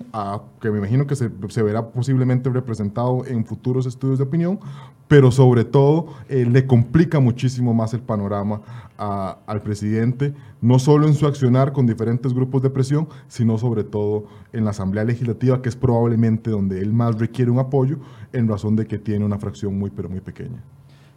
que 0.61 0.71
me 0.71 0.79
imagino 0.79 1.07
que 1.07 1.17
se, 1.17 1.29
verá 1.63 1.91
posiblemente 1.91 2.49
representado 2.51 3.25
en 3.27 3.45
futuros 3.45 3.87
estudios 3.87 4.19
de 4.19 4.25
opinión, 4.25 4.59
pero 5.07 5.31
sobre 5.31 5.65
todo 5.65 6.07
eh, 6.29 6.47
le 6.47 6.67
complica 6.67 7.21
muchísimo 7.21 7.75
más 7.75 7.95
el 7.95 8.01
panorama 8.01 8.61
al 8.97 9.63
presidente, 9.63 10.35
no 10.61 10.79
solo 10.79 11.07
en 11.07 11.15
su 11.15 11.27
accionar 11.27 11.73
con 11.73 11.87
diferentes 11.87 12.35
grupos 12.35 12.63
de 12.63 12.71
presión, 12.71 13.09
sino 13.29 13.57
sobre 13.59 13.85
todo 13.85 14.25
en 14.53 14.65
la 14.65 14.71
Asamblea 14.71 15.05
Legislativa, 15.05 15.63
que 15.63 15.69
es 15.69 15.77
probablemente 15.77 16.51
donde 16.51 16.81
él 16.81 16.93
más 16.93 17.19
requiere 17.19 17.51
un 17.51 17.61
apoyo, 17.61 17.99
en 18.33 18.49
razón 18.49 18.75
de 18.75 18.87
que 18.87 18.99
tiene 18.99 19.25
una 19.25 19.39
fracción 19.39 19.79
muy, 19.79 19.91
pero 19.91 20.09
muy 20.09 20.21
pequeña. 20.21 20.63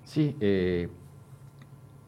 Sí, 0.03 0.35
eh, 0.39 0.89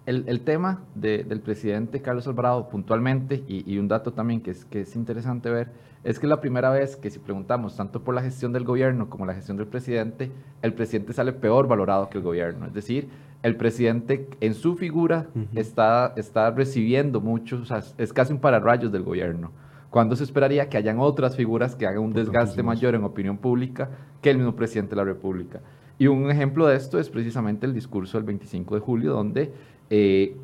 el, 0.05 0.41
tema 0.41 0.81
del 0.95 1.39
presidente 1.39 2.01
Carlos 2.01 2.27
Alvarado 2.27 2.67
puntualmente, 2.69 3.43
y, 3.47 3.77
un 3.77 3.87
dato 3.87 4.13
también 4.13 4.41
que 4.41 4.51
es, 4.51 4.65
que 4.65 4.81
es 4.81 4.95
interesante 4.95 5.49
ver, 5.49 5.69
es 6.03 6.19
que 6.19 6.25
es 6.25 6.29
la 6.29 6.41
primera 6.41 6.69
vez 6.69 6.97
que 6.97 7.09
si 7.09 7.19
preguntamos 7.19 7.77
tanto 7.77 8.03
por 8.03 8.13
la 8.13 8.21
gestión 8.21 8.51
del 8.51 8.65
gobierno 8.65 9.09
como 9.09 9.25
la 9.25 9.33
gestión 9.33 9.55
del 9.55 9.67
presidente, 9.67 10.31
el 10.61 10.73
presidente 10.73 11.13
sale 11.13 11.31
peor 11.31 11.67
valorado 11.67 12.09
que 12.09 12.17
el 12.17 12.23
gobierno. 12.23 12.65
Es 12.65 12.73
decir, 12.73 13.07
el 13.41 13.55
presidente 13.55 14.27
en 14.41 14.53
su 14.53 14.75
figura 14.75 15.27
está, 15.55 16.13
está 16.17 16.51
recibiendo 16.51 17.21
muchos, 17.21 17.61
o 17.61 17.65
sea, 17.65 17.81
es 17.97 18.11
casi 18.11 18.33
un 18.33 18.39
pararrayos 18.39 18.91
del 18.91 19.03
gobierno. 19.03 19.51
Cuando 19.89 20.15
se 20.15 20.23
esperaría 20.23 20.69
que 20.69 20.77
hayan 20.77 20.99
otras 20.99 21.35
figuras 21.35 21.75
que 21.75 21.85
hagan 21.85 22.03
un 22.03 22.13
desgaste 22.13 22.63
mayor 22.63 22.95
en 22.95 23.03
opinión 23.03 23.37
pública 23.37 23.89
que 24.21 24.31
el 24.31 24.37
mismo 24.37 24.55
presidente 24.55 24.91
de 24.91 24.95
la 24.95 25.03
República. 25.03 25.61
Y 25.99 26.07
un 26.07 26.29
ejemplo 26.31 26.65
de 26.65 26.75
esto 26.75 26.99
es 26.99 27.09
precisamente 27.09 27.65
el 27.65 27.73
discurso 27.73 28.17
del 28.17 28.25
25 28.25 28.75
de 28.75 28.81
julio, 28.81 29.13
donde 29.13 29.53
eh, 29.89 30.35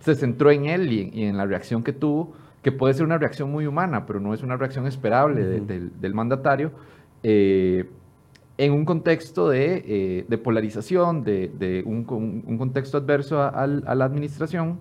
se 0.00 0.14
centró 0.14 0.50
en 0.50 0.66
él 0.66 0.92
y 0.92 1.24
en 1.24 1.36
la 1.36 1.46
reacción 1.46 1.82
que 1.82 1.92
tuvo 1.92 2.32
que 2.62 2.72
puede 2.72 2.94
ser 2.94 3.04
una 3.04 3.18
reacción 3.18 3.50
muy 3.50 3.66
humana, 3.66 4.06
pero 4.06 4.20
no 4.20 4.34
es 4.34 4.42
una 4.42 4.56
reacción 4.56 4.86
esperable 4.86 5.44
del 5.44 6.14
mandatario, 6.14 6.72
eh, 7.22 7.88
en 8.58 8.72
un 8.72 8.84
contexto 8.84 9.48
de, 9.48 10.26
eh, 10.28 10.38
polarización, 10.38 11.24
de, 11.24 11.82
un, 11.86 12.04
contexto 12.04 12.98
adverso 12.98 13.42
a, 13.42 13.66
la 13.66 14.04
administración, 14.04 14.78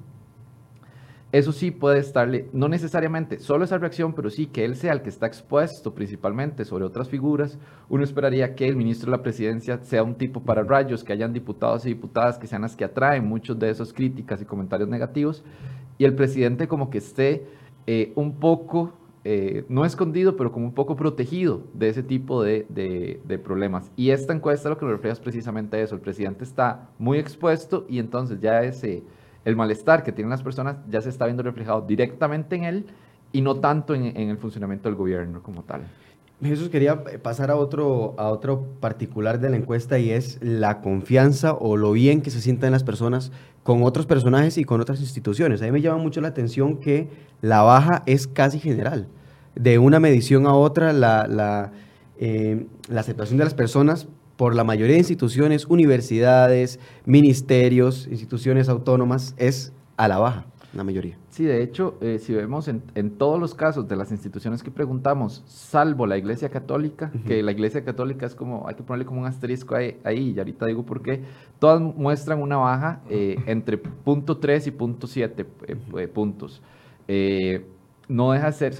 eso 1.32 1.52
sí 1.52 1.70
puede 1.70 2.00
estarle, 2.00 2.50
no 2.54 2.68
necesariamente 2.68 3.40
solo 3.40 3.64
esa 3.64 3.78
reacción, 3.78 4.14
pero 4.14 4.32
sí 4.32 4.48
que 4.48 4.66
él 4.66 4.76
sea 4.76 4.94
el 4.94 5.04
que 5.04 5.10
está 5.10 5.28
expuesto 5.28 5.94
principalmente 5.94 6.66
sobre 6.66 6.86
otras 6.86 7.08
figuras. 7.08 7.60
Uno 7.88 8.04
esperaría 8.04 8.56
que 8.56 8.68
el 8.68 8.76
ministro 8.76 9.12
de 9.12 9.18
la 9.18 9.24
presidencia 9.24 9.78
sea 9.84 10.02
un 10.02 10.16
tipo 10.16 10.42
para 10.42 10.64
rayos, 10.64 11.04
que 11.04 11.14
hayan 11.14 11.32
diputados 11.32 11.86
y 11.86 11.90
diputadas 11.90 12.40
que 12.40 12.48
sean 12.48 12.64
las 12.64 12.76
que 12.76 12.84
atraen 12.84 13.28
muchos 13.28 13.60
de 13.60 13.70
esas 13.70 13.94
críticas 13.94 14.42
y 14.42 14.46
comentarios 14.46 14.90
negativos, 14.90 15.44
y 16.00 16.06
el 16.06 16.16
presidente 16.16 16.68
como 16.68 16.90
que 16.90 16.98
esté 16.98 17.46
eh, 17.86 18.12
un 18.16 18.40
poco, 18.40 18.94
eh, 19.24 19.66
no 19.70 19.86
escondido, 19.86 20.36
pero 20.36 20.52
como 20.52 20.66
un 20.66 20.74
poco 20.74 20.96
protegido 20.96 21.62
de 21.76 21.90
ese 21.90 22.02
tipo 22.02 22.42
de, 22.42 22.66
de, 22.70 23.38
problemas. 23.38 23.92
Y 23.96 24.10
esta 24.10 24.34
encuesta 24.34 24.70
lo 24.70 24.78
que 24.78 24.86
nos 24.86 24.94
refleja 24.94 25.14
es 25.14 25.20
precisamente 25.20 25.80
eso. 25.82 25.94
El 25.94 26.02
presidente 26.02 26.44
está 26.44 26.90
muy 26.98 27.20
expuesto 27.20 27.86
y 27.88 28.00
entonces 28.00 28.40
ya 28.40 28.64
ese, 28.64 29.04
el 29.50 29.56
malestar 29.56 30.04
que 30.04 30.12
tienen 30.12 30.30
las 30.30 30.44
personas 30.44 30.78
ya 30.90 31.02
se 31.02 31.10
está 31.10 31.26
viendo 31.26 31.44
reflejado 31.44 31.82
directamente 31.82 32.56
en 32.56 32.64
él 32.64 32.86
y 33.32 33.42
no 33.42 33.56
tanto 33.56 33.94
en, 33.94 34.16
el 34.16 34.38
funcionamiento 34.38 34.90
del 34.90 34.96
gobierno 34.96 35.44
como 35.44 35.64
tal. 35.64 35.82
Jesús, 36.42 36.70
quería 36.70 37.04
pasar 37.22 37.52
a 37.52 37.58
otro, 37.58 38.16
a 38.18 38.30
otro 38.30 38.64
particular 38.80 39.40
de 39.40 39.50
la 39.50 39.58
encuesta 39.58 40.00
y 40.00 40.12
es 40.12 40.40
la 40.42 40.80
confianza 40.80 41.54
o 41.54 41.76
lo 41.76 41.92
bien 41.92 42.22
que 42.22 42.32
se 42.32 42.40
sienten 42.40 42.72
las 42.72 42.86
personas 42.86 43.32
con 43.64 43.84
otros 43.84 44.06
personajes 44.06 44.58
y 44.58 44.64
con 44.64 44.80
otras 44.80 45.02
instituciones. 45.02 45.62
A 45.62 45.66
mí 45.66 45.72
me 45.72 45.82
llama 45.82 46.02
mucho 46.02 46.22
la 46.22 46.30
atención 46.30 46.78
que 46.78 47.10
la 47.42 47.62
baja 47.62 48.04
es 48.06 48.26
casi 48.26 48.58
general. 48.58 49.08
De 49.56 49.80
una 49.80 50.00
medición 50.00 50.48
a 50.48 50.54
otra, 50.54 50.94
la, 50.94 51.28
la, 51.28 51.74
eh, 52.18 52.68
la 52.88 53.02
aceptación 53.02 53.38
de 53.38 53.44
las 53.44 53.54
personas 53.54 54.08
por 54.40 54.56
la 54.56 54.64
mayoría 54.64 54.94
de 54.94 55.00
instituciones, 55.00 55.66
universidades, 55.66 56.80
ministerios, 57.06 58.08
instituciones 58.08 58.70
autónomas, 58.70 59.36
es 59.38 59.74
a 59.98 60.08
la 60.08 60.18
baja, 60.18 60.46
la 60.72 60.86
mayoría. 60.86 61.18
Sí, 61.30 61.44
de 61.44 61.62
hecho, 61.62 61.98
eh, 62.00 62.20
si 62.20 62.34
vemos 62.34 62.70
en, 62.70 62.82
en, 62.96 63.12
todos 63.12 63.38
los 63.38 63.54
casos 63.54 63.90
de 63.90 63.98
las 63.98 64.12
instituciones 64.12 64.64
que 64.64 64.72
preguntamos, 64.72 65.44
salvo 65.46 66.08
la 66.08 66.18
Iglesia 66.18 66.48
Católica, 66.48 67.12
que 67.28 67.44
la 67.44 67.52
Iglesia 67.52 67.84
Católica 67.84 68.28
es 68.28 68.34
como, 68.34 68.66
hay 68.66 68.76
que 68.76 68.84
ponerle 68.84 69.06
como 69.06 69.20
un 69.20 69.28
asterisco 69.28 69.76
ahí, 69.76 70.00
ahí 70.06 70.32
y 70.34 70.40
ahorita 70.40 70.68
digo 70.68 70.86
por 70.86 71.02
qué, 71.02 71.22
todas 71.60 71.82
muestran 71.82 72.42
una 72.42 72.56
baja 72.56 73.02
eh, 73.10 73.36
entre 73.46 73.78
punto 73.78 74.38
3 74.38 74.68
y 74.68 74.72
punto 74.72 75.06
7 75.06 75.46
eh, 75.68 76.08
puntos. 76.08 76.62
No, 78.10 78.32
deja 78.32 78.52
ser, 78.52 78.74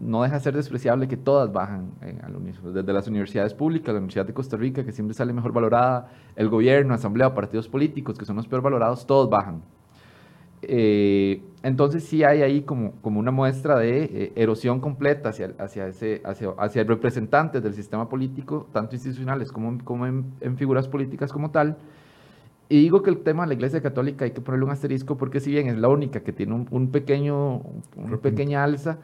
no 0.00 0.22
deja 0.22 0.40
ser 0.40 0.54
despreciable 0.54 1.08
que 1.08 1.16
todas 1.16 1.52
bajan 1.52 1.92
unísono, 2.36 2.72
desde 2.72 2.92
las 2.92 3.06
universidades 3.06 3.54
públicas, 3.54 3.94
la 3.94 3.98
Universidad 3.98 4.26
de 4.26 4.34
Costa 4.34 4.56
Rica, 4.56 4.84
que 4.84 4.92
siempre 4.92 5.14
sale 5.14 5.32
mejor 5.32 5.52
valorada, 5.52 6.10
el 6.36 6.48
gobierno, 6.48 6.92
asamblea, 6.92 7.32
partidos 7.32 7.68
políticos, 7.68 8.18
que 8.18 8.24
son 8.24 8.36
los 8.36 8.46
peor 8.48 8.60
valorados, 8.60 9.06
todos 9.06 9.30
bajan. 9.30 9.62
Eh, 10.62 11.42
entonces 11.62 12.04
sí 12.04 12.22
hay 12.24 12.42
ahí 12.42 12.62
como, 12.62 12.92
como 13.02 13.18
una 13.20 13.30
muestra 13.30 13.78
de 13.78 14.04
eh, 14.04 14.32
erosión 14.36 14.80
completa 14.80 15.30
hacia, 15.30 15.54
hacia, 15.58 15.88
ese, 15.88 16.20
hacia, 16.24 16.50
hacia 16.58 16.84
representantes 16.84 17.62
del 17.62 17.74
sistema 17.74 18.08
político, 18.08 18.68
tanto 18.72 18.94
institucionales 18.94 19.52
como, 19.52 19.82
como 19.84 20.06
en, 20.06 20.56
figuras 20.56 20.88
políticas 20.88 21.32
como 21.32 21.50
tal. 21.50 21.78
Y 22.72 22.80
digo 22.80 23.02
que 23.02 23.10
el 23.10 23.18
tema 23.18 23.42
de 23.42 23.48
la 23.48 23.54
Iglesia 23.54 23.82
Católica 23.82 24.24
hay 24.24 24.30
que 24.30 24.40
ponerle 24.40 24.64
un 24.64 24.70
asterisco 24.70 25.18
porque 25.18 25.40
si 25.40 25.50
bien 25.50 25.68
es 25.68 25.76
la 25.76 25.88
única 25.88 26.20
que 26.20 26.32
tiene 26.32 26.54
un, 26.54 26.68
un 26.70 26.90
pequeño, 26.90 27.60
una 27.96 28.16
pequeña 28.16 28.64
alza, 28.64 28.98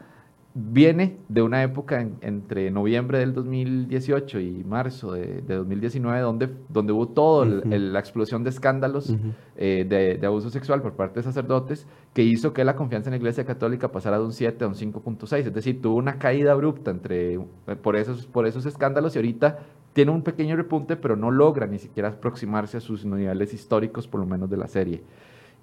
viene 0.55 1.17
de 1.29 1.41
una 1.43 1.61
época 1.61 2.07
entre 2.21 2.71
noviembre 2.71 3.19
del 3.19 3.33
2018 3.33 4.39
y 4.39 4.63
marzo 4.63 5.13
de, 5.13 5.41
2019, 5.41 6.19
donde, 6.21 6.49
donde 6.67 6.93
hubo 6.93 7.09
toda 7.09 7.45
la 7.45 7.99
explosión 7.99 8.43
de 8.43 8.49
escándalos 8.49 9.15
eh, 9.55 9.85
de, 9.87 10.25
abuso 10.25 10.49
sexual 10.49 10.81
por 10.81 10.93
parte 10.93 11.19
de 11.19 11.23
sacerdotes, 11.23 11.87
que 12.13 12.23
hizo 12.23 12.53
que 12.53 12.63
la 12.65 12.75
confianza 12.75 13.09
en 13.09 13.11
la 13.11 13.17
Iglesia 13.17 13.45
Católica 13.45 13.91
pasara 13.91 14.17
de 14.17 14.25
un 14.25 14.33
7 14.33 14.65
a 14.65 14.67
un 14.67 14.73
5.6. 14.73 15.37
Es 15.37 15.53
decir, 15.53 15.81
tuvo 15.81 15.95
una 15.95 16.17
caída 16.17 16.53
abrupta 16.53 16.91
entre, 16.91 17.35
eh, 17.35 17.39
por, 17.81 17.95
esos, 17.95 18.25
por 18.25 18.47
esos 18.47 18.65
escándalos 18.65 19.15
y 19.15 19.19
ahorita 19.19 19.59
tiene 19.93 20.11
un 20.11 20.21
pequeño 20.21 20.55
repunte, 20.55 20.95
pero 20.95 21.15
no 21.15 21.31
logra 21.31 21.65
ni 21.67 21.79
siquiera 21.79 22.09
aproximarse 22.09 22.77
a 22.77 22.81
sus 22.81 23.05
niveles 23.05 23.53
históricos, 23.53 24.07
por 24.07 24.19
lo 24.19 24.25
menos 24.25 24.49
de 24.49 24.57
la 24.57 24.67
serie. 24.67 25.03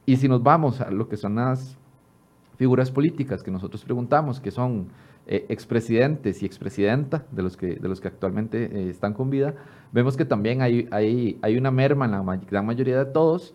Y 0.04 0.16
si 0.16 0.28
nos 0.28 0.42
vamos 0.42 0.80
a 0.80 0.90
lo 0.90 1.08
que 1.08 1.16
son 1.16 1.36
las 1.36 1.76
figuras 2.56 2.90
políticas 2.90 3.42
que 3.42 3.50
nosotros 3.50 3.84
preguntamos, 3.84 4.40
que 4.40 4.50
son 4.50 4.88
eh, 5.26 5.46
expresidentes 5.48 6.42
y 6.42 6.46
expresidenta 6.46 7.24
de 7.30 7.42
los 7.42 7.56
que, 7.56 7.76
de 7.76 7.88
los 7.88 8.00
que 8.00 8.08
actualmente 8.08 8.64
eh, 8.64 8.90
están 8.90 9.12
con 9.12 9.30
vida, 9.30 9.54
vemos 9.92 10.16
que 10.16 10.24
también 10.24 10.62
hay, 10.62 10.88
hay, 10.90 11.38
hay 11.42 11.56
una 11.56 11.70
merma 11.70 12.06
en 12.06 12.12
la 12.12 12.36
gran 12.48 12.66
mayoría 12.66 12.98
de 12.98 13.06
todos, 13.06 13.54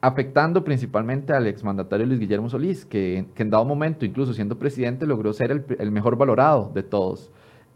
afectando 0.00 0.64
principalmente 0.64 1.32
al 1.32 1.46
exmandatario 1.46 2.06
Luis 2.06 2.20
Guillermo 2.20 2.48
Solís, 2.48 2.84
que, 2.84 3.26
en 3.34 3.50
dado 3.50 3.64
momento, 3.64 4.04
incluso 4.04 4.32
siendo 4.32 4.58
presidente, 4.58 5.06
logró 5.06 5.32
ser 5.32 5.64
el 5.78 5.90
mejor 5.90 6.16
valorado 6.16 6.70
de 6.74 6.82
todos. 6.82 7.30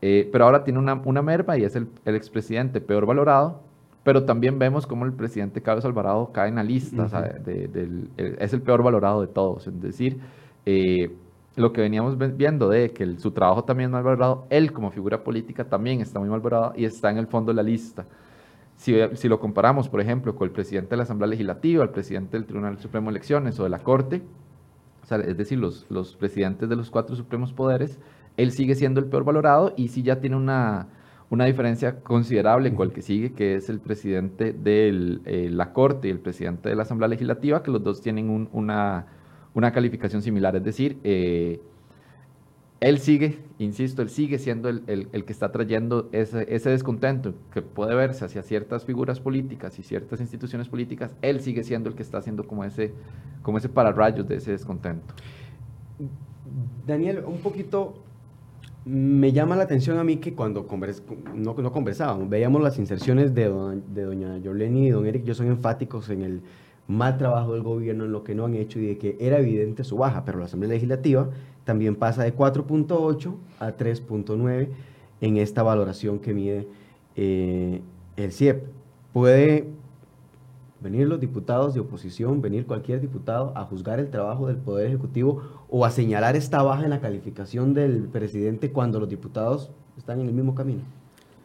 Eh, 0.04 0.28
pero 0.32 0.44
ahora 0.44 0.64
tiene 0.64 0.80
una, 0.80 1.00
una 1.04 1.22
merma 1.22 1.56
y 1.56 1.62
es 1.62 1.76
el, 1.76 1.86
el 2.04 2.16
expresidente 2.16 2.80
peor 2.80 3.06
valorado, 3.06 3.60
pero 4.02 4.24
también 4.24 4.58
vemos 4.58 4.84
cómo 4.84 5.04
el 5.04 5.12
presidente 5.12 5.62
Carlos 5.62 5.84
Alvarado 5.84 6.32
cae 6.32 6.48
en 6.48 6.56
la 6.56 6.64
lista, 6.64 7.08
es 8.16 8.52
el 8.52 8.62
peor 8.62 8.82
valorado 8.82 9.20
de 9.20 9.28
todos. 9.28 9.68
Es 9.68 9.80
decir, 9.80 10.18
eh, 10.66 11.14
lo 11.54 11.72
que 11.72 11.82
veníamos 11.82 12.18
viendo 12.36 12.68
de 12.68 12.90
que 12.90 13.16
su 13.18 13.30
trabajo 13.30 13.62
también 13.62 13.90
es 13.90 13.92
mal 13.92 14.02
valorado, 14.02 14.44
él 14.50 14.72
como 14.72 14.90
figura 14.90 15.22
política 15.22 15.64
también 15.64 16.00
está 16.00 16.18
muy 16.18 16.28
mal 16.28 16.40
valorado 16.40 16.72
y 16.76 16.84
está 16.84 17.10
en 17.10 17.18
el 17.18 17.28
fondo 17.28 17.52
de 17.52 17.56
la 17.56 17.62
lista. 17.62 18.04
Si, 18.74 18.96
si 19.14 19.28
lo 19.28 19.38
comparamos, 19.38 19.88
por 19.88 20.00
ejemplo, 20.00 20.34
con 20.34 20.48
el 20.48 20.52
presidente 20.52 20.90
de 20.90 20.96
la 20.96 21.02
Asamblea 21.04 21.28
Legislativa, 21.28 21.84
el 21.84 21.90
presidente 21.90 22.36
del 22.36 22.46
Tribunal 22.46 22.78
Supremo 22.78 23.06
de 23.06 23.18
Elecciones 23.18 23.60
o 23.60 23.62
de 23.62 23.68
la 23.68 23.78
Corte, 23.78 24.22
es 25.08 25.36
decir, 25.36 25.58
los, 25.58 25.86
los 25.90 26.16
presidentes 26.16 26.68
de 26.68 26.74
los 26.74 26.90
cuatro 26.90 27.14
supremos 27.14 27.52
poderes, 27.52 28.00
él 28.36 28.52
sigue 28.52 28.74
siendo 28.74 29.00
el 29.00 29.06
peor 29.06 29.24
valorado 29.24 29.74
y 29.76 29.88
sí 29.88 30.02
ya 30.02 30.20
tiene 30.20 30.36
una 30.36 30.88
una 31.32 31.46
diferencia 31.46 32.00
considerable 32.00 32.68
en 32.68 32.76
cual 32.76 32.92
que 32.92 33.00
sigue, 33.00 33.32
que 33.32 33.54
es 33.54 33.70
el 33.70 33.80
presidente 33.80 34.52
de 34.52 35.18
eh, 35.24 35.48
la 35.50 35.72
Corte 35.72 36.08
y 36.08 36.10
el 36.10 36.18
presidente 36.18 36.68
de 36.68 36.76
la 36.76 36.82
Asamblea 36.82 37.08
Legislativa, 37.08 37.62
que 37.62 37.70
los 37.70 37.82
dos 37.82 38.02
tienen 38.02 38.28
una, 38.52 39.06
una, 39.54 39.72
calificación 39.72 40.20
similar. 40.20 40.54
Es 40.56 40.62
decir, 40.62 40.98
eh, 41.04 41.58
él 42.80 42.98
sigue, 42.98 43.38
insisto, 43.58 44.02
él 44.02 44.10
sigue 44.10 44.38
siendo 44.38 44.68
el, 44.68 44.82
el, 44.86 45.24
que 45.24 45.32
está 45.32 45.50
trayendo 45.50 46.10
ese, 46.12 46.54
ese, 46.54 46.68
descontento 46.68 47.32
que 47.50 47.62
puede 47.62 47.94
verse 47.94 48.26
hacia 48.26 48.42
ciertas 48.42 48.84
figuras 48.84 49.18
políticas 49.18 49.78
y 49.78 49.82
ciertas 49.82 50.20
instituciones 50.20 50.68
políticas, 50.68 51.16
él 51.22 51.40
sigue 51.40 51.64
siendo 51.64 51.88
el 51.88 51.94
que 51.94 52.02
está 52.02 52.18
haciendo 52.18 52.46
como 52.46 52.62
ese, 52.62 52.92
como 53.40 53.56
ese 53.56 53.70
pararrayos 53.70 54.28
de 54.28 54.36
ese 54.36 54.50
descontento. 54.50 55.14
Daniel, 56.86 57.24
un 57.26 57.38
poquito 57.38 57.94
me 58.84 59.32
llama 59.32 59.56
la 59.56 59.64
atención 59.64 59.98
a 59.98 60.04
mí 60.04 60.16
que 60.16 60.34
cuando 60.34 60.66
no, 61.34 61.72
conversábamos, 61.72 62.28
veíamos 62.28 62.62
las 62.62 62.78
inserciones 62.78 63.34
de, 63.34 63.48
de 63.94 64.02
doña 64.02 64.38
Yoleni 64.38 64.88
y 64.88 64.90
don 64.90 65.06
Eric, 65.06 65.24
yo 65.24 65.34
son 65.34 65.46
enfáticos 65.46 66.10
en 66.10 66.22
el 66.22 66.42
mal 66.88 67.16
trabajo 67.16 67.52
del 67.54 67.62
gobierno, 67.62 68.04
en 68.04 68.12
lo 68.12 68.24
que 68.24 68.34
no 68.34 68.46
han 68.46 68.54
hecho 68.54 68.78
y 68.80 68.86
de 68.86 68.98
que 68.98 69.16
era 69.20 69.38
evidente 69.38 69.84
su 69.84 69.96
baja, 69.96 70.24
pero 70.24 70.38
la 70.38 70.46
Asamblea 70.46 70.72
Legislativa 70.72 71.30
también 71.64 71.94
pasa 71.94 72.24
de 72.24 72.34
4.8 72.34 73.34
a 73.60 73.76
3.9 73.76 74.68
en 75.20 75.36
esta 75.36 75.62
valoración 75.62 76.18
que 76.18 76.34
mide 76.34 76.66
eh, 77.14 77.80
el 78.16 78.32
CIEP. 78.32 78.64
Puede 79.12 79.68
venir 80.82 81.06
los 81.06 81.20
diputados 81.20 81.74
de 81.74 81.80
oposición, 81.80 82.42
venir 82.42 82.66
cualquier 82.66 83.00
diputado 83.00 83.52
a 83.56 83.64
juzgar 83.64 84.00
el 84.00 84.10
trabajo 84.10 84.48
del 84.48 84.56
Poder 84.56 84.88
Ejecutivo 84.88 85.42
o 85.68 85.84
a 85.84 85.90
señalar 85.90 86.36
esta 86.36 86.62
baja 86.62 86.84
en 86.84 86.90
la 86.90 87.00
calificación 87.00 87.72
del 87.72 88.08
presidente 88.08 88.72
cuando 88.72 88.98
los 89.00 89.08
diputados 89.08 89.70
están 89.96 90.20
en 90.20 90.26
el 90.26 90.34
mismo 90.34 90.54
camino? 90.54 90.82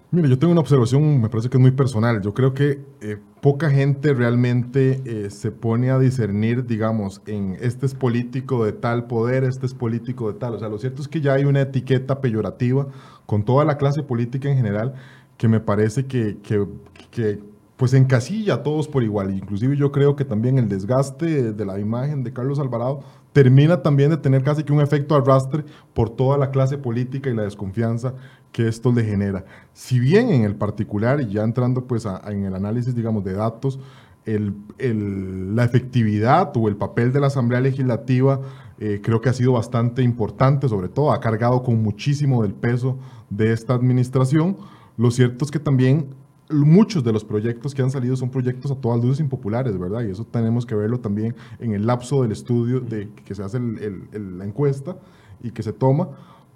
Mire, 0.09 0.29
yo 0.29 0.39
tengo 0.39 0.53
una 0.53 0.61
observación, 0.61 1.19
me 1.19 1.27
parece 1.27 1.49
que 1.49 1.57
es 1.57 1.61
muy 1.61 1.71
personal. 1.71 2.21
Yo 2.21 2.33
creo 2.33 2.53
que 2.53 2.79
eh, 3.01 3.17
poca 3.41 3.69
gente 3.69 4.13
realmente 4.13 5.01
eh, 5.03 5.29
se 5.29 5.51
pone 5.51 5.91
a 5.91 5.99
discernir, 5.99 6.65
digamos, 6.65 7.21
en 7.25 7.57
este 7.59 7.85
es 7.85 7.93
político 7.93 8.63
de 8.63 8.71
tal 8.71 9.07
poder, 9.07 9.43
este 9.43 9.65
es 9.65 9.73
político 9.73 10.31
de 10.31 10.39
tal. 10.39 10.53
O 10.53 10.59
sea, 10.59 10.69
lo 10.69 10.77
cierto 10.77 11.01
es 11.01 11.09
que 11.09 11.19
ya 11.19 11.33
hay 11.33 11.43
una 11.43 11.59
etiqueta 11.59 12.21
peyorativa 12.21 12.88
con 13.25 13.43
toda 13.43 13.65
la 13.65 13.77
clase 13.77 14.01
política 14.01 14.49
en 14.49 14.55
general 14.55 14.93
que 15.35 15.49
me 15.49 15.59
parece 15.59 16.05
que, 16.05 16.38
que, 16.41 16.65
que 17.11 17.39
pues 17.78 17.93
encasilla 17.93 18.55
a 18.55 18.63
todos 18.63 18.88
por 18.88 19.03
igual. 19.03 19.32
Inclusive 19.32 19.78
yo 19.78 19.91
creo 19.91 20.15
que 20.15 20.25
también 20.25 20.57
el 20.57 20.67
desgaste 20.67 21.53
de 21.53 21.65
la 21.65 21.80
imagen 21.80 22.23
de 22.23 22.34
Carlos 22.34 22.59
Alvarado 22.59 23.01
termina 23.32 23.84
también 23.84 24.09
de 24.09 24.17
tener 24.17 24.43
casi 24.43 24.63
que 24.63 24.73
un 24.73 24.82
efecto 24.82 25.15
arrastre 25.15 25.63
por 25.93 26.09
toda 26.09 26.39
la 26.39 26.49
clase 26.49 26.80
política 26.80 27.30
y 27.30 27.36
la 27.36 27.43
desconfianza 27.43 28.15
que 28.51 28.67
esto 28.67 28.91
le 28.91 29.03
genera. 29.03 29.45
Si 29.73 29.99
bien 29.99 30.30
en 30.30 30.43
el 30.43 30.55
particular, 30.55 31.21
y 31.21 31.34
ya 31.34 31.43
entrando 31.43 31.86
pues 31.86 32.07
en 32.28 32.45
el 32.45 32.55
análisis, 32.55 32.95
digamos, 32.95 33.23
de 33.23 33.34
datos, 33.34 33.80
la 34.25 35.63
efectividad 35.63 36.51
o 36.57 36.67
el 36.67 36.75
papel 36.75 37.13
de 37.13 37.19
la 37.19 37.28
Asamblea 37.28 37.61
Legislativa 37.61 38.41
eh, 38.80 38.99
creo 39.01 39.21
que 39.21 39.30
ha 39.30 39.34
sido 39.34 39.53
bastante 39.53 40.01
importante, 40.01 40.67
sobre 40.67 40.89
todo 40.89 41.11
ha 41.11 41.19
cargado 41.19 41.63
con 41.63 41.82
muchísimo 41.82 42.43
del 42.43 42.53
peso 42.53 42.97
de 43.30 43.53
esta 43.53 43.73
administración. 43.73 44.57
Lo 44.97 45.11
cierto 45.11 45.45
es 45.45 45.51
que 45.51 45.59
también 45.59 46.07
muchos 46.50 47.04
de 47.04 47.12
los 47.12 47.24
proyectos 47.24 47.74
que 47.76 47.82
han 47.82 47.91
salido 47.91 48.16
son 48.16 48.30
proyectos 48.30 48.72
a 48.72 48.76
todas 48.76 49.04
luces 49.04 49.20
impopulares, 49.20 49.78
¿verdad? 49.78 50.04
Y 50.04 50.12
eso 50.12 50.26
tenemos 50.26 50.66
que 50.66 50.76
verlo 50.76 51.00
también 51.00 51.36
en 51.60 51.74
el 51.74 51.86
lapso 51.86 52.22
del 52.22 52.32
estudio 52.32 52.80
de 52.80 53.10
que 53.26 53.36
se 53.36 53.43
hace 53.43 53.60
la 53.60 54.45
encuesta 54.45 54.98
y 55.41 55.52
que 55.52 55.64
se 55.64 55.74
toma, 55.74 56.10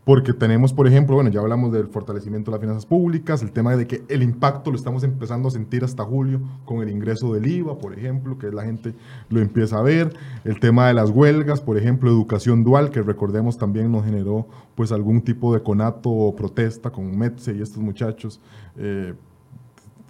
porque 0.04 0.34
tenemos, 0.34 0.74
por 0.74 0.88
ejemplo, 0.88 1.16
bueno, 1.16 1.30
ya 1.30 1.42
hablamos 1.42 1.72
del 1.72 1.88
fortalecimiento 1.88 2.50
de 2.50 2.56
las 2.56 2.62
finanzas 2.62 2.86
públicas, 2.88 3.44
el 3.44 3.52
tema 3.52 3.76
de 3.76 3.86
que 3.86 4.04
el 4.08 4.24
impacto 4.24 4.72
lo 4.72 4.78
estamos 4.78 5.04
empezando 5.04 5.48
a 5.48 5.52
sentir 5.52 5.84
hasta 5.84 6.04
julio 6.04 6.42
con 6.66 6.82
el 6.82 6.90
ingreso 6.90 7.34
del 7.34 7.46
IVA, 7.46 7.78
por 7.78 7.94
ejemplo, 7.94 8.38
que 8.40 8.52
la 8.52 8.64
gente 8.64 8.96
lo 9.30 9.42
empieza 9.42 9.78
a 9.78 9.84
ver, 9.84 10.16
el 10.44 10.60
tema 10.60 10.88
de 10.88 10.96
las 10.96 11.12
huelgas, 11.12 11.62
por 11.62 11.78
ejemplo, 11.78 12.10
educación 12.10 12.64
dual, 12.64 12.90
que 12.90 13.04
recordemos 13.04 13.60
también 13.60 13.92
nos 13.92 14.04
generó 14.04 14.48
pues 14.74 14.92
algún 14.92 15.22
tipo 15.22 15.54
de 15.54 15.62
conato 15.62 16.10
o 16.10 16.36
protesta 16.36 16.90
con 16.90 17.16
METSE 17.16 17.56
y 17.56 17.62
estos 17.62 17.78
muchachos. 17.84 18.42
Eh, 18.78 19.14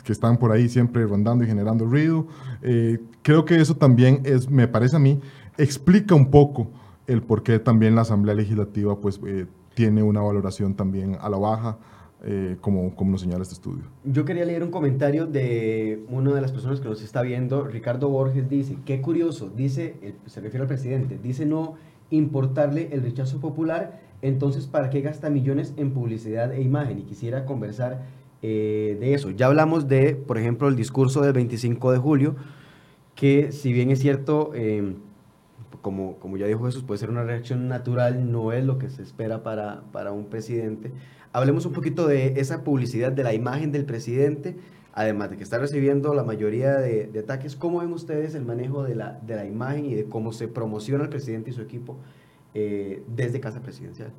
que 0.03 0.11
están 0.11 0.37
por 0.37 0.51
ahí 0.51 0.69
siempre 0.69 1.05
rondando 1.05 1.43
y 1.43 1.47
generando 1.47 1.85
ruido. 1.85 2.27
Eh, 2.61 2.99
creo 3.21 3.45
que 3.45 3.55
eso 3.55 3.75
también 3.75 4.21
es, 4.23 4.49
me 4.49 4.67
parece 4.67 4.95
a 4.95 4.99
mí, 4.99 5.19
explica 5.57 6.15
un 6.15 6.29
poco 6.31 6.67
el 7.07 7.21
por 7.21 7.43
qué 7.43 7.59
también 7.59 7.95
la 7.95 8.01
Asamblea 8.01 8.35
Legislativa 8.35 8.99
pues, 8.99 9.19
eh, 9.25 9.45
tiene 9.73 10.03
una 10.03 10.21
valoración 10.21 10.75
también 10.75 11.17
a 11.19 11.29
la 11.29 11.37
baja, 11.37 11.77
eh, 12.23 12.57
como, 12.61 12.95
como 12.95 13.11
nos 13.11 13.21
señala 13.21 13.41
este 13.41 13.55
estudio. 13.55 13.83
Yo 14.03 14.25
quería 14.25 14.45
leer 14.45 14.63
un 14.63 14.69
comentario 14.69 15.25
de 15.25 16.03
una 16.09 16.33
de 16.33 16.41
las 16.41 16.51
personas 16.51 16.79
que 16.79 16.87
nos 16.87 17.01
está 17.01 17.21
viendo, 17.23 17.65
Ricardo 17.65 18.09
Borges 18.09 18.47
dice, 18.47 18.77
qué 18.85 19.01
curioso, 19.01 19.49
dice, 19.49 20.15
se 20.27 20.39
refiere 20.39 20.63
al 20.63 20.67
presidente, 20.67 21.19
dice 21.21 21.45
no 21.45 21.75
importarle 22.11 22.89
el 22.91 23.01
rechazo 23.01 23.39
popular, 23.39 23.99
entonces 24.21 24.67
¿para 24.67 24.89
qué 24.89 25.01
gasta 25.01 25.29
millones 25.29 25.73
en 25.77 25.91
publicidad 25.91 26.53
e 26.53 26.61
imagen? 26.61 26.99
Y 26.99 27.03
quisiera 27.03 27.45
conversar 27.45 28.03
eh, 28.41 28.97
de 28.99 29.13
eso. 29.13 29.29
Ya 29.31 29.47
hablamos 29.47 29.87
de, 29.87 30.15
por 30.15 30.37
ejemplo, 30.37 30.67
el 30.67 30.75
discurso 30.75 31.21
del 31.21 31.33
25 31.33 31.91
de 31.91 31.97
julio, 31.97 32.35
que 33.15 33.51
si 33.51 33.71
bien 33.73 33.91
es 33.91 33.99
cierto, 33.99 34.51
eh, 34.55 34.95
como, 35.81 36.17
como 36.17 36.37
ya 36.37 36.47
dijo 36.47 36.65
Jesús, 36.65 36.83
puede 36.83 36.97
ser 36.97 37.09
una 37.09 37.23
reacción 37.23 37.67
natural, 37.67 38.31
no 38.31 38.51
es 38.51 38.65
lo 38.65 38.77
que 38.77 38.89
se 38.89 39.01
espera 39.01 39.43
para, 39.43 39.83
para 39.91 40.11
un 40.11 40.25
presidente. 40.25 40.91
Hablemos 41.33 41.65
un 41.65 41.73
poquito 41.73 42.07
de 42.07 42.39
esa 42.39 42.63
publicidad, 42.63 43.11
de 43.11 43.23
la 43.23 43.33
imagen 43.33 43.71
del 43.71 43.85
presidente, 43.85 44.57
además 44.93 45.29
de 45.29 45.37
que 45.37 45.43
está 45.43 45.57
recibiendo 45.57 46.13
la 46.13 46.23
mayoría 46.23 46.77
de, 46.77 47.07
de 47.07 47.19
ataques. 47.19 47.55
¿Cómo 47.55 47.79
ven 47.79 47.93
ustedes 47.93 48.35
el 48.35 48.43
manejo 48.43 48.83
de 48.83 48.95
la, 48.95 49.19
de 49.25 49.35
la 49.35 49.45
imagen 49.45 49.85
y 49.85 49.95
de 49.95 50.05
cómo 50.05 50.33
se 50.33 50.47
promociona 50.47 51.03
el 51.03 51.09
presidente 51.09 51.51
y 51.51 51.53
su 51.53 51.61
equipo 51.61 51.97
eh, 52.53 53.03
desde 53.07 53.39
Casa 53.39 53.61
Presidencial? 53.61 54.11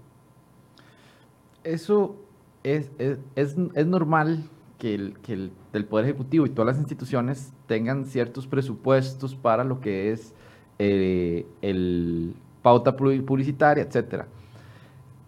Eso 1.64 2.16
es, 2.62 2.90
es, 2.98 3.18
es, 3.36 3.56
es 3.74 3.86
normal 3.86 4.44
que, 4.78 4.94
el, 4.94 5.18
que 5.20 5.32
el, 5.34 5.52
el, 5.72 5.84
Poder 5.84 6.06
Ejecutivo 6.06 6.46
y 6.46 6.50
todas 6.50 6.74
las 6.74 6.78
instituciones 6.78 7.52
tengan 7.66 8.04
ciertos 8.06 8.46
presupuestos 8.46 9.34
para 9.34 9.64
lo 9.64 9.80
que 9.80 10.12
es 10.12 10.34
eh, 10.78 11.46
el 11.60 12.34
pauta 12.62 12.96
publicitaria, 12.96 13.84
etcétera. 13.84 14.26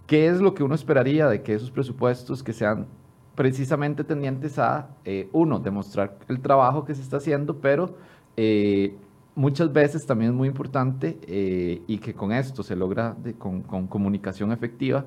¿Qué 0.06 0.28
es 0.28 0.40
lo 0.40 0.54
que 0.54 0.62
uno 0.62 0.74
esperaría 0.74 1.28
de 1.28 1.42
que 1.42 1.54
esos 1.54 1.70
presupuestos 1.70 2.42
que 2.42 2.52
sean 2.52 2.86
precisamente 3.34 4.04
tendientes 4.04 4.58
a, 4.58 4.88
eh, 5.04 5.28
uno, 5.32 5.58
demostrar 5.58 6.18
el 6.28 6.40
trabajo 6.40 6.84
que 6.84 6.94
se 6.94 7.02
está 7.02 7.16
haciendo, 7.16 7.58
pero 7.58 7.96
eh, 8.36 8.94
muchas 9.34 9.72
veces 9.72 10.06
también 10.06 10.30
es 10.30 10.36
muy 10.36 10.48
importante 10.48 11.18
eh, 11.26 11.82
y 11.86 11.98
que 11.98 12.14
con 12.14 12.32
esto 12.32 12.62
se 12.62 12.76
logra 12.76 13.16
de, 13.22 13.34
con, 13.34 13.62
con, 13.62 13.86
comunicación 13.86 14.52
efectiva, 14.52 15.06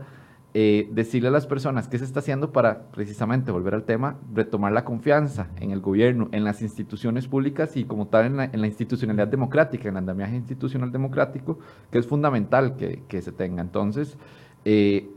eh, 0.59 0.89
decirle 0.91 1.27
a 1.27 1.31
las 1.31 1.45
personas 1.45 1.87
qué 1.87 1.99
se 1.99 2.03
está 2.03 2.19
haciendo 2.19 2.51
para 2.51 2.87
precisamente 2.87 3.51
volver 3.51 3.75
al 3.75 3.83
tema, 3.83 4.17
retomar 4.33 4.71
la 4.71 4.83
confianza 4.83 5.49
en 5.59 5.69
el 5.69 5.81
gobierno, 5.81 6.29
en 6.31 6.43
las 6.43 6.63
instituciones 6.63 7.27
públicas 7.27 7.77
y 7.77 7.83
como 7.83 8.07
tal 8.07 8.25
en 8.25 8.59
la, 8.59 8.65
institucionalidad 8.65 9.27
democrática, 9.27 9.83
en 9.83 9.93
el 9.93 9.97
andamiaje 9.97 10.35
institucional 10.35 10.91
democrático, 10.91 11.59
que 11.91 11.99
es 11.99 12.07
fundamental 12.07 12.75
que, 12.75 13.03
que 13.07 13.21
se 13.21 13.31
tenga. 13.31 13.61
Entonces, 13.61 14.17
eh, 14.65 15.07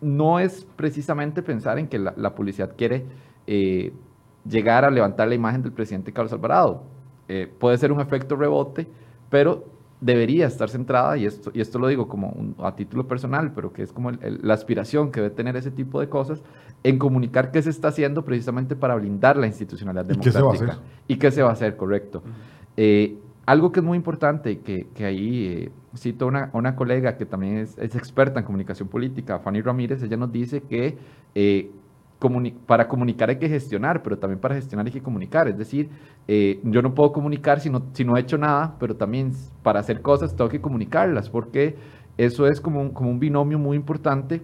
no 0.00 0.40
es 0.40 0.66
precisamente 0.76 1.42
pensar 1.42 1.78
en 1.78 1.86
que 1.86 1.98
la, 1.98 2.34
publicidad 2.34 2.74
quiere 2.74 3.04
eh, 3.46 3.92
llegar 4.48 4.86
a 4.86 4.90
levantar 4.90 5.28
la 5.28 5.34
imagen 5.34 5.60
del 5.60 5.72
presidente 5.72 6.10
Carlos 6.10 6.32
Alvarado. 6.32 6.84
Puede 7.58 7.76
ser 7.76 7.92
un 7.92 8.00
efecto 8.00 8.34
rebote, 8.34 8.88
pero 9.28 9.66
debería 10.00 10.46
estar 10.46 10.70
centrada, 10.70 11.16
y 11.16 11.26
esto, 11.26 11.50
y 11.54 11.60
esto 11.60 11.78
lo 11.78 11.88
digo 11.88 12.08
como 12.08 12.30
un, 12.30 12.54
a 12.58 12.74
título 12.74 13.06
personal, 13.06 13.52
pero 13.54 13.72
que 13.72 13.82
es 13.82 13.92
como 13.92 14.10
el, 14.10 14.18
el, 14.22 14.40
la 14.42 14.54
aspiración 14.54 15.10
que 15.10 15.20
debe 15.20 15.34
tener 15.34 15.56
ese 15.56 15.70
tipo 15.70 16.00
de 16.00 16.08
cosas, 16.08 16.42
en 16.82 16.98
comunicar 16.98 17.50
qué 17.50 17.60
se 17.60 17.70
está 17.70 17.88
haciendo 17.88 18.24
precisamente 18.24 18.76
para 18.76 18.94
blindar 18.94 19.36
la 19.36 19.46
institucionalidad 19.46 20.06
democrática. 20.06 20.30
¿Y 20.30 20.32
qué 20.32 20.38
se 20.38 20.42
va 20.42 20.50
a 20.50 20.54
hacer? 20.54 20.84
Y 21.08 21.16
qué 21.16 21.30
se 21.30 21.42
va 21.42 21.50
a 21.50 21.52
hacer, 21.52 21.76
correcto. 21.76 22.22
Uh 22.24 22.28
-huh. 22.28 22.32
eh, 22.76 23.18
algo 23.46 23.72
que 23.72 23.80
es 23.80 23.86
muy 23.86 23.96
importante, 23.96 24.60
que, 24.60 24.86
que 24.94 25.04
ahí 25.04 25.46
eh, 25.46 25.72
cito 25.96 26.26
a 26.26 26.28
una, 26.28 26.50
una, 26.52 26.76
colega 26.76 27.16
que 27.16 27.26
también 27.26 27.56
es, 27.56 27.76
es, 27.78 27.96
experta 27.96 28.38
en 28.38 28.46
comunicación 28.46 28.88
política, 28.88 29.40
Fanny 29.40 29.60
Ramírez, 29.60 30.02
ella 30.02 30.16
nos 30.16 30.30
dice 30.30 30.62
que 30.62 30.96
eh, 31.34 31.70
para 32.66 32.86
comunicar 32.86 33.30
hay 33.30 33.38
que 33.38 33.48
gestionar, 33.48 34.02
pero 34.02 34.18
también 34.18 34.38
para 34.38 34.54
gestionar 34.54 34.86
hay 34.86 34.92
que 34.92 35.02
comunicar. 35.02 35.48
Es 35.48 35.56
decir, 35.56 35.88
eh, 36.28 36.60
yo 36.64 36.82
no 36.82 36.94
puedo 36.94 37.12
comunicar 37.12 37.60
si 37.60 37.70
no, 37.70 37.82
si 37.92 38.04
no 38.04 38.16
he 38.16 38.20
hecho 38.20 38.36
nada, 38.36 38.76
pero 38.78 38.94
también 38.96 39.32
para 39.62 39.80
hacer 39.80 40.02
cosas 40.02 40.36
tengo 40.36 40.50
que 40.50 40.60
comunicarlas, 40.60 41.30
porque 41.30 41.76
eso 42.18 42.46
es 42.46 42.60
como 42.60 42.80
un, 42.80 42.90
como 42.90 43.10
un 43.10 43.18
binomio 43.18 43.58
muy 43.58 43.76
importante 43.76 44.42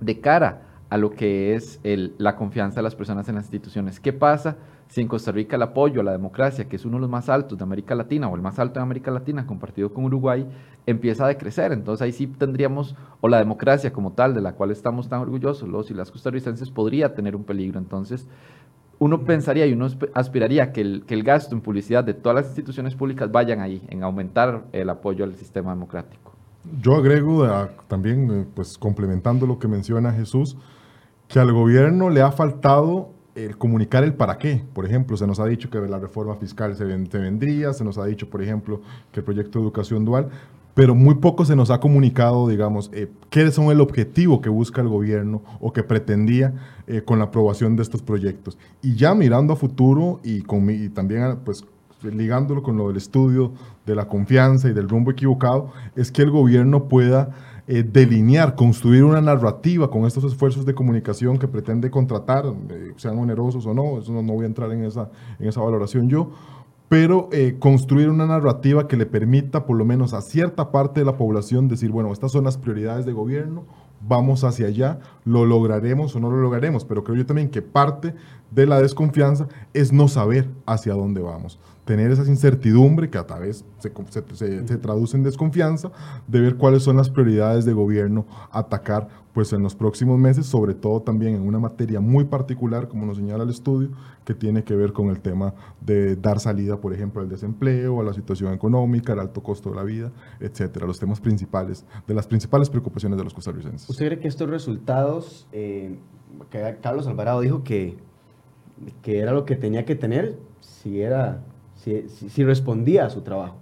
de 0.00 0.20
cara 0.20 0.71
a 0.92 0.98
lo 0.98 1.08
que 1.12 1.54
es 1.54 1.80
la 2.18 2.36
confianza 2.36 2.76
de 2.76 2.82
las 2.82 2.94
personas 2.94 3.26
en 3.26 3.36
las 3.36 3.44
instituciones. 3.44 3.98
¿Qué 3.98 4.12
pasa 4.12 4.58
si 4.88 5.00
en 5.00 5.08
Costa 5.08 5.32
Rica 5.32 5.56
el 5.56 5.62
apoyo 5.62 6.02
a 6.02 6.04
la 6.04 6.12
democracia, 6.12 6.68
que 6.68 6.76
es 6.76 6.84
uno 6.84 6.98
de 6.98 7.00
los 7.00 7.08
más 7.08 7.30
altos 7.30 7.56
de 7.56 7.64
América 7.64 7.94
Latina 7.94 8.28
o 8.28 8.36
el 8.36 8.42
más 8.42 8.58
alto 8.58 8.74
de 8.74 8.82
América 8.82 9.10
Latina 9.10 9.46
compartido 9.46 9.94
con 9.94 10.04
Uruguay, 10.04 10.46
empieza 10.84 11.24
a 11.24 11.28
decrecer? 11.28 11.72
Entonces 11.72 12.02
ahí 12.02 12.12
sí 12.12 12.26
tendríamos, 12.26 12.94
o 13.22 13.28
la 13.28 13.38
democracia 13.38 13.90
como 13.90 14.12
tal, 14.12 14.34
de 14.34 14.42
la 14.42 14.52
cual 14.52 14.70
estamos 14.70 15.08
tan 15.08 15.20
orgullosos 15.20 15.66
los 15.66 15.90
y 15.90 15.94
las 15.94 16.10
costarricenses, 16.10 16.70
podría 16.70 17.14
tener 17.14 17.36
un 17.36 17.44
peligro. 17.44 17.78
Entonces 17.78 18.28
uno 18.98 19.22
pensaría 19.22 19.66
y 19.66 19.72
uno 19.72 19.86
aspiraría 20.12 20.74
que 20.74 20.82
el, 20.82 21.04
que 21.06 21.14
el 21.14 21.22
gasto 21.22 21.54
en 21.54 21.62
publicidad 21.62 22.04
de 22.04 22.12
todas 22.12 22.36
las 22.36 22.46
instituciones 22.48 22.94
públicas 22.94 23.32
vayan 23.32 23.60
ahí, 23.60 23.82
en 23.88 24.02
aumentar 24.02 24.64
el 24.72 24.90
apoyo 24.90 25.24
al 25.24 25.36
sistema 25.36 25.70
democrático. 25.70 26.32
Yo 26.82 26.96
agrego 26.96 27.48
también, 27.88 28.30
eh, 28.30 28.46
pues 28.54 28.76
complementando 28.76 29.46
lo 29.46 29.58
que 29.58 29.68
menciona 29.68 30.12
Jesús, 30.12 30.58
que 31.32 31.40
al 31.40 31.50
gobierno 31.50 32.10
le 32.10 32.20
ha 32.20 32.30
faltado 32.30 33.08
el 33.34 33.56
comunicar 33.56 34.04
el 34.04 34.12
para 34.12 34.36
qué. 34.36 34.62
Por 34.74 34.84
ejemplo, 34.84 35.16
se 35.16 35.26
nos 35.26 35.40
ha 35.40 35.46
dicho 35.46 35.70
que 35.70 35.78
la 35.80 35.98
reforma 35.98 36.36
fiscal 36.36 36.76
se, 36.76 36.84
ven, 36.84 37.10
se, 37.10 37.16
vendría, 37.16 37.72
se 37.72 37.84
nos 37.84 37.96
ha 37.96 38.04
dicho, 38.04 38.28
por 38.28 38.42
ejemplo, 38.42 38.82
que 39.10 39.20
el 39.20 39.24
proyecto 39.24 39.58
de 39.58 39.64
educación 39.64 40.04
dual, 40.04 40.28
pero 40.74 40.94
muy 40.94 41.14
poco 41.14 41.46
se 41.46 41.56
nos 41.56 41.70
ha 41.70 41.80
comunicado, 41.80 42.48
digamos, 42.48 42.90
eh, 42.92 43.10
qué 43.30 43.50
son 43.50 43.70
el 43.70 43.80
objetivo 43.80 44.42
que 44.42 44.50
busca 44.50 44.82
el 44.82 44.88
gobierno 44.88 45.40
o 45.58 45.72
que 45.72 45.82
pretendía 45.82 46.52
eh, 46.86 47.00
con 47.00 47.18
la 47.18 47.24
aprobación 47.24 47.76
de 47.76 47.82
estos 47.82 48.02
proyectos. 48.02 48.58
Y 48.82 48.96
ya 48.96 49.14
mirando 49.14 49.54
a 49.54 49.56
futuro 49.56 50.20
y, 50.22 50.42
con, 50.42 50.68
y 50.68 50.90
también, 50.90 51.38
pues, 51.46 51.64
ligándolo 52.02 52.62
con 52.62 52.76
lo 52.76 52.88
del 52.88 52.98
estudio 52.98 53.52
de 53.86 53.94
la 53.94 54.06
confianza 54.06 54.68
y 54.68 54.74
del 54.74 54.86
rumbo 54.86 55.10
equivocado, 55.10 55.72
es 55.96 56.12
que 56.12 56.20
el 56.20 56.30
gobierno 56.30 56.88
pueda 56.90 57.30
eh, 57.68 57.84
delinear, 57.84 58.56
construir 58.56 59.04
una 59.04 59.20
narrativa 59.20 59.88
con 59.88 60.04
estos 60.04 60.24
esfuerzos 60.24 60.66
de 60.66 60.74
comunicación 60.74 61.38
que 61.38 61.46
pretende 61.46 61.90
contratar, 61.90 62.44
eh, 62.70 62.92
sean 62.96 63.18
onerosos 63.18 63.66
o 63.66 63.74
no, 63.74 63.98
eso 63.98 64.12
no, 64.12 64.22
no, 64.22 64.32
voy 64.32 64.44
a 64.44 64.48
entrar 64.48 64.72
en 64.72 64.84
esa, 64.84 65.10
en 65.38 65.48
esa 65.48 65.60
valoración 65.60 66.08
yo, 66.08 66.30
pero 66.88 67.28
eh, 67.32 67.56
construir 67.58 68.08
una 68.10 68.26
narrativa 68.26 68.88
que 68.88 68.96
le 68.96 69.06
permita 69.06 69.64
por 69.64 69.76
lo 69.76 69.84
menos 69.84 70.12
a 70.12 70.20
cierta 70.20 70.70
parte 70.72 71.00
de 71.00 71.06
la 71.06 71.16
población 71.16 71.68
decir, 71.68 71.90
bueno, 71.90 72.12
estas 72.12 72.32
son 72.32 72.44
las 72.44 72.58
prioridades 72.58 73.06
de 73.06 73.12
gobierno, 73.12 73.64
vamos 74.06 74.42
hacia 74.42 74.66
allá, 74.66 74.98
lo 75.24 75.46
lograremos 75.46 76.16
o 76.16 76.20
no 76.20 76.30
lo 76.30 76.38
lograremos, 76.38 76.84
pero 76.84 77.04
creo 77.04 77.16
yo 77.16 77.26
también 77.26 77.48
que 77.48 77.62
parte 77.62 78.14
de 78.50 78.66
la 78.66 78.80
desconfianza 78.80 79.46
es 79.72 79.92
no 79.92 80.08
saber 80.08 80.50
hacia 80.66 80.94
dónde 80.94 81.22
vamos 81.22 81.60
tener 81.84 82.10
esa 82.12 82.24
incertidumbre 82.26 83.10
que 83.10 83.18
a 83.18 83.26
través 83.26 83.64
se, 83.78 83.92
se, 84.10 84.36
se, 84.36 84.68
se, 84.68 84.76
traduce 84.78 85.16
en 85.16 85.24
desconfianza, 85.24 85.90
de 86.28 86.40
ver 86.40 86.56
cuáles 86.56 86.84
son 86.84 86.96
las 86.96 87.10
prioridades 87.10 87.64
de 87.64 87.72
gobierno 87.72 88.26
atacar 88.52 89.08
pues 89.32 89.52
en 89.52 89.62
los 89.62 89.74
próximos 89.74 90.18
meses, 90.18 90.46
sobre 90.46 90.74
todo 90.74 91.00
también 91.00 91.34
en 91.34 91.42
una 91.42 91.58
materia 91.58 92.00
muy 92.00 92.24
particular, 92.24 92.88
como 92.88 93.06
nos 93.06 93.16
señala 93.16 93.44
el 93.44 93.50
estudio, 93.50 93.88
que 94.24 94.34
tiene 94.34 94.62
que 94.62 94.76
ver 94.76 94.92
con 94.92 95.08
el 95.08 95.20
tema 95.20 95.54
de 95.80 96.16
dar 96.16 96.38
salida, 96.38 96.76
por 96.76 96.92
ejemplo, 96.92 97.22
al 97.22 97.28
desempleo, 97.28 98.00
a 98.00 98.04
la 98.04 98.12
situación 98.12 98.52
económica, 98.52 99.14
al 99.14 99.20
alto 99.20 99.42
costo 99.42 99.70
de 99.70 99.76
la 99.76 99.84
vida, 99.84 100.12
etcétera, 100.38 100.86
los 100.86 101.00
temas 101.00 101.20
principales, 101.20 101.86
de 102.06 102.14
las 102.14 102.26
principales 102.26 102.68
preocupaciones 102.68 103.16
de 103.16 103.24
los 103.24 103.32
costarricenses. 103.32 103.88
¿Usted 103.88 104.06
cree 104.06 104.18
que 104.18 104.28
estos 104.28 104.50
resultados, 104.50 105.48
eh, 105.52 105.96
que 106.50 106.76
Carlos 106.82 107.06
Alvarado 107.06 107.40
dijo 107.40 107.64
que, 107.64 107.96
que 109.00 109.18
era 109.20 109.32
lo 109.32 109.46
que 109.46 109.56
tenía 109.56 109.86
que 109.86 109.94
tener, 109.94 110.38
si 110.60 111.00
era 111.00 111.42
si, 111.82 112.44
respondía 112.44 113.06
a 113.06 113.10
su 113.10 113.22
trabajo. 113.22 113.56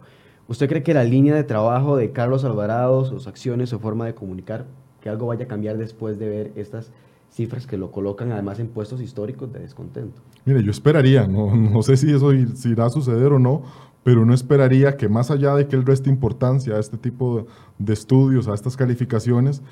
¿Usted 0.48 0.68
cree 0.68 0.82
que 0.82 0.94
la 0.94 1.04
línea 1.04 1.34
de 1.34 1.44
trabajo 1.44 1.96
de 1.96 2.10
Carlos 2.10 2.44
Alvarado, 2.44 3.04
sus 3.04 3.26
acciones, 3.26 3.68
su 3.68 3.78
forma 3.78 4.06
de 4.06 4.14
comunicar, 4.14 4.66
que 5.00 5.08
algo 5.08 5.26
vaya 5.26 5.44
a 5.44 5.48
cambiar 5.48 5.78
después 5.78 6.18
de 6.18 6.28
ver 6.28 6.52
estas 6.56 6.90
cifras 7.30 7.66
que 7.66 7.76
lo 7.76 7.92
colocan 7.92 8.32
además 8.32 8.58
en 8.58 8.68
puestos 8.68 9.00
históricos 9.00 9.52
de 9.52 9.60
descontento? 9.60 10.20
Mire, 10.44 10.62
yo 10.62 10.70
esperaría, 10.70 11.26
no, 11.26 11.82
sé 11.82 11.96
si 11.96 12.12
eso 12.12 12.32
irá 12.32 12.86
a 12.86 12.90
suceder 12.90 13.32
o 13.32 13.38
no, 13.38 13.62
pero 14.02 14.24
no 14.26 14.34
esperaría 14.34 14.96
que 14.96 15.08
más 15.08 15.30
allá 15.30 15.54
de 15.54 15.68
que 15.68 15.76
él 15.76 15.86
reste 15.86 16.10
importancia 16.10 16.74
a 16.74 16.80
este 16.80 16.96
tipo 16.96 17.36
de, 17.36 17.44
de 17.78 17.92
estudios, 17.92 18.48
a 18.48 18.54
estas 18.54 18.76
calificaciones, 18.76 19.62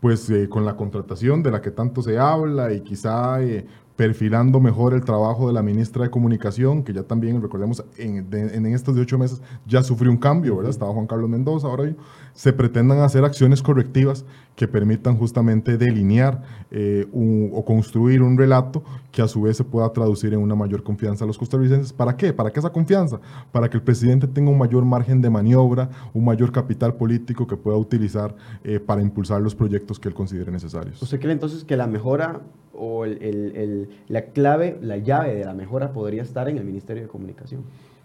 pues 0.00 0.30
eh, 0.30 0.48
con 0.48 0.64
la 0.64 0.76
contratación 0.76 1.42
de 1.42 1.50
la 1.50 1.60
que 1.60 1.70
tanto 1.70 2.02
se 2.02 2.18
habla 2.18 2.72
y 2.72 2.80
quizá 2.80 3.42
eh, 3.42 3.66
perfilando 3.98 4.60
mejor 4.60 4.94
el 4.94 5.04
trabajo 5.04 5.48
de 5.48 5.52
la 5.52 5.60
ministra 5.60 6.04
de 6.04 6.10
Comunicación, 6.10 6.84
que 6.84 6.92
ya 6.92 7.02
también, 7.02 7.42
recordemos, 7.42 7.84
en, 7.96 8.30
de, 8.30 8.72
estos 8.72 8.94
18 8.94 9.18
meses 9.18 9.42
ya 9.66 9.82
sufrió 9.82 10.12
un 10.12 10.18
cambio, 10.18 10.54
¿verdad? 10.54 10.70
Estaba 10.70 10.92
Juan 10.92 11.08
Carlos 11.08 11.28
Mendoza, 11.28 11.66
ahora 11.66 11.92
se 12.32 12.52
pretendan 12.52 13.00
hacer 13.00 13.24
acciones 13.24 13.60
correctivas 13.60 14.24
que 14.54 14.68
permitan 14.68 15.16
justamente 15.16 15.76
delinear 15.76 16.44
eh, 16.70 17.08
o 17.12 17.64
construir 17.64 18.22
un 18.22 18.38
relato 18.38 18.84
que 19.10 19.20
a 19.20 19.26
su 19.26 19.42
vez 19.42 19.56
se 19.56 19.64
pueda 19.64 19.92
traducir 19.92 20.32
en 20.32 20.38
una 20.38 20.54
mayor 20.54 20.84
confianza 20.84 21.24
a 21.24 21.26
los 21.26 21.36
costarricenses. 21.36 21.92
¿Para 21.92 22.16
qué? 22.16 22.32
¿Para 22.32 22.52
qué 22.52 22.60
esa 22.60 22.70
confianza? 22.70 23.18
Para 23.50 23.68
que 23.68 23.78
el 23.78 23.82
presidente 23.82 24.28
tenga 24.28 24.52
un 24.52 24.58
mayor 24.58 24.84
margen 24.84 25.20
de 25.20 25.28
maniobra, 25.28 25.90
un 26.14 26.24
mayor 26.24 26.52
capital 26.52 26.94
político 26.94 27.48
que 27.48 27.56
pueda 27.56 27.76
utilizar 27.76 28.36
eh, 28.62 28.78
para 28.78 29.02
impulsar 29.02 29.42
los 29.42 29.56
proyectos 29.56 29.98
que 29.98 30.06
él 30.06 30.14
considere 30.14 30.52
necesarios. 30.52 31.02
¿Usted 31.02 31.18
cree 31.18 31.32
entonces 31.32 31.64
que 31.64 31.76
la 31.76 31.88
mejora 31.88 32.42
o 32.78 33.04
la 33.06 34.22
clave, 34.26 34.78
la 34.80 34.96
llave 34.96 35.34
de 35.34 35.44
la 35.44 35.54
mejora 35.54 35.92
podría 35.92 36.22
estar 36.22 36.48
en 36.48 36.58
el 36.58 36.64
Ministerio 36.64 37.02
de 37.02 37.08
Comunicación? 37.08 37.62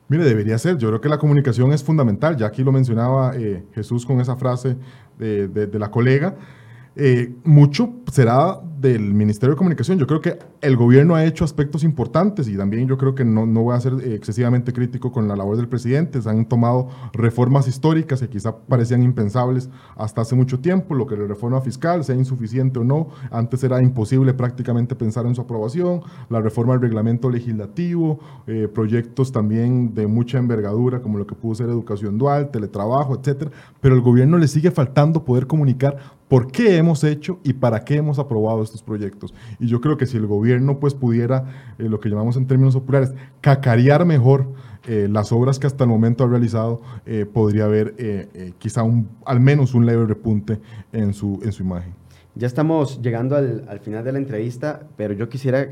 Mire, 0.10 0.26
debería 0.26 0.58
ser. 0.58 0.78
Yo 0.78 0.90
creo 0.90 1.02
que 1.02 1.10
la 1.10 1.18
comunicación 1.18 1.72
es 1.72 1.84
fundamental. 1.84 2.36
Ya 2.36 2.48
aquí 2.48 2.64
lo 2.64 2.72
mencionaba 2.72 3.36
eh, 3.36 3.64
Jesús 3.74 4.06
con 4.06 4.20
esa 4.20 4.36
frase 4.36 4.76
de, 5.18 5.48
de, 5.48 5.68
de 5.68 5.80
la 5.80 5.90
colega. 5.90 6.36
Eh, 6.96 7.34
mucho 7.44 7.94
será 8.12 8.60
del 8.84 9.14
Ministerio 9.14 9.56
de 9.56 9.58
Comunicación, 9.58 9.98
yo 9.98 10.06
creo 10.06 10.20
que 10.20 10.38
el 10.62 10.76
gobierno 10.76 11.16
ha 11.16 11.24
hecho 11.24 11.46
aspectos 11.46 11.84
importantes 11.84 12.48
y 12.50 12.58
también 12.58 12.88
yo 12.88 12.98
creo 12.98 13.16
que 13.16 13.24
no, 13.24 13.46
no 13.46 13.64
voy 13.64 13.76
a 13.76 13.80
ser 13.80 13.94
excesivamente 14.04 14.74
crítico 14.74 15.12
con 15.12 15.28
la 15.28 15.36
labor 15.36 15.56
del 15.56 15.70
presidente. 15.70 16.22
Se 16.22 16.30
han 16.30 16.46
tomado 16.46 16.90
reformas 17.14 17.68
históricas 17.68 18.20
que 18.20 18.28
quizá 18.28 18.56
parecían 18.58 19.02
impensables 19.02 19.70
hasta 19.96 20.22
hace 20.22 20.36
mucho 20.36 20.60
tiempo, 20.60 20.96
lo 20.96 21.08
que 21.08 21.16
la 21.16 21.26
reforma 21.26 21.62
fiscal, 21.62 22.04
sea 22.04 22.16
insuficiente 22.16 22.80
o 22.80 22.84
no, 22.84 23.08
antes 23.32 23.64
era 23.64 23.82
imposible 23.82 24.34
prácticamente 24.34 24.96
pensar 24.96 25.26
en 25.26 25.34
su 25.34 25.42
aprobación, 25.42 26.02
la 26.30 26.42
reforma 26.42 26.74
del 26.74 26.82
reglamento 26.82 27.30
legislativo, 27.30 28.20
eh, 28.48 28.68
proyectos 28.68 29.32
también 29.32 29.94
de 29.94 30.08
mucha 30.08 30.38
envergadura 30.38 31.02
como 31.02 31.18
lo 31.18 31.26
que 31.26 31.36
pudo 31.36 31.56
ser 31.56 31.70
educación 31.70 32.18
dual, 32.18 32.52
teletrabajo, 32.52 33.18
etcétera, 33.18 33.50
pero 33.80 33.96
el 33.96 34.02
gobierno 34.02 34.38
le 34.38 34.50
sigue 34.50 34.72
faltando 34.72 35.24
poder 35.24 35.48
comunicar 35.48 35.98
por 36.34 36.52
qué 36.52 36.78
hemos 36.78 37.04
hecho 37.04 37.40
y 37.44 37.54
para 37.54 37.86
qué 37.86 37.98
hemos 37.98 38.18
aprobado 38.18 38.64
estos 38.64 38.82
proyectos. 38.82 39.36
Y 39.60 39.68
yo 39.68 39.82
creo 39.82 39.98
que 39.98 40.08
si 40.08 40.18
el 40.18 40.26
gobierno 40.26 40.80
pues 40.80 40.96
pudiera, 40.96 41.76
eh, 41.78 41.84
lo 41.84 42.00
que 42.00 42.10
llamamos 42.10 42.38
en 42.38 42.48
términos 42.48 42.74
populares, 42.74 43.14
cacarear 43.40 44.04
mejor 44.04 44.48
eh, 44.88 45.08
las 45.12 45.32
obras 45.32 45.60
que 45.60 45.68
hasta 45.68 45.84
el 45.84 45.92
momento 45.92 46.24
ha 46.24 46.28
realizado, 46.28 46.82
eh, 47.06 47.28
podría 47.32 47.66
haber 47.66 47.94
quizá 48.58 48.82
un, 48.82 49.10
al 49.28 49.42
menos 49.42 49.76
un 49.76 49.86
leve 49.86 50.08
repunte 50.08 50.60
en 50.92 51.14
su, 51.14 51.40
en 51.44 51.52
su 51.52 51.62
imagen. 51.62 51.94
Ya 52.34 52.48
estamos 52.48 53.00
llegando 53.00 53.36
al, 53.36 53.66
al 53.70 53.80
final 53.80 54.04
de 54.04 54.14
la 54.14 54.18
entrevista, 54.18 54.88
pero 54.98 55.14
yo 55.14 55.30
quisiera 55.30 55.68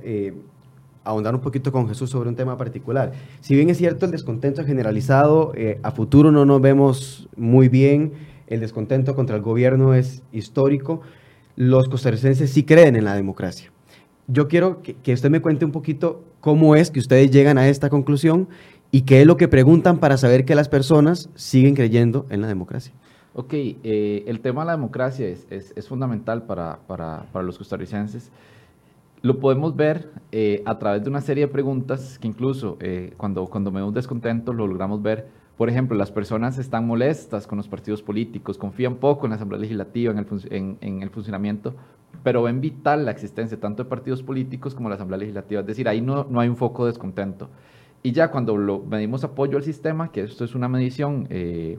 ahondar 1.03 1.33
un 1.33 1.41
poquito 1.41 1.71
con 1.71 1.87
Jesús 1.87 2.11
sobre 2.11 2.29
un 2.29 2.35
tema 2.35 2.55
particular. 2.55 3.13
Si 3.39 3.55
bien 3.55 3.71
es 3.71 3.79
cierto 3.79 4.05
el 4.05 4.11
descontento 4.11 4.63
generalizado, 4.63 5.53
a 5.81 5.89
futuro 5.89 6.31
no 6.31 6.45
nos 6.45 6.61
vemos 6.61 7.27
muy 7.35 7.67
bien 7.67 8.29
el 8.51 8.59
descontento 8.59 9.15
contra 9.15 9.37
el 9.37 9.41
gobierno 9.41 9.93
es 9.93 10.23
histórico, 10.31 11.01
los 11.55 11.87
costarricenses 11.87 12.51
sí 12.51 12.63
creen 12.63 12.95
en 12.95 13.05
la 13.05 13.15
democracia. 13.15 13.71
Yo 14.27 14.47
quiero 14.47 14.81
que, 14.81 15.13
usted 15.13 15.29
me 15.29 15.41
cuente 15.41 15.65
un 15.65 15.71
poquito 15.71 16.21
cómo 16.41 16.75
es 16.75 16.91
que 16.91 16.99
ustedes 16.99 17.31
llegan 17.31 17.57
a 17.57 17.67
esta 17.69 17.89
conclusión 17.89 18.49
y 18.91 19.01
qué 19.01 19.21
es 19.21 19.27
lo 19.27 19.37
que 19.37 19.47
preguntan 19.47 19.99
para 19.99 20.17
saber 20.17 20.43
que 20.45 20.53
las 20.53 20.69
personas 20.69 21.29
siguen 21.35 21.75
creyendo 21.75 22.25
en 22.29 22.41
la 22.41 22.47
democracia. 22.47 22.93
Ok, 23.33 23.53
eh, 23.53 24.23
el 24.27 24.41
tema 24.41 24.61
de 24.61 24.67
la 24.67 24.71
democracia 24.73 25.27
es, 25.27 25.47
es, 25.49 25.87
fundamental 25.87 26.43
para, 26.43 26.79
para, 26.87 27.25
para, 27.31 27.45
los 27.45 27.57
costarricenses. 27.57 28.29
Lo 29.21 29.39
podemos 29.39 29.77
ver 29.77 30.09
eh, 30.33 30.61
a 30.65 30.77
través 30.77 31.03
de 31.03 31.09
una 31.09 31.21
serie 31.21 31.45
de 31.45 31.51
preguntas 31.51 32.19
que 32.19 32.27
incluso 32.27 32.77
eh, 32.81 33.13
cuando, 33.15 33.45
cuando 33.45 33.71
me 33.71 33.81
un 33.81 33.93
descontento 33.93 34.51
lo 34.51 34.67
logramos 34.67 35.01
ver 35.01 35.27
por 35.57 35.69
ejemplo, 35.69 35.95
las 35.97 36.11
personas 36.11 36.57
están 36.57 36.87
molestas 36.87 37.45
con 37.45 37.57
los 37.57 37.67
partidos 37.67 38.01
políticos, 38.01 38.57
confían 38.57 38.95
poco 38.95 39.25
en 39.25 39.31
la 39.31 39.35
Asamblea 39.35 39.59
Legislativa, 39.59 40.11
en 40.11 40.77
el, 41.01 41.09
funcionamiento, 41.09 41.75
pero 42.23 42.43
ven 42.43 42.61
vital 42.61 43.05
la 43.05 43.11
existencia 43.11 43.59
tanto 43.59 43.83
de 43.83 43.89
partidos 43.89 44.23
políticos 44.23 44.73
como 44.73 44.89
de 44.89 44.91
la 44.91 44.95
Asamblea 44.95 45.19
Legislativa. 45.19 45.61
Es 45.61 45.67
decir, 45.67 45.87
ahí 45.87 46.01
no, 46.01 46.25
no 46.29 46.39
hay 46.39 46.49
un 46.49 46.55
foco 46.55 46.85
de 46.85 46.91
descontento. 46.91 47.49
Y 48.03 48.11
ya 48.11 48.31
cuando 48.31 48.57
lo, 48.57 48.79
medimos 48.79 49.23
apoyo 49.23 49.57
al 49.57 49.63
sistema, 49.63 50.11
que 50.11 50.21
esto 50.21 50.43
es 50.43 50.55
una 50.55 50.67
medición 50.67 51.27
eh, 51.29 51.77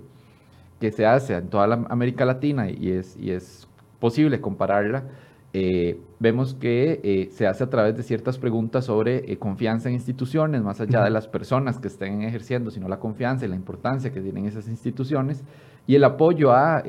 que 0.79 0.93
se 0.93 1.05
hace 1.05 1.35
en 1.35 1.49
toda 1.49 1.67
la 1.67 1.87
América 1.89 2.25
Latina 2.25 2.71
y 2.71 2.91
es, 2.91 3.17
y 3.17 3.31
es 3.31 3.69
posible 3.99 4.41
compararla, 4.41 5.05
eh, 5.53 6.01
vemos 6.23 6.55
que 6.55 7.01
eh, 7.03 7.31
se 7.33 7.49
hace 7.49 7.65
a 7.65 7.69
través 7.69 7.97
de 7.97 8.05
ciertas 8.05 8.39
preguntas 8.39 8.85
sobre 8.85 9.31
eh, 9.31 9.39
confianza 9.39 9.89
en 9.89 9.97
instituciones, 9.97 10.63
más 10.63 10.81
allá 10.81 11.03
de 11.03 11.11
las 11.11 11.27
personas 11.27 11.81
que 11.81 11.89
estén 11.89 12.23
ejerciendo, 12.23 12.71
sino 12.71 12.87
la 12.87 13.01
confianza 13.01 13.45
y 13.45 13.49
la 13.49 13.57
importancia 13.57 14.13
que 14.13 14.21
tienen 14.21 14.47
esas 14.47 14.69
instituciones, 14.69 15.43
y 15.85 15.97
el 15.97 16.05
apoyo 16.05 16.53
a, 16.53 16.85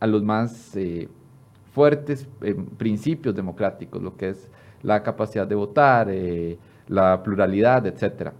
a 0.00 0.06
los 0.06 0.22
más 0.22 0.76
fuertes 1.72 2.28
principios 2.76 3.34
democráticos, 3.34 4.02
lo 4.02 4.14
que 4.14 4.28
es 4.28 4.50
la 4.82 5.02
capacidad 5.02 5.46
de 5.46 5.54
votar, 5.54 6.08
la 6.86 7.22
pluralidad, 7.22 7.86
etc. 7.86 8.32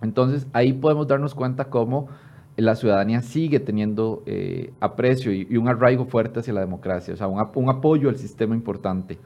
Entonces 0.00 0.46
ahí 0.54 0.72
podemos 0.72 1.06
darnos 1.06 1.34
cuenta 1.34 1.66
cómo 1.66 2.08
la 2.56 2.74
ciudadanía 2.74 3.22
sigue 3.22 3.60
teniendo 3.60 4.22
eh, 4.26 4.72
aprecio 4.80 5.32
y, 5.32 5.56
un 5.56 5.68
arraigo 5.68 6.06
fuerte 6.06 6.40
hacia 6.40 6.54
la 6.54 6.60
democracia, 6.60 7.14
o 7.14 7.16
sea, 7.16 7.26
un, 7.26 7.68
apoyo 7.68 8.08
al 8.08 8.16
sistema 8.16 8.54
importante. 8.54 9.18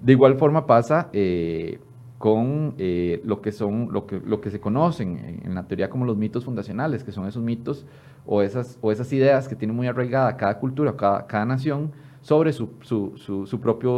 De 0.00 0.12
igual 0.12 0.36
forma 0.36 0.66
pasa 0.66 1.08
eh, 1.12 1.78
con 2.18 2.74
eh, 2.78 3.20
lo, 3.24 3.40
que 3.40 3.52
son, 3.52 3.88
lo, 3.92 4.06
que, 4.06 4.20
lo 4.24 4.40
que 4.40 4.50
se 4.50 4.60
conocen 4.60 5.40
en, 5.44 5.54
la 5.54 5.64
teoría 5.64 5.90
como 5.90 6.04
los 6.04 6.16
mitos 6.16 6.44
fundacionales, 6.44 7.04
que 7.04 7.12
son 7.12 7.26
esos 7.28 7.42
mitos 7.42 7.86
o 8.26 8.42
esas, 8.42 8.78
o 8.80 8.90
esas 8.90 9.12
ideas 9.12 9.48
que 9.48 9.54
tiene 9.54 9.72
muy 9.72 9.86
arraigada 9.86 10.36
cada 10.36 10.58
cultura, 10.58 10.96
cada, 10.96 11.26
cada 11.26 11.44
nación, 11.44 11.92
sobre 12.20 12.52
su, 12.52 12.70
su, 12.80 13.12
su, 13.16 13.46
su 13.46 13.60
propia 13.60 13.90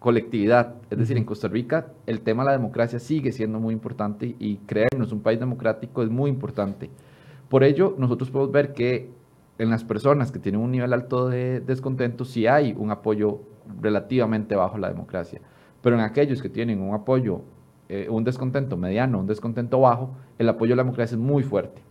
colectividad. 0.00 0.74
Es 0.90 0.98
decir, 0.98 1.16
en 1.16 1.24
Costa 1.24 1.46
Rica 1.46 1.92
el 2.06 2.20
tema 2.22 2.42
de 2.42 2.46
la 2.46 2.52
democracia 2.52 2.98
sigue 2.98 3.30
siendo 3.30 3.60
muy 3.60 3.72
importante 3.72 4.34
y 4.38 4.56
creernos 4.66 5.12
un 5.12 5.20
país 5.20 5.38
democrático 5.38 6.02
es 6.02 6.10
muy 6.10 6.28
importante. 6.28 6.90
Por 7.52 7.64
ello, 7.64 7.94
nosotros 7.98 8.30
podemos 8.30 8.50
ver 8.50 8.72
que 8.72 9.10
en 9.58 9.68
las 9.68 9.84
personas 9.84 10.32
que 10.32 10.38
tienen 10.38 10.62
un 10.62 10.70
nivel 10.70 10.90
alto 10.94 11.28
de 11.28 11.60
descontento 11.60 12.24
sí 12.24 12.46
hay 12.46 12.74
un 12.74 12.90
apoyo 12.90 13.40
relativamente 13.78 14.56
bajo 14.56 14.76
a 14.76 14.78
la 14.78 14.88
democracia, 14.88 15.38
pero 15.82 15.96
en 15.96 16.00
aquellos 16.00 16.40
que 16.40 16.48
tienen 16.48 16.80
un 16.80 16.94
apoyo, 16.94 17.42
eh, 17.90 18.06
un 18.08 18.24
descontento 18.24 18.78
mediano, 18.78 19.18
un 19.18 19.26
descontento 19.26 19.80
bajo, 19.80 20.12
el 20.38 20.48
apoyo 20.48 20.72
a 20.72 20.76
la 20.78 20.82
democracia 20.82 21.14
es 21.14 21.20
muy 21.20 21.42
fuerte. 21.42 21.82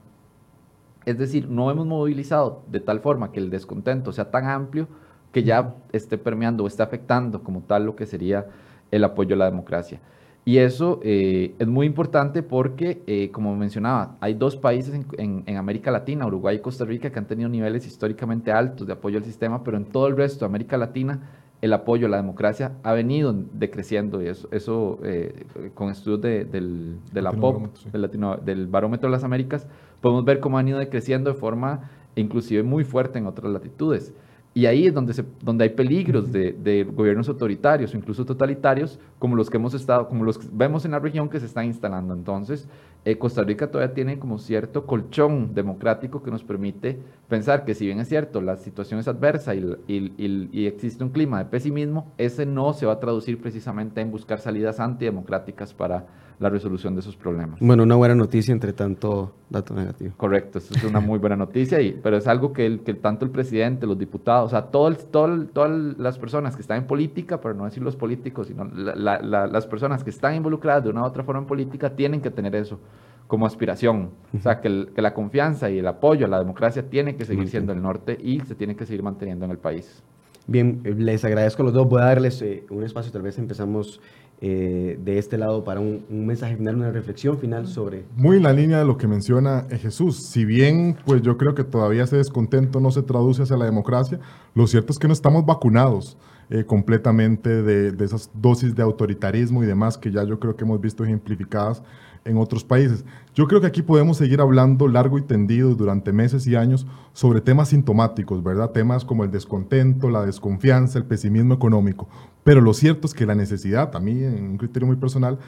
Es 1.05 1.20
decir, 1.20 1.47
no 1.47 1.70
hemos 1.70 1.86
movilizado 1.86 2.64
de 2.72 2.80
tal 2.80 2.99
forma 2.99 3.32
que 3.32 3.39
el 3.39 3.51
descontento 3.51 4.12
sea 4.12 4.32
tan 4.32 4.47
amplio 4.47 4.88
que 5.32 5.43
ya 5.43 5.76
esté 5.91 6.18
permeando 6.18 6.64
o 6.64 6.68
esté 6.68 6.82
afectando 6.82 7.43
como 7.43 7.62
tal 7.62 7.86
lo 7.86 7.95
que 7.95 8.07
sería 8.07 8.47
el 8.89 9.03
apoyo 9.03 9.36
a 9.36 9.38
la 9.38 9.45
democracia. 9.45 10.01
Y 10.43 10.57
eso 10.57 10.99
eh, 11.03 11.53
es 11.59 11.67
muy 11.67 11.85
importante 11.85 12.41
porque, 12.41 13.03
eh, 13.05 13.29
como 13.31 13.55
mencionaba, 13.55 14.17
hay 14.19 14.33
dos 14.33 14.55
países 14.55 14.95
en, 15.17 15.43
en, 15.45 15.57
América 15.57 15.91
Latina, 15.91 16.25
Uruguay 16.25 16.55
y 16.55 16.59
Costa 16.59 16.83
Rica, 16.83 17.11
que 17.11 17.19
han 17.19 17.27
tenido 17.27 17.47
niveles 17.47 17.85
históricamente 17.85 18.51
altos 18.51 18.87
de 18.87 18.93
apoyo 18.93 19.19
al 19.19 19.23
sistema, 19.23 19.63
pero 19.63 19.77
en 19.77 19.85
todo 19.85 20.07
el 20.07 20.17
resto 20.17 20.39
de 20.39 20.45
América 20.47 20.77
Latina 20.77 21.19
el 21.61 21.73
apoyo 21.73 22.07
a 22.07 22.09
la 22.09 22.17
democracia 22.17 22.73
ha 22.83 22.93
venido 22.93 23.35
decreciendo 23.53 24.21
y 24.21 24.27
eso, 24.27 24.47
eso 24.51 24.99
eh, 25.03 25.45
con 25.75 25.91
estudios 25.91 26.21
de, 26.21 26.45
del, 26.45 26.97
de 27.11 27.21
la 27.21 27.31
POP, 27.31 27.67
del, 27.91 28.01
Latino, 28.01 28.37
del 28.37 28.65
Barómetro 28.67 29.09
de 29.09 29.11
las 29.11 29.23
Américas, 29.23 29.67
podemos 30.01 30.25
ver 30.25 30.39
cómo 30.39 30.57
han 30.57 30.67
ido 30.67 30.79
decreciendo 30.79 31.31
de 31.31 31.37
forma 31.37 31.91
inclusive 32.15 32.63
muy 32.63 32.83
fuerte 32.83 33.19
en 33.19 33.27
otras 33.27 33.51
latitudes. 33.51 34.13
Y 34.53 34.65
ahí 34.65 34.87
es 34.87 34.93
donde, 34.93 35.13
se, 35.13 35.23
donde 35.41 35.63
hay 35.63 35.69
peligros 35.69 36.29
de, 36.31 36.51
de, 36.51 36.83
gobiernos 36.83 37.29
autoritarios 37.29 37.93
o 37.93 37.97
incluso 37.97 38.25
totalitarios, 38.25 38.99
como 39.17 39.37
los 39.37 39.49
que 39.49 39.55
hemos 39.55 39.73
estado, 39.73 40.09
como 40.09 40.25
los 40.25 40.37
que 40.37 40.47
vemos 40.51 40.83
en 40.83 40.91
la 40.91 40.99
región 40.99 41.29
que 41.29 41.39
se 41.39 41.45
están 41.45 41.65
instalando. 41.65 42.13
Entonces, 42.13 42.67
eh, 43.05 43.17
Costa 43.17 43.43
Rica 43.43 43.71
todavía 43.71 43.95
tiene 43.95 44.19
como 44.19 44.37
cierto 44.37 44.85
colchón 44.85 45.55
democrático 45.55 46.21
que 46.21 46.31
nos 46.31 46.43
permite 46.43 46.99
pensar 47.29 47.63
que 47.63 47.73
si 47.73 47.85
bien 47.85 47.99
es 47.99 48.09
cierto, 48.09 48.41
la 48.41 48.57
situación 48.57 48.99
es 48.99 49.07
adversa 49.07 49.55
y, 49.55 49.75
y, 49.87 50.49
y, 50.51 50.67
existe 50.67 51.03
un 51.03 51.11
clima 51.11 51.39
de 51.39 51.45
pesimismo, 51.45 52.11
ese 52.17 52.45
no 52.45 52.73
se 52.73 52.85
va 52.85 52.93
a 52.93 52.99
traducir 52.99 53.41
precisamente 53.41 54.01
en 54.01 54.11
buscar 54.11 54.39
salidas 54.39 54.79
antidemocráticas 54.81 55.73
para 55.73 56.05
la 56.41 56.49
resolución 56.49 56.95
de 56.95 57.01
esos 57.01 57.15
problemas. 57.15 57.59
Bueno, 57.61 57.83
una 57.83 57.95
buena 57.95 58.15
noticia 58.15 58.51
entre 58.51 58.73
tanto 58.73 59.31
dato 59.47 59.75
negativo. 59.75 60.13
Correcto, 60.17 60.57
eso 60.57 60.73
es 60.73 60.83
una 60.83 60.99
muy 60.99 61.19
buena 61.19 61.35
noticia, 61.35 61.79
y, 61.79 61.91
pero 61.93 62.17
es 62.17 62.27
algo 62.27 62.51
que, 62.51 62.65
el, 62.65 62.79
que 62.79 62.95
tanto 62.95 63.25
el 63.25 63.31
presidente, 63.31 63.85
los 63.85 63.97
diputados, 63.99 64.47
o 64.47 64.49
sea, 64.49 64.63
todo 64.63 64.91
todo 64.95 65.45
todas 65.45 65.69
las 65.99 66.17
personas 66.17 66.55
que 66.55 66.63
están 66.63 66.79
en 66.79 66.87
política, 66.87 67.39
pero 67.39 67.53
no 67.53 67.65
decir 67.65 67.83
los 67.83 67.95
políticos, 67.95 68.47
sino 68.47 68.65
las 68.65 69.67
personas 69.67 70.03
que 70.03 70.09
están 70.09 70.35
involucradas 70.35 70.83
de 70.83 70.89
una 70.89 71.03
u 71.03 71.05
otra 71.05 71.23
forma 71.23 71.41
en 71.41 71.47
política, 71.47 71.91
tienen 71.91 72.21
que 72.21 72.31
tener 72.31 72.55
eso 72.55 72.79
como 73.27 73.45
aspiración. 73.45 74.09
O 74.35 74.41
sea, 74.41 74.59
que, 74.59 74.87
que, 74.95 75.01
la 75.01 75.13
confianza 75.13 75.69
y 75.69 75.77
el 75.77 75.87
apoyo 75.87 76.25
a 76.25 76.29
la 76.29 76.39
democracia 76.39 76.89
tiene 76.89 77.15
que 77.15 77.23
seguir 77.23 77.47
siendo 77.49 77.71
el 77.71 77.81
norte 77.83 78.17
y 78.19 78.39
se 78.39 78.55
tiene 78.55 78.75
que 78.75 78.87
seguir 78.87 79.03
manteniendo 79.03 79.45
en 79.45 79.51
el 79.51 79.59
país. 79.59 80.03
Bien, 80.47 80.81
les 80.83 81.23
agradezco 81.23 81.61
a 81.61 81.65
los 81.65 81.73
dos. 81.73 81.87
Voy 81.87 82.01
a 82.01 82.05
darles 82.05 82.41
eh, 82.41 82.65
un 82.71 82.83
espacio, 82.83 83.11
tal 83.11 83.21
vez 83.21 83.37
empezamos 83.37 84.01
eh, 84.43 84.97
de 85.03 85.19
este 85.19 85.37
lado 85.37 85.63
para 85.63 85.79
un, 85.79 86.03
mensaje 86.09 86.55
final, 86.57 86.75
una 86.75 86.91
reflexión 86.91 87.37
final 87.37 87.67
sobre... 87.67 88.05
Muy 88.15 88.37
en 88.37 88.43
la 88.43 88.53
línea 88.53 88.79
de 88.79 88.85
lo 88.85 88.97
que 88.97 89.07
menciona 89.07 89.67
eh, 89.69 89.77
Jesús. 89.77 90.17
Si 90.17 90.45
bien, 90.45 90.97
pues 91.05 91.21
yo 91.21 91.37
creo 91.37 91.53
que 91.53 91.63
todavía 91.63 92.05
ese 92.05 92.17
descontento 92.17 92.79
no 92.79 92.89
se 92.89 93.03
traduce 93.03 93.43
hacia 93.43 93.55
la 93.55 93.65
democracia, 93.65 94.19
lo 94.55 94.65
cierto 94.65 94.93
es 94.93 94.97
que 94.97 95.05
no 95.07 95.13
estamos 95.13 95.45
vacunados 95.45 96.17
eh, 96.49 96.65
completamente 96.65 97.61
de, 97.61 97.91
de, 97.91 98.03
esas 98.03 98.31
dosis 98.33 98.73
de 98.73 98.81
autoritarismo 98.81 99.63
y 99.63 99.67
demás 99.67 99.95
que 99.95 100.11
ya 100.11 100.23
yo 100.23 100.39
creo 100.39 100.55
que 100.55 100.63
hemos 100.63 100.81
visto 100.81 101.03
ejemplificadas 101.03 101.83
en 102.26 102.38
otros 102.38 102.63
países. 102.63 103.05
Yo 103.34 103.47
creo 103.47 103.61
que 103.61 103.67
aquí 103.67 103.82
podemos 103.82 104.17
seguir 104.17 104.41
hablando 104.41 104.88
largo 104.88 105.17
y 105.17 105.22
tendido 105.22 105.74
durante 105.76 106.11
meses 106.11 106.45
y 106.47 106.55
años 106.55 106.86
sobre 107.13 107.41
temas 107.41 107.69
sintomáticos, 107.69 108.43
¿verdad? 108.43 108.72
Temas 108.72 109.05
como 109.05 109.24
el 109.24 109.32
descontento, 109.32 110.09
la 110.09 110.26
desconfianza, 110.26 110.99
el 110.99 111.05
pesimismo 111.05 111.53
económico. 111.53 112.07
Pero 112.43 112.61
lo 112.61 112.74
cierto 112.74 113.07
es 113.07 113.13
que 113.13 113.26
la 113.26 113.36
necesidad, 113.36 113.95
a 113.95 113.99
mí 113.99 114.24
en 114.24 114.43
un 114.43 114.57
criterio 114.57 114.88
muy 114.88 114.97
personal, 114.97 115.39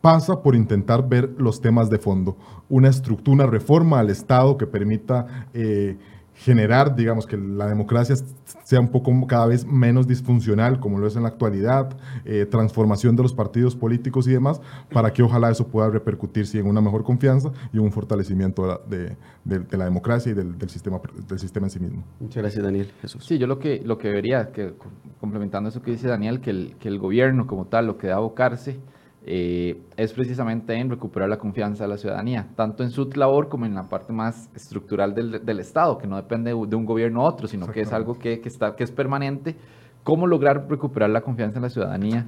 pasa 0.00 0.42
por 0.42 0.54
intentar 0.54 1.08
ver 1.08 1.34
los 1.38 1.60
temas 1.60 1.90
de 1.90 1.98
fondo. 1.98 2.36
Una 2.68 2.88
estructura, 2.88 3.34
una 3.34 3.46
reforma 3.46 3.98
al 3.98 4.10
Estado 4.10 4.56
que 4.56 4.66
permita... 4.66 5.46
Eh, 5.54 5.98
generar, 6.40 6.96
digamos, 6.96 7.26
que 7.26 7.36
la 7.36 7.66
democracia 7.66 8.16
sea 8.64 8.80
un 8.80 8.88
poco 8.88 9.12
cada 9.26 9.46
vez 9.46 9.66
menos 9.66 10.06
disfuncional, 10.06 10.80
como 10.80 10.98
lo 10.98 11.06
es 11.06 11.14
en 11.14 11.22
la 11.22 11.28
actualidad, 11.28 11.94
eh, 12.24 12.46
transformación 12.46 13.14
de 13.14 13.22
los 13.22 13.34
partidos 13.34 13.76
políticos 13.76 14.26
y 14.26 14.32
demás, 14.32 14.58
para 14.90 15.12
que 15.12 15.22
ojalá 15.22 15.50
eso 15.50 15.68
pueda 15.68 15.90
repercutirse 15.90 16.58
en 16.58 16.66
una 16.66 16.80
mejor 16.80 17.04
confianza 17.04 17.52
y 17.74 17.78
un 17.78 17.92
fortalecimiento 17.92 18.80
de, 18.88 19.16
la 19.44 19.84
democracia 19.84 20.32
y 20.32 20.34
del, 20.34 20.70
sistema, 20.70 20.98
del 21.28 21.38
sistema 21.38 21.66
en 21.66 21.70
sí 21.70 21.78
mismo. 21.78 22.04
Muchas 22.18 22.42
gracias, 22.42 22.64
Daniel. 22.64 22.90
Jesús. 23.02 23.22
Sí, 23.22 23.36
yo 23.36 23.46
lo 23.46 23.58
que, 23.58 23.82
lo 23.84 23.98
que 23.98 24.08
vería, 24.08 24.50
que, 24.50 24.72
complementando 25.20 25.68
eso 25.68 25.82
que 25.82 25.90
dice 25.90 26.08
Daniel, 26.08 26.40
que 26.40 26.50
el, 26.50 26.76
que 26.80 26.88
el 26.88 26.98
gobierno 26.98 27.46
como 27.46 27.66
tal, 27.66 27.86
lo 27.86 27.98
que 27.98 28.06
da 28.06 28.16
abocarse, 28.16 28.78
eh, 29.26 29.82
es 29.96 30.12
precisamente 30.14 30.74
en 30.74 30.88
recuperar 30.88 31.28
la 31.28 31.38
confianza 31.38 31.84
de 31.84 31.88
la 31.88 31.98
ciudadanía, 31.98 32.48
tanto 32.56 32.82
en 32.82 32.90
su 32.90 33.08
labor 33.14 33.48
como 33.48 33.66
en 33.66 33.74
la 33.74 33.88
parte 33.88 34.12
más 34.12 34.48
estructural 34.54 35.14
del, 35.14 35.44
del 35.44 35.60
Estado, 35.60 35.98
que 35.98 36.06
no 36.06 36.16
depende 36.16 36.50
de 36.50 36.76
un 36.76 36.86
gobierno 36.86 37.20
u 37.20 37.24
otro, 37.24 37.46
sino 37.46 37.66
que 37.66 37.82
es 37.82 37.92
algo 37.92 38.18
que, 38.18 38.40
que, 38.40 38.48
está, 38.48 38.74
que 38.76 38.84
es 38.84 38.90
permanente. 38.90 39.56
¿Cómo 40.04 40.26
lograr 40.26 40.66
recuperar 40.70 41.10
la 41.10 41.20
confianza 41.20 41.58
en 41.58 41.62
la 41.62 41.70
ciudadanía? 41.70 42.26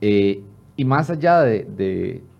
Eh, 0.00 0.44
y 0.76 0.84
más 0.84 1.10
allá 1.10 1.40
de, 1.40 1.64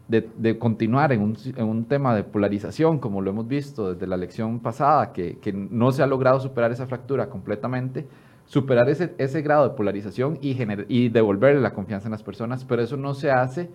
de, 0.07 0.29
de, 0.39 0.59
continuar 0.59 1.13
en 1.13 1.21
un, 1.21 1.37
en 1.57 1.67
un, 1.67 1.85
tema 1.85 2.15
de 2.15 2.23
polarización, 2.23 3.01
como 3.01 3.21
lo 3.21 3.31
hemos 3.31 3.49
visto 3.49 3.93
desde 3.93 4.07
la 4.07 4.15
elección 4.15 4.61
pasada, 4.61 5.13
que, 5.13 5.39
que 5.39 5.53
no 5.53 5.91
se 5.91 6.05
ha 6.05 6.07
logrado 6.07 6.39
superar 6.39 6.71
esa 6.71 6.87
fractura 6.87 7.29
completamente, 7.29 8.07
superar 8.49 8.89
ese, 8.89 9.15
ese 9.19 9.43
grado 9.43 9.69
de 9.69 9.77
polarización 9.77 10.39
y, 10.41 10.57
y 10.89 11.11
devolverle 11.11 11.61
la 11.61 11.75
confianza 11.75 12.09
en 12.09 12.13
las 12.13 12.23
personas, 12.23 12.65
pero 12.65 12.83
eso 12.83 12.97
no 12.97 13.15
se 13.15 13.31
hace 13.31 13.69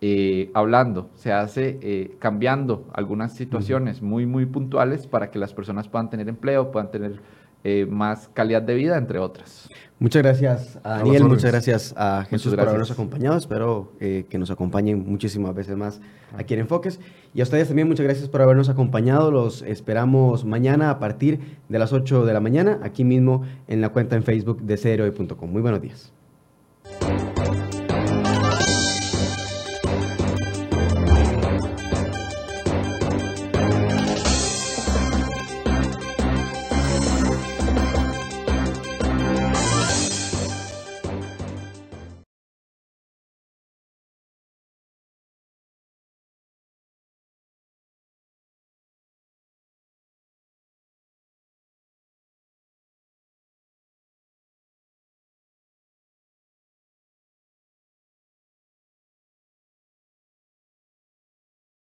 eh, 0.00 0.50
hablando, 0.54 1.10
se 1.14 1.32
hace 1.32 1.78
eh, 1.82 2.16
cambiando 2.20 2.84
algunas 2.92 3.32
situaciones 3.32 4.00
muy, 4.00 4.26
muy 4.26 4.46
puntuales 4.46 5.08
para 5.08 5.30
que 5.30 5.40
las 5.40 5.52
personas 5.52 5.88
puedan 5.88 6.08
tener 6.08 6.28
empleo, 6.28 6.70
puedan 6.70 6.92
tener 6.92 7.20
eh, 7.64 7.86
más 7.88 8.28
calidad 8.34 8.62
de 8.62 8.74
vida, 8.74 8.96
entre 8.96 9.18
otras. 9.18 9.68
Muchas 9.98 10.22
gracias 10.22 10.78
a 10.84 10.98
Daniel, 10.98 11.24
muchas 11.24 11.50
gracias 11.50 11.94
a 11.96 12.24
Jesús 12.30 12.54
por 12.54 12.68
habernos 12.68 12.90
acompañado. 12.90 13.36
Espero 13.36 13.92
que 13.98 14.38
nos 14.38 14.48
acompañen 14.50 15.04
muchísimas 15.04 15.54
veces 15.56 15.76
más 15.76 16.00
aquí 16.36 16.54
en 16.54 16.60
Enfoques. 16.60 17.00
Y 17.34 17.40
a 17.40 17.42
ustedes 17.42 17.66
también 17.66 17.88
muchas 17.88 18.04
gracias 18.04 18.28
por 18.28 18.40
habernos 18.40 18.68
acompañado. 18.68 19.32
Los 19.32 19.62
esperamos 19.62 20.44
mañana 20.44 20.90
a 20.90 20.98
partir 21.00 21.40
de 21.68 21.78
las 21.78 21.92
8 21.92 22.24
de 22.24 22.32
la 22.32 22.40
mañana, 22.40 22.78
aquí 22.82 23.02
mismo 23.02 23.42
en 23.66 23.80
la 23.80 23.88
cuenta 23.88 24.14
en 24.14 24.22
Facebook 24.22 24.62
de 24.62 24.76
Cereoy.com. 24.76 25.50
Muy 25.50 25.62
buenos 25.62 25.82
días. 25.82 26.12